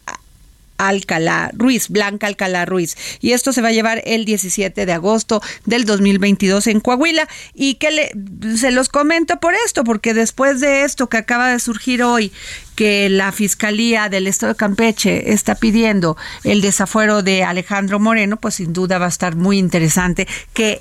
Alcalá 0.78 1.50
Ruiz, 1.54 1.88
Blanca 1.88 2.26
Alcalá 2.26 2.64
Ruiz. 2.64 2.96
Y 3.20 3.32
esto 3.32 3.52
se 3.52 3.62
va 3.62 3.68
a 3.68 3.72
llevar 3.72 4.02
el 4.04 4.24
17 4.24 4.86
de 4.86 4.92
agosto 4.92 5.42
del 5.64 5.84
2022 5.84 6.66
en 6.66 6.80
Coahuila. 6.80 7.28
Y 7.54 7.74
que 7.74 7.90
le, 7.90 8.56
se 8.56 8.70
los 8.70 8.88
comento 8.88 9.38
por 9.40 9.54
esto, 9.66 9.84
porque 9.84 10.14
después 10.14 10.60
de 10.60 10.84
esto 10.84 11.08
que 11.08 11.18
acaba 11.18 11.50
de 11.50 11.60
surgir 11.60 12.02
hoy, 12.02 12.32
que 12.74 13.08
la 13.08 13.32
Fiscalía 13.32 14.08
del 14.08 14.26
Estado 14.26 14.52
de 14.52 14.56
Campeche 14.56 15.32
está 15.32 15.54
pidiendo 15.54 16.16
el 16.42 16.60
desafuero 16.60 17.22
de 17.22 17.44
Alejandro 17.44 18.00
Moreno, 18.00 18.36
pues 18.36 18.56
sin 18.56 18.72
duda 18.72 18.98
va 18.98 19.06
a 19.06 19.10
estar 19.10 19.36
muy 19.36 19.58
interesante 19.58 20.26
que 20.52 20.80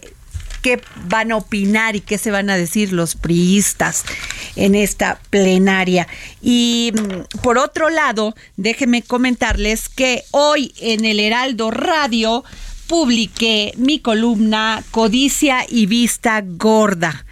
qué 0.63 0.81
van 1.07 1.31
a 1.31 1.35
opinar 1.35 1.95
y 1.95 2.01
qué 2.01 2.17
se 2.17 2.31
van 2.31 2.49
a 2.49 2.57
decir 2.57 2.91
los 2.93 3.15
priistas 3.15 4.03
en 4.55 4.73
esta 4.73 5.19
plenaria. 5.29 6.07
Y 6.41 6.91
mm, 6.93 7.41
por 7.41 7.59
otro 7.59 7.89
lado, 7.89 8.33
déjenme 8.57 9.03
comentarles 9.03 9.89
que 9.89 10.23
hoy 10.31 10.73
en 10.79 11.05
el 11.05 11.19
Heraldo 11.19 11.69
Radio 11.69 12.43
publiqué 12.87 13.73
mi 13.77 13.99
columna 13.99 14.83
Codicia 14.89 15.65
y 15.69 15.85
Vista 15.85 16.41
Gorda. 16.43 17.25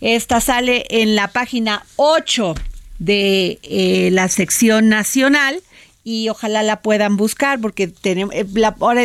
Esta 0.00 0.40
sale 0.40 0.84
en 0.90 1.16
la 1.16 1.28
página 1.28 1.84
8 1.96 2.54
de 2.98 3.58
eh, 3.62 4.10
la 4.12 4.28
sección 4.28 4.88
nacional 4.88 5.62
y 6.04 6.28
ojalá 6.28 6.62
la 6.62 6.82
puedan 6.82 7.16
buscar 7.16 7.60
porque 7.60 7.88
tenemos, 7.88 8.34
eh, 8.34 8.46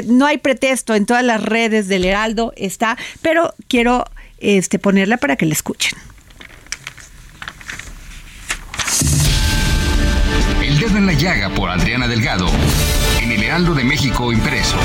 no 0.08 0.26
hay 0.26 0.38
pretexto 0.38 0.94
en 0.94 1.06
todas 1.06 1.24
las 1.24 1.42
redes 1.42 1.88
del 1.88 2.06
Heraldo 2.06 2.54
está, 2.58 2.98
pero 3.22 3.54
quiero 3.68 4.06
este, 4.38 4.78
ponerla 4.78 5.18
para 5.18 5.38
que 5.38 5.46
la 5.46 5.54
escuchen. 5.54 5.98
El 10.62 10.78
dedo 10.78 10.98
en 10.98 11.06
la 11.06 11.14
llaga 11.14 11.50
por 11.50 11.70
Adriana 11.70 12.08
Delgado 12.08 12.48
en 13.22 13.32
el 13.32 13.44
Heraldo 13.44 13.74
de 13.74 13.84
México 13.84 14.32
impreso. 14.32 14.76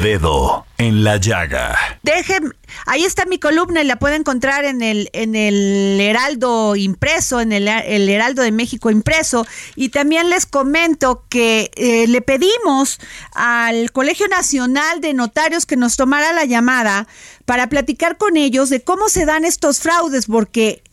Dedo 0.01 0.65
en 0.77 1.03
la 1.03 1.17
llaga. 1.17 1.77
Dejen, 2.03 2.55
ahí 2.85 3.05
está 3.05 3.25
mi 3.25 3.37
columna 3.37 3.81
y 3.81 3.85
la 3.85 3.97
pueden 3.97 4.21
encontrar 4.21 4.65
en 4.65 4.81
el, 4.81 5.09
en 5.13 5.35
el 5.35 5.99
Heraldo 5.99 6.75
impreso, 6.75 7.39
en 7.39 7.51
el, 7.51 7.67
el 7.67 8.09
Heraldo 8.09 8.41
de 8.41 8.51
México 8.51 8.89
impreso. 8.89 9.45
Y 9.75 9.89
también 9.89 10.29
les 10.29 10.45
comento 10.45 11.23
que 11.29 11.71
eh, 11.75 12.07
le 12.07 12.21
pedimos 12.21 12.99
al 13.33 13.91
Colegio 13.91 14.27
Nacional 14.27 15.01
de 15.01 15.13
Notarios 15.13 15.65
que 15.65 15.77
nos 15.77 15.95
tomara 15.97 16.33
la 16.33 16.45
llamada 16.45 17.07
para 17.45 17.67
platicar 17.67 18.17
con 18.17 18.37
ellos 18.37 18.69
de 18.69 18.81
cómo 18.81 19.09
se 19.09 19.25
dan 19.25 19.45
estos 19.45 19.79
fraudes, 19.79 20.25
porque 20.25 20.83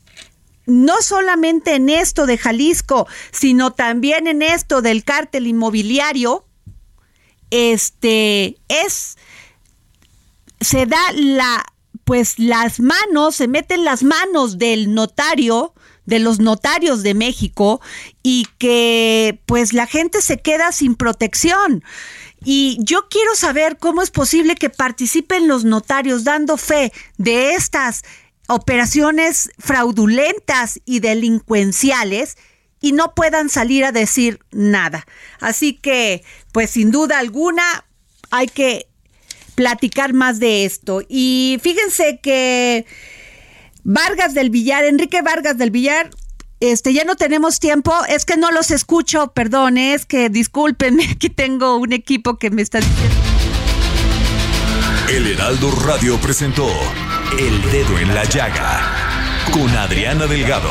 no 0.67 1.01
solamente 1.01 1.75
en 1.77 1.89
esto 1.89 2.27
de 2.27 2.37
Jalisco, 2.37 3.07
sino 3.31 3.73
también 3.73 4.27
en 4.27 4.43
esto 4.43 4.83
del 4.83 5.03
cártel 5.03 5.47
inmobiliario, 5.47 6.45
este 7.51 8.57
es 8.69 9.17
se 10.61 10.87
da 10.87 11.01
la 11.15 11.65
pues 12.05 12.39
las 12.39 12.81
manos, 12.81 13.37
se 13.37 13.49
meten 13.49 13.85
las 13.85 14.03
manos 14.03 14.57
del 14.57 14.95
notario, 14.95 15.75
de 16.07 16.19
los 16.19 16.41
notarios 16.41 17.03
de 17.03 17.13
México 17.13 17.83
y 18.23 18.47
que 18.57 19.43
pues 19.45 19.75
la 19.75 19.87
gente 19.87 20.23
se 20.23 20.39
queda 20.41 20.73
sin 20.73 20.95
protección. 20.95 21.85
Y 22.43 22.79
yo 22.81 23.09
quiero 23.11 23.35
saber 23.35 23.77
cómo 23.77 24.01
es 24.01 24.11
posible 24.11 24.55
que 24.55 24.71
participen 24.71 25.49
los 25.49 25.65
notarios 25.65 26.25
dando 26.25 26.57
fe 26.57 26.95
de 27.19 27.53
estas 27.53 28.05
operaciones 28.49 29.51
fraudulentas 29.59 30.81
y 30.87 31.01
delincuenciales 31.01 32.39
y 32.81 32.93
no 32.93 33.15
puedan 33.15 33.49
salir 33.49 33.85
a 33.85 33.93
decir 33.93 34.41
nada. 34.51 35.07
Así 35.41 35.75
que, 35.75 36.23
pues 36.53 36.71
sin 36.71 36.91
duda 36.91 37.19
alguna, 37.19 37.85
hay 38.31 38.47
que 38.47 38.89
platicar 39.55 40.13
más 40.13 40.39
de 40.39 40.65
esto. 40.65 41.03
Y 41.09 41.59
fíjense 41.63 42.21
que 42.23 42.87
Vargas 43.83 44.35
del 44.35 44.51
Villar, 44.51 44.85
Enrique 44.85 45.23
Vargas 45.23 45.59
del 45.59 45.71
Villar, 45.71 46.11
este, 46.61 46.93
ya 46.93 47.05
no 47.05 47.17
tenemos 47.17 47.61
tiempo, 47.61 47.95
es 48.09 48.25
que 48.25 48.37
no 48.37 48.51
los 48.51 48.71
escucho, 48.71 49.33
perdón, 49.33 49.79
es 49.79 50.07
que 50.07 50.29
discúlpenme, 50.29 51.09
aquí 51.11 51.31
tengo 51.31 51.77
un 51.77 51.93
equipo 51.93 52.39
que 52.39 52.51
me 52.51 52.63
está 52.63 52.79
diciendo. 52.79 53.17
El 55.09 55.27
Heraldo 55.27 55.71
Radio 55.87 56.19
presentó 56.21 56.69
El 57.39 57.63
Dedo 57.73 57.99
en 57.99 58.15
la 58.15 58.25
Llaga 58.25 59.45
con 59.53 59.71
Adriana 59.71 60.27
Delgado. 60.27 60.71